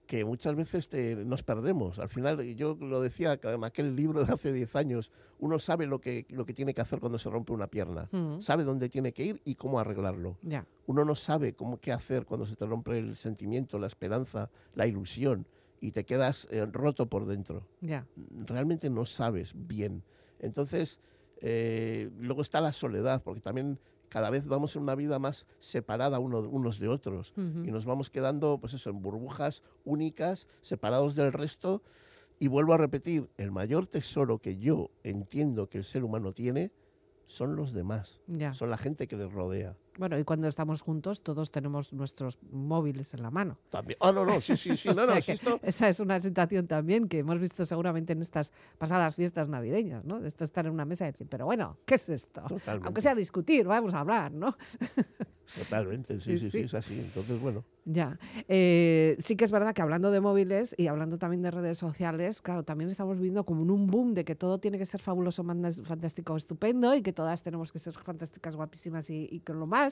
que 0.07 0.23
muchas 0.23 0.55
veces 0.55 0.87
te- 0.87 1.15
nos 1.25 1.43
perdemos. 1.43 1.99
Al 1.99 2.07
final, 2.07 2.41
yo 2.55 2.75
lo 2.79 3.01
decía 3.01 3.37
en 3.43 3.63
aquel 3.65 3.93
libro 3.95 4.23
de 4.25 4.31
hace 4.33 4.53
10 4.53 4.73
años, 4.77 5.11
uno 5.39 5.59
sabe 5.59 5.85
lo 5.85 5.99
que, 5.99 6.25
lo 6.29 6.45
que 6.45 6.53
tiene 6.53 6.73
que 6.73 6.79
hacer 6.79 7.01
cuando 7.01 7.19
se 7.19 7.29
rompe 7.29 7.51
una 7.51 7.67
pierna, 7.67 8.07
Mm, 8.13 8.39
sabe 8.39 8.63
dónde 8.63 8.87
tiene 8.87 9.11
que 9.11 9.25
ir 9.25 9.41
y 9.43 9.55
cómo 9.55 9.79
arreglarlo. 9.79 10.37
Uno 10.85 11.03
no 11.03 11.15
sabe 11.15 11.53
cómo 11.53 11.79
qué 11.81 11.91
hacer 11.91 12.25
cuando 12.25 12.45
se 12.45 12.55
te 12.55 12.65
rompe 12.65 12.97
el 12.97 13.17
sentimiento, 13.17 13.77
la 13.79 13.87
esperanza, 13.87 14.49
la 14.75 14.87
ilusión 14.87 15.45
y 15.81 15.91
te 15.91 16.05
quedas 16.05 16.47
eh, 16.51 16.65
roto 16.71 17.07
por 17.07 17.25
dentro 17.25 17.67
ya. 17.81 18.07
realmente 18.45 18.89
no 18.89 19.05
sabes 19.05 19.51
bien. 19.55 20.03
Entonces, 20.39 20.99
eh, 21.41 22.09
luego 22.19 22.41
está 22.41 22.61
la 22.61 22.73
soledad, 22.73 23.21
porque 23.23 23.41
también 23.41 23.79
cada 24.09 24.29
vez 24.29 24.45
vamos 24.47 24.75
en 24.75 24.83
una 24.83 24.95
vida 24.95 25.19
más 25.19 25.45
separada 25.59 26.19
uno, 26.19 26.39
unos 26.39 26.79
de 26.79 26.87
otros 26.87 27.33
y 27.35 27.71
nos 27.71 27.85
vamos 27.85 28.09
quedando, 28.09 28.57
pues 28.59 28.73
eso, 28.73 28.89
en 28.89 29.01
burbujas 29.01 29.63
únicas, 29.83 30.47
separados 30.61 31.15
del 31.15 31.33
resto 31.33 31.81
Y 32.39 32.47
vuelvo 32.49 32.73
a 32.73 32.77
repetir, 32.77 33.27
el 33.37 33.51
mayor 33.51 33.87
tesoro 33.87 34.37
que 34.37 34.57
yo 34.59 34.91
entiendo 35.03 35.67
que 35.69 35.79
el 35.79 35.83
ser 35.83 36.03
humano 36.03 36.33
tiene 36.33 36.71
son 37.25 37.55
los 37.55 37.73
demás, 37.73 38.21
Ya. 38.27 38.53
son 38.53 38.69
la 38.69 38.77
gente 38.77 39.07
que 39.07 39.17
les 39.17 39.31
rodea. 39.31 39.75
Bueno, 39.97 40.17
y 40.19 40.23
cuando 40.23 40.47
estamos 40.47 40.81
juntos, 40.81 41.21
todos 41.21 41.51
tenemos 41.51 41.91
nuestros 41.93 42.37
móviles 42.51 43.13
en 43.13 43.23
la 43.23 43.31
mano. 43.31 43.57
También. 43.69 43.97
Ah, 44.01 44.11
no, 44.11 44.25
no, 44.25 44.39
sí, 44.41 44.55
sí, 44.57 44.77
sí, 44.77 44.89
no, 44.95 45.05
no, 45.07 45.21
sí, 45.21 45.31
esto- 45.31 45.59
Esa 45.63 45.89
es 45.89 45.99
una 45.99 46.19
situación 46.21 46.67
también 46.67 47.07
que 47.07 47.19
hemos 47.19 47.39
visto 47.39 47.65
seguramente 47.65 48.13
en 48.13 48.21
estas 48.21 48.51
pasadas 48.77 49.15
fiestas 49.15 49.49
navideñas, 49.49 50.05
¿no? 50.05 50.19
De 50.19 50.27
esto 50.27 50.43
estar 50.43 50.65
en 50.65 50.73
una 50.73 50.85
mesa 50.85 51.05
y 51.07 51.11
decir, 51.11 51.27
pero 51.29 51.45
bueno, 51.45 51.77
¿qué 51.85 51.95
es 51.95 52.07
esto? 52.09 52.41
Totalmente. 52.47 52.85
Aunque 52.87 53.01
sea 53.01 53.15
discutir, 53.15 53.65
vamos 53.65 53.93
a 53.93 53.99
hablar, 54.01 54.31
¿no? 54.31 54.55
Totalmente, 55.55 56.19
Sí, 56.19 56.37
sí, 56.37 56.51
sí, 56.51 56.59
es 56.59 56.73
así. 56.73 56.99
Entonces, 56.99 57.39
bueno, 57.39 57.63
Ya. 57.85 58.19
Eh, 58.49 59.15
sí 59.19 59.37
que 59.37 59.45
es 59.45 59.49
verdad 59.51 59.73
que 59.73 59.81
hablando 59.81 60.11
de 60.11 60.19
móviles 60.19 60.75
y 60.77 60.87
hablando 60.87 61.17
también 61.17 61.41
de 61.41 61.51
redes 61.51 61.77
sociales, 61.77 62.41
claro, 62.41 62.63
también 62.63 62.89
estamos 62.89 63.15
viviendo 63.15 63.45
como 63.45 63.63
en 63.63 63.71
un 63.71 63.87
boom 63.87 64.13
de 64.13 64.25
que 64.25 64.35
todo 64.35 64.59
tiene 64.59 64.77
que 64.77 64.85
ser 64.85 65.01
fabuloso, 65.01 65.43
fantástico, 65.45 66.35
estupendo 66.35 66.93
y 66.95 67.01
que 67.01 67.13
todas 67.13 67.41
tenemos 67.41 67.71
que 67.71 67.79
ser 67.79 67.93
fantásticas, 67.93 68.55
guapísimas 68.57 69.09
y, 69.09 69.29
y 69.31 69.39
con 69.39 69.57
lo 69.59 69.67
más. 69.67 69.86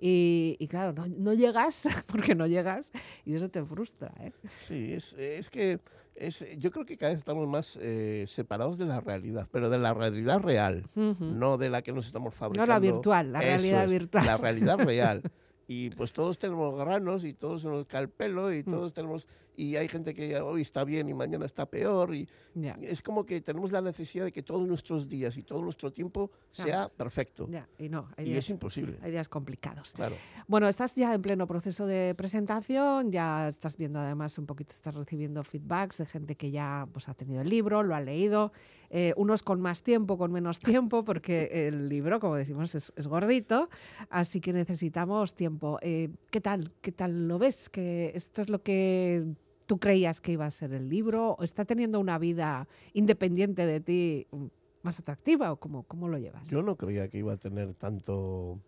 Y, 0.00 0.56
y 0.60 0.68
claro, 0.68 0.92
no, 0.92 1.06
no 1.08 1.34
llegas 1.34 1.88
porque 2.06 2.34
no 2.34 2.46
llegas 2.46 2.90
y 3.24 3.34
eso 3.34 3.48
te 3.48 3.64
frustra, 3.64 4.12
¿eh? 4.20 4.32
sí, 4.60 4.92
es, 4.92 5.12
es 5.14 5.50
que 5.50 5.80
es, 6.14 6.44
yo 6.58 6.70
creo 6.70 6.84
que 6.86 6.96
cada 6.96 7.10
vez 7.12 7.18
estamos 7.18 7.48
más 7.48 7.76
eh, 7.80 8.24
separados 8.28 8.78
de 8.78 8.86
la 8.86 9.00
realidad, 9.00 9.48
pero 9.50 9.68
de 9.70 9.78
la 9.78 9.94
realidad 9.94 10.40
real, 10.40 10.84
no 10.94 11.58
de 11.58 11.68
la 11.70 11.82
que 11.82 11.92
nos 11.92 12.06
estamos 12.06 12.32
No 12.34 12.38
fabricando. 12.38 12.72
la 12.72 12.78
virtual, 12.78 13.32
la 13.32 13.40
Eso 13.40 13.48
realidad 13.48 13.84
es, 13.84 13.90
virtual. 13.90 14.26
La 14.26 14.36
realidad 14.36 14.78
real. 14.86 15.22
Y 15.66 15.90
pues 15.90 16.12
todos 16.12 16.38
tenemos 16.38 16.76
granos 16.78 17.24
y 17.24 17.34
todos 17.34 17.62
se 17.62 17.68
nos 17.68 17.84
cae 17.86 18.02
el 18.02 18.08
pelo 18.08 18.48
Mm. 18.50 18.52
y 18.54 18.62
todos 18.62 18.92
tenemos... 18.92 19.26
Y 19.58 19.74
hay 19.74 19.88
gente 19.88 20.14
que 20.14 20.38
hoy 20.40 20.62
está 20.62 20.84
bien 20.84 21.08
y 21.08 21.14
mañana 21.14 21.44
está 21.44 21.66
peor 21.66 22.14
y 22.14 22.28
Ya, 22.54 22.76
es 22.80 23.02
como 23.02 23.26
que 23.26 23.40
tenemos 23.40 23.72
la 23.72 23.80
necesidad 23.80 24.24
de 24.24 24.30
que 24.30 24.44
todos 24.44 24.68
nuestros 24.68 25.08
días 25.08 25.36
y 25.36 25.42
todo 25.42 25.60
nuestro 25.60 25.90
tiempo 25.90 26.30
sea 26.52 26.88
perfecto. 26.88 27.48
ya, 27.50 27.68
y 27.76 27.88
no, 27.88 28.08
hay 28.16 28.26
Y 28.26 28.30
días, 28.30 28.44
es 28.44 28.50
imposible. 28.50 28.98
hay 29.02 29.10
días 29.10 29.28
complicados. 29.28 29.94
Claro. 29.94 30.14
Bueno, 30.46 30.68
estás 30.68 30.94
ya 30.94 31.12
en 31.12 31.20
pleno 31.22 31.48
proceso 31.48 31.86
de 31.86 32.14
presentación, 32.16 33.10
ya 33.10 33.48
estás 33.48 33.76
viendo 33.76 33.98
además 33.98 34.38
un 34.38 34.46
poquito, 34.46 34.72
estás 34.72 34.94
recibiendo 34.94 35.42
feedbacks 35.42 35.98
de 35.98 36.06
gente 36.06 36.36
que 36.36 36.52
ya 36.52 36.86
pues, 36.92 37.08
ha 37.08 37.14
tenido 37.14 37.42
el 37.42 37.48
libro, 37.48 37.82
lo 37.82 37.96
ha 37.96 38.00
leído, 38.00 38.52
eh, 38.90 39.12
unos 39.16 39.42
con 39.42 39.60
más 39.60 39.82
tiempo, 39.82 40.16
con 40.18 40.30
menos 40.30 40.60
tiempo, 40.60 41.04
porque 41.04 41.66
el 41.66 41.88
libro, 41.88 42.20
como 42.20 42.36
decimos, 42.36 42.76
es, 42.76 42.92
es 42.94 43.08
gordito, 43.08 43.68
así 44.08 44.40
que 44.40 44.52
necesitamos 44.52 45.34
tiempo. 45.34 45.80
Eh, 45.82 46.10
¿Qué 46.30 46.40
tal? 46.40 46.70
¿Qué 46.80 46.92
tal 46.92 47.26
lo 47.26 47.40
ves? 47.40 47.68
¿Que 47.68 48.12
esto 48.14 48.42
es 48.42 48.48
lo 48.48 48.62
que 48.62 49.24
tú 49.68 49.78
creías 49.78 50.20
que 50.22 50.32
iba 50.32 50.46
a 50.46 50.50
ser 50.50 50.72
el 50.72 50.88
libro? 50.88 51.36
¿O 51.38 51.44
está 51.44 51.66
teniendo 51.66 52.00
una 52.00 52.18
vida 52.18 52.66
independiente 52.94 53.66
de 53.66 53.80
ti 53.80 54.26
mm, 54.32 54.46
más 54.82 54.98
atractiva? 54.98 55.52
¿O 55.52 55.56
cómo, 55.56 55.82
cómo 55.84 56.08
lo 56.08 56.16
llevas? 56.18 56.48
Yo 56.48 56.62
no 56.62 56.74
creía 56.74 57.08
que 57.08 57.18
iba 57.18 57.34
a 57.34 57.36
tener 57.36 57.74
tanto 57.74 58.58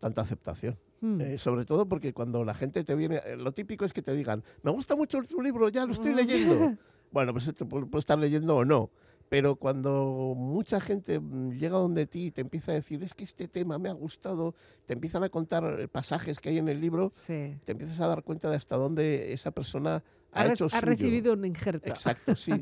tanta 0.00 0.22
aceptación. 0.22 0.76
Mm. 1.02 1.20
Eh, 1.20 1.38
sobre 1.38 1.64
todo 1.64 1.86
porque 1.86 2.12
cuando 2.12 2.44
la 2.44 2.54
gente 2.54 2.82
te 2.82 2.94
viene, 2.94 3.20
eh, 3.24 3.36
lo 3.36 3.52
típico 3.52 3.84
es 3.84 3.92
que 3.92 4.02
te 4.02 4.12
digan, 4.14 4.42
me 4.62 4.70
gusta 4.72 4.96
mucho 4.96 5.22
tu 5.22 5.40
libro, 5.42 5.68
ya 5.68 5.84
lo 5.84 5.92
estoy 5.92 6.14
leyendo. 6.14 6.76
bueno, 7.12 7.32
pues 7.32 7.52
te 7.54 7.64
puede 7.64 7.86
estar 7.98 8.18
leyendo 8.18 8.56
o 8.56 8.64
no. 8.64 8.90
Pero 9.28 9.56
cuando 9.56 10.34
mucha 10.36 10.80
gente 10.80 11.20
mm, 11.20 11.52
llega 11.52 11.76
donde 11.76 12.06
ti 12.06 12.26
y 12.26 12.30
te 12.30 12.40
empieza 12.40 12.72
a 12.72 12.74
decir, 12.74 13.02
es 13.02 13.14
que 13.14 13.24
este 13.24 13.48
tema 13.48 13.78
me 13.78 13.90
ha 13.90 13.92
gustado, 13.92 14.54
te 14.86 14.94
empiezan 14.94 15.22
a 15.24 15.28
contar 15.28 15.78
eh, 15.78 15.88
pasajes 15.88 16.40
que 16.40 16.48
hay 16.48 16.58
en 16.58 16.68
el 16.68 16.80
libro, 16.80 17.10
Sí. 17.14 17.56
te 17.64 17.72
empiezas 17.72 18.00
a 18.00 18.06
dar 18.06 18.22
cuenta 18.24 18.50
de 18.50 18.56
hasta 18.56 18.76
dónde 18.76 19.32
esa 19.32 19.50
persona 19.50 20.02
ha, 20.32 20.40
Ha, 20.40 20.44
re- 20.44 20.52
hecho 20.54 20.66
ha 20.66 20.68
suyo. 20.70 20.80
recibido 20.82 21.32
un 21.34 21.44
injerto. 21.44 21.88
Exacto, 21.88 22.34
sí. 22.36 22.52
Sí. 22.52 22.52
ha 22.52 22.56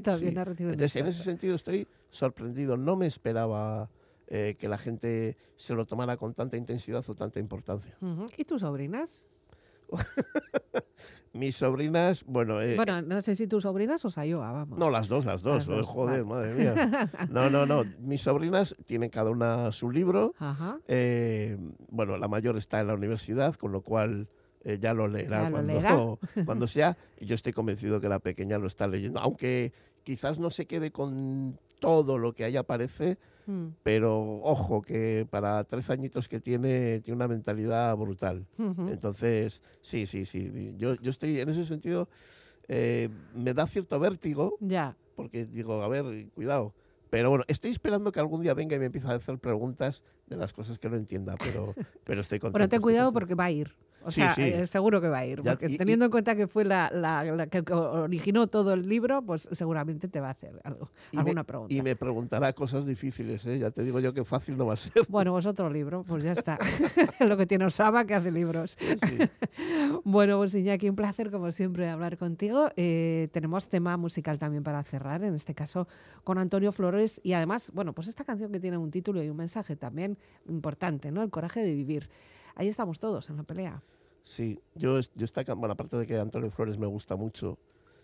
recibido 0.45 0.69
un 0.69 0.75
Entonces, 0.75 0.97
en 0.97 1.07
ese 1.07 1.23
sentido 1.23 1.55
estoy 1.55 1.87
sorprendido. 2.11 2.77
No 2.77 2.97
me 2.97 3.07
esperaba 3.07 3.89
eh, 4.29 4.57
que 4.59 4.69
la 4.69 4.79
gente 4.79 5.37
se 5.57 5.75
lo 5.75 5.87
tomara 5.87 6.17
con 6.17 6.35
tanta 6.35 6.57
intensidad 6.57 7.05
o 7.09 7.15
tanta 7.15 7.39
importancia. 7.41 7.97
¿Y 8.37 8.45
tus 8.45 8.61
sobrinas? 8.63 9.25
Mis 11.33 11.57
sobrinas, 11.57 12.25
bueno, 12.27 12.61
eh, 12.61 12.75
bueno, 12.75 13.03
no 13.03 13.21
sé 13.21 13.37
si 13.37 13.47
tus 13.47 13.63
sobrinas 13.63 14.05
o 14.05 14.11
Sayoa, 14.11 14.51
vamos. 14.51 14.79
no, 14.79 14.91
las 14.91 15.07
dos, 15.07 15.25
las 15.25 15.43
dos. 15.43 15.59
Las 15.59 15.67
dos, 15.67 15.87
joder, 15.87 16.25
vale. 16.25 16.53
madre 16.53 16.55
mía. 16.55 17.11
No, 17.31 17.49
no, 17.49 17.67
no. 17.67 17.85
Mis 18.01 18.21
sobrinas 18.23 18.75
tienen 18.85 19.11
cada 19.11 19.31
una 19.31 19.71
su 19.71 19.91
libro. 19.93 20.35
Ajá. 20.39 20.79
Eh, 20.89 21.57
bueno, 21.89 22.17
la 22.19 22.27
mayor 22.27 22.57
está 22.57 22.81
en 22.81 22.89
la 22.89 22.95
universidad, 22.95 23.55
con 23.55 23.71
lo 23.71 23.83
cual 23.83 24.29
eh, 24.65 24.79
ya 24.81 24.93
lo 24.95 25.09
leerá, 25.09 25.43
Ya 25.45 25.51
lo 25.51 25.57
cuando, 25.57 25.73
leerá. 25.73 25.97
cuando 26.47 26.67
sea. 26.67 26.97
Y 27.19 27.27
yo 27.27 27.35
estoy 27.35 27.53
convencido 27.53 28.01
que 28.01 28.09
la 28.09 28.19
pequeña 28.19 28.59
lo 28.59 28.67
está 28.67 28.87
leyendo, 28.87 29.21
aunque 29.21 29.73
quizás 30.03 30.39
no 30.39 30.51
se 30.51 30.67
quede 30.67 30.91
con 30.91 31.59
todo 31.79 32.19
lo 32.19 32.33
que 32.35 32.45
ahí 32.45 32.57
aparece, 32.57 33.19
Mm, 33.47 33.69
pero 33.83 34.21
ojo, 34.43 34.83
que 34.83 35.27
para 35.29 35.65
tres 35.65 35.89
añitos 35.91 36.29
que 36.29 36.41
tiene, 36.41 37.01
tiene 37.01 37.17
una 37.17 37.27
mentalidad 37.27 37.97
brutal. 37.97 38.47
ujú. 38.59 38.89
Entonces, 38.89 39.61
sí, 39.81 40.05
sí, 40.07 40.25
sí. 40.27 40.75
Yo, 40.77 40.95
yo 40.97 41.11
estoy 41.11 41.41
en 41.41 41.49
ese 41.49 41.65
sentido, 41.65 42.09
eh, 42.69 43.09
me 43.35 43.55
da 43.55 43.67
cierto 43.67 43.99
vértigo, 43.99 44.57
Ya. 44.61 44.97
porque 45.17 45.47
digo, 45.47 45.83
a 45.83 45.89
ver, 45.89 46.29
cuidado. 46.35 46.75
Pero 47.09 47.31
bueno, 47.31 47.45
estoy 47.49 47.71
esperando 47.73 48.13
que 48.13 48.21
algún 48.21 48.43
día 48.43 48.55
venga 48.55 48.77
y 48.77 48.79
me 48.79 48.85
empiece 48.87 49.09
a 49.09 49.13
hacer 49.15 49.39
preguntas 49.39 50.03
de 50.27 50.37
las 50.37 50.53
cosas 50.53 50.79
que 50.79 50.89
no 50.89 50.97
entienda, 50.97 51.37
pero, 51.43 51.75
pero 52.05 52.21
estoy 52.21 52.39
contento. 52.39 52.53
Bueno, 52.59 52.69
ten 52.69 52.81
cuidado 52.83 53.07
contento. 53.09 53.21
porque 53.21 53.35
va 53.35 53.45
a 53.47 53.51
ir. 53.51 53.75
O 54.03 54.11
Sí, 54.11 54.21
sea, 54.23 54.35
sí. 54.35 54.43
eh, 54.43 54.67
seguro 54.67 55.01
que 55.01 55.09
va 55.09 55.19
a 55.19 55.27
ir. 55.27 55.43
Ya, 55.43 55.53
porque 55.53 55.67
y- 55.69 55.75
y- 55.75 55.79
teniendo 55.79 56.05
en 56.07 56.11
cuenta 56.11 56.35
que 56.35 56.47
fue 56.47 56.65
la, 56.65 56.91
la- 56.93 57.23
la 57.25 57.47
que 57.49 57.63
originó 57.73 58.47
todo 58.47 58.73
el 58.73 58.89
libro, 58.89 59.21
pues 59.23 59.49
seguramente 59.53 60.09
te 60.09 60.21
va 60.21 60.29
a 60.29 60.31
hacer 60.31 60.59
algo, 60.65 60.89
me- 61.13 61.19
alguna 61.21 61.45
pregunta. 61.45 61.75
Y 61.75 61.83
me 61.83 61.95
preguntará 61.97 62.53
cosas 62.53 62.87
difíciles, 62.87 63.45
¿eh? 63.47 63.59
Ya 63.59 63.71
te 63.71 63.83
digo 63.83 64.01
yo 64.01 64.15
que 64.15 64.25
fácil 64.25 64.57
no 64.57 64.67
va 64.67 64.75
a 64.75 64.77
ser. 64.77 64.93
Bueno, 65.09 65.33
pues 65.33 65.45
otro 65.47 65.69
libro, 65.71 66.03
pues 66.07 66.25
ya 66.25 66.33
está. 66.33 66.59
Lo 67.21 67.37
que 67.37 67.47
tiene 67.47 67.65
Osama, 67.67 68.07
que 68.07 68.15
hace 68.15 68.31
libros. 68.31 68.77
Sí. 68.81 69.19
Bueno, 70.05 70.39
pues 70.39 70.55
Iñaki, 70.55 70.89
un 70.89 70.97
placer 70.97 71.31
como 71.31 71.51
siempre 71.51 71.89
hablar 71.89 72.17
contigo. 72.17 72.71
Eh, 72.77 73.29
tenemos 73.33 73.69
tema 73.69 73.97
musical 73.97 74.39
también 74.39 74.63
para 74.63 74.83
cerrar, 74.83 75.23
en 75.25 75.35
este 75.35 75.55
caso 75.55 75.89
con 76.25 76.39
Antonio 76.39 76.73
Flores 76.73 77.21
y 77.23 77.33
además, 77.33 77.71
bueno, 77.75 77.93
pues 77.93 78.09
esta 78.09 78.25
canción 78.25 78.51
que 78.53 78.61
tiene 78.61 78.77
un 78.79 78.91
título 78.91 79.23
y 79.23 79.29
un 79.29 79.37
mensaje 79.37 79.77
también 79.77 80.17
importante, 80.49 81.11
¿no? 81.11 81.23
El 81.23 81.31
coraje 81.31 81.61
de 81.63 81.75
vivir. 81.75 82.09
Ahí 82.55 82.69
estamos 82.69 82.99
todos 82.99 83.31
en 83.31 83.37
la 83.37 83.43
pelea. 83.43 83.83
Sí, 84.25 84.61
yo, 84.75 85.01
yo 85.01 85.25
esta, 85.25 85.43
bueno, 85.55 85.73
aparte 85.73 85.97
de 85.97 86.07
que 86.07 86.19
Antonio 86.19 86.51
Flores 86.51 86.79
me 86.79 86.87
gusta 86.87 87.17
mucho, 87.17 87.59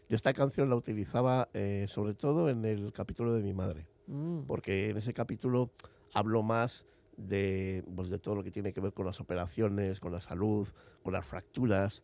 yo 0.09 0.17
esta 0.17 0.33
canción 0.33 0.71
la 0.71 0.77
utilizaba 0.77 1.49
eh, 1.53 1.87
sobre 1.89 2.15
todo 2.15 2.49
en 2.49 2.65
el 2.65 2.93
capítulo 2.93 3.33
de 3.33 3.43
mi 3.43 3.53
madre, 3.53 3.87
Mm, 4.07 4.43
porque 4.47 4.91
en 4.91 4.97
ese 4.97 5.13
capítulo 5.13 5.71
hablo 6.15 6.43
más 6.43 6.85
de, 7.17 7.85
pues, 7.95 8.09
de 8.09 8.19
todo 8.19 8.37
lo 8.37 8.45
que 8.45 8.51
tiene 8.51 8.73
que 8.73 8.81
ver 8.81 8.93
con 8.93 9.07
las 9.07 9.21
operaciones, 9.21 10.01
con 10.01 10.13
la 10.13 10.21
salud, 10.21 10.69
con 11.03 11.13
las 11.13 11.27
fracturas, 11.27 12.03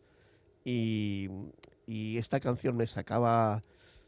y, 0.65 1.29
y 1.87 2.17
esta 2.17 2.39
canción 2.39 2.75
me 2.75 2.87
sacaba 2.87 3.63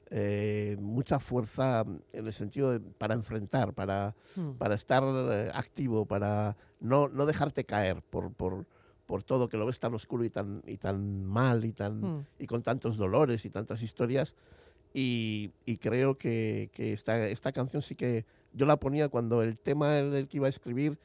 eh, 0.09 0.77
mucha 0.79 1.19
fuerza 1.19 1.85
en 2.13 2.27
el 2.27 2.33
sentido 2.33 2.71
de, 2.71 2.79
para 2.79 3.13
enfrentar, 3.13 3.73
para, 3.73 4.15
mm. 4.35 4.51
para 4.51 4.75
estar 4.75 5.03
eh, 5.03 5.51
activo, 5.53 6.05
para 6.05 6.55
no, 6.85 7.07
no 7.09 7.25
dejarte 7.25 7.63
caer 7.65 8.01
por, 8.01 8.31
por, 8.33 8.65
por 9.05 9.23
todo 9.23 9.49
que 9.49 9.57
lo 9.57 9.65
ves 9.65 9.79
tan 9.79 9.93
oscuro 9.93 10.23
y 10.23 10.29
tan, 10.29 10.61
y 10.65 10.77
tan 10.77 11.25
mal 11.25 11.65
y, 11.65 11.73
tan, 11.73 12.01
Mm. 12.01 12.25
y 12.39 12.47
con 12.47 12.61
tantos 12.63 12.97
dolores 12.97 13.45
y 13.45 13.49
tantas 13.49 13.81
historias. 13.81 14.33
Y, 14.93 15.51
y 15.65 15.77
creo 15.77 16.17
que, 16.17 16.69
que 16.73 16.93
esta, 16.93 17.27
esta 17.27 17.51
canción 17.51 17.81
sí 17.81 17.95
que 17.95 18.25
yo 18.53 18.65
la 18.65 18.77
ponía 18.77 19.09
cuando 19.09 19.41
el 19.41 19.57
tema 19.57 19.89
del 19.91 20.27
que 20.27 20.37
iba 20.37 20.47
a 20.47 20.49
escribir 20.49 20.97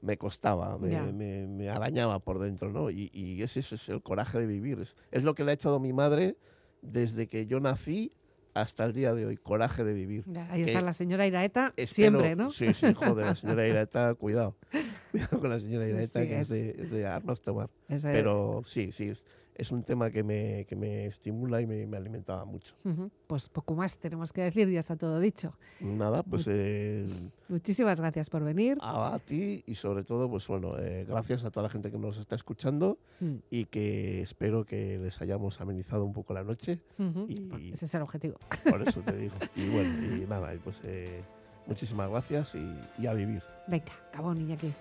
me 0.00 0.16
costaba, 0.16 0.78
me, 0.78 0.88
me- 1.12 1.46
me 1.46 1.68
arañaba 1.68 2.20
por 2.20 2.38
dentro, 2.38 2.70
¿no? 2.72 2.88
Y, 2.90 3.10
y 3.12 3.42
ese, 3.42 3.60
ese 3.60 3.74
es 3.74 3.88
el 3.88 4.00
coraje 4.02 4.38
de 4.38 4.46
vivir. 4.46 4.78
Es, 4.80 4.96
es 5.10 5.24
lo 5.24 5.34
que 5.34 5.44
le 5.44 5.50
ha 5.50 5.54
hecho 5.54 5.74
a 5.74 5.80
mi 5.80 5.92
madre 5.92 6.36
desde 6.80 7.26
que 7.26 7.46
yo 7.46 7.60
nací 7.60 8.12
hasta 8.60 8.84
el 8.84 8.92
día 8.92 9.14
de 9.14 9.26
hoy, 9.26 9.36
coraje 9.36 9.84
de 9.84 9.94
vivir. 9.94 10.24
Ya, 10.26 10.50
ahí 10.50 10.62
está 10.62 10.80
la 10.80 10.92
señora 10.92 11.26
Iraeta, 11.26 11.72
Espero- 11.76 11.86
siempre, 12.20 12.36
¿no? 12.36 12.50
Sí, 12.50 12.72
sí, 12.74 12.92
joder, 12.94 13.26
la 13.26 13.34
señora 13.36 13.66
Iraeta, 13.68 14.14
cuidado. 14.14 14.56
Cuidado 15.10 15.40
con 15.40 15.50
la 15.50 15.58
señora 15.58 15.88
Iraeta, 15.88 16.20
sí, 16.22 16.28
que 16.28 16.34
es, 16.36 16.40
es- 16.42 16.48
de, 16.48 16.70
es 16.82 16.90
de 16.90 17.06
armas 17.06 17.40
tomar. 17.40 17.70
Pero 18.02 18.62
sí, 18.66 18.92
sí, 18.92 19.12
es, 19.58 19.70
un 19.70 19.82
tema 19.82 20.10
que 20.10 20.22
me, 20.22 20.64
que 20.66 20.74
me 20.76 21.06
estimula 21.06 21.60
y 21.60 21.66
me, 21.66 21.86
me 21.86 21.96
alimentaba 21.98 22.44
mucho. 22.46 22.74
Ujú, 22.84 23.10
Pues 23.26 23.48
poco 23.50 23.74
más 23.74 23.98
tenemos 23.98 24.32
que 24.32 24.42
decir, 24.42 24.68
ya 24.70 24.80
está 24.80 24.96
todo 24.96 25.20
dicho. 25.20 25.52
Nada, 25.80 26.22
pues 26.22 26.44
eh, 26.48 27.04
Muchísimas 27.48 28.00
gracias 28.00 28.30
por 28.30 28.42
venir. 28.44 28.78
a, 28.80 29.14
a 29.14 29.18
ti 29.18 29.62
y 29.66 29.74
sobre 29.74 30.04
todo, 30.04 30.30
pues 30.30 30.46
bueno, 30.46 30.78
eh, 30.78 31.04
gracias 31.06 31.44
a 31.44 31.50
toda 31.50 31.64
la 31.64 31.70
gente 31.70 31.90
que 31.90 31.98
nos 31.98 32.16
está 32.18 32.34
escuchando 32.36 32.98
Mm, 33.20 33.36
y 33.50 33.64
que 33.64 34.22
espero 34.22 34.64
que 34.64 34.96
les 34.98 35.20
hayamos 35.20 35.60
amenizado 35.60 36.04
un 36.04 36.12
poco 36.12 36.32
la 36.34 36.44
noche. 36.44 36.78
ujú. 36.98 37.26
Y- 37.28 37.72
Ese 37.72 37.84
es 37.86 37.94
el 37.94 38.02
objetivo. 38.02 38.38
Por 38.70 38.80
eso 38.86 39.00
te 39.00 39.16
digo. 39.16 39.34
Y 39.56 39.68
bueno, 39.70 39.90
y 40.16 40.26
nada, 40.26 40.52
pues 40.62 40.80
eh, 40.84 41.20
muchísimas 41.66 42.08
gracias 42.08 42.54
y, 42.54 42.78
y 43.02 43.06
a 43.08 43.14
vivir. 43.14 43.42
Venga, 43.66 43.92
acabó, 44.12 44.32
Iñaki. 44.34 44.72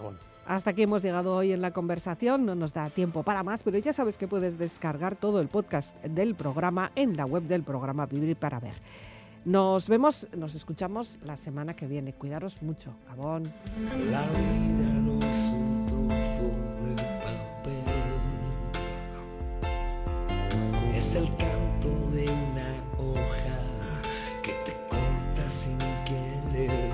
Bueno. 0.00 0.31
Hasta 0.46 0.70
aquí 0.70 0.82
hemos 0.82 1.02
llegado 1.02 1.36
hoy 1.36 1.52
en 1.52 1.60
la 1.62 1.70
conversación, 1.70 2.44
no 2.44 2.54
nos 2.54 2.72
da 2.72 2.90
tiempo 2.90 3.22
para 3.22 3.42
más, 3.42 3.62
pero 3.62 3.78
ya 3.78 3.92
sabes 3.92 4.18
que 4.18 4.26
puedes 4.26 4.58
descargar 4.58 5.14
todo 5.16 5.40
el 5.40 5.48
podcast 5.48 5.94
del 6.04 6.34
programa 6.34 6.90
en 6.96 7.16
la 7.16 7.26
web 7.26 7.44
del 7.44 7.62
programa 7.62 8.06
Vivir 8.06 8.36
para 8.36 8.58
Ver. 8.58 8.74
Nos 9.44 9.88
vemos, 9.88 10.28
nos 10.36 10.54
escuchamos 10.54 11.18
la 11.24 11.36
semana 11.36 11.74
que 11.74 11.86
viene. 11.86 12.12
Cuidaros 12.12 12.62
mucho. 12.62 12.94
Gabón. 13.08 13.52
La 14.10 14.22
vida 14.22 14.88
no 15.00 15.18
es 15.18 15.38
un 15.52 15.86
trozo 15.86 16.48
de 16.86 16.94
papel. 17.24 17.82
Es 20.94 21.16
el 21.16 21.26
canto 21.36 21.88
de 22.12 22.24
una 22.24 22.74
hoja 22.98 23.58
que 24.42 24.52
te 24.64 24.72
corta 24.88 25.50
sin 25.50 25.76
querer. 26.04 26.90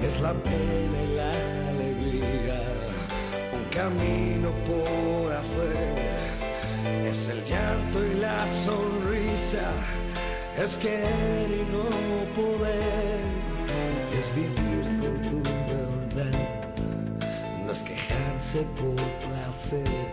Es 0.00 0.20
la 0.20 0.32
pena 0.32 1.51
camino 3.82 4.50
por 4.68 5.32
hacer. 5.32 6.30
Es 7.04 7.28
el 7.28 7.42
llanto 7.42 8.04
y 8.04 8.14
la 8.14 8.46
sonrisa, 8.46 9.72
es 10.56 10.76
querer 10.76 11.50
y 11.50 11.64
no 11.74 11.88
poder. 12.40 13.20
Es 14.18 14.26
vivir 14.34 14.84
con 15.00 15.14
tu 15.28 15.38
verdad, 15.72 16.38
no 17.64 17.72
es 17.72 17.82
quejarse 17.82 18.60
por 18.78 19.02
placer. 19.24 20.12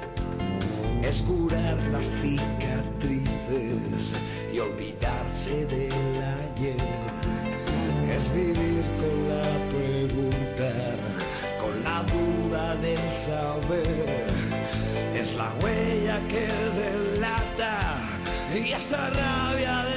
Es 1.03 1.21
curar 1.21 1.77
las 1.91 2.07
cicatrices 2.07 4.03
y 4.53 4.59
olvidarse 4.59 5.65
del 5.65 6.23
ayer 6.55 7.29
es 8.19 8.33
vivir 8.33 8.83
con 8.99 9.29
la 9.29 9.47
pregunta, 9.69 10.71
del 12.81 13.15
saber. 13.15 14.07
Es 15.15 15.35
la 15.35 15.51
huella 15.61 16.19
que 16.27 16.47
delata 16.79 17.97
y 18.53 18.71
esa 18.71 19.09
rabia 19.09 19.83
de 19.83 19.88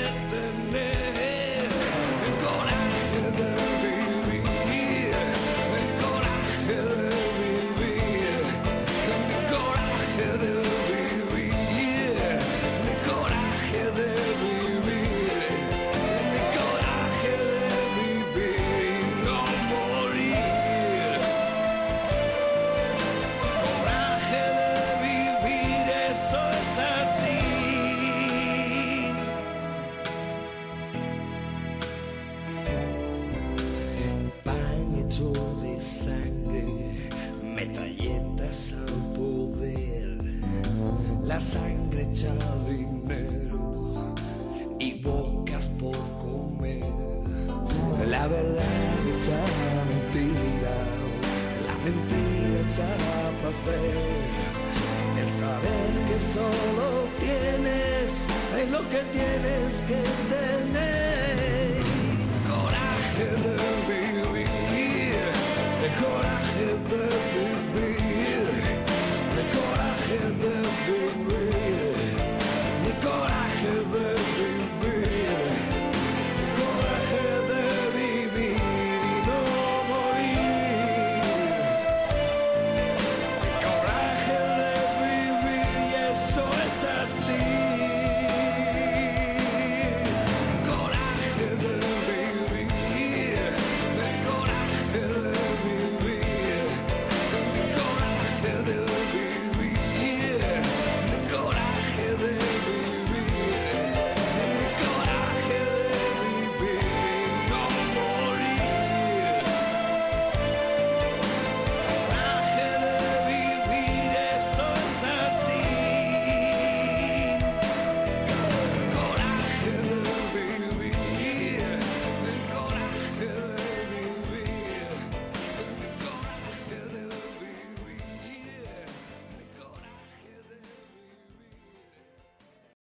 que 58.93 58.99
tienes 59.05 59.81
que 59.89 59.95
tener. 59.95 60.62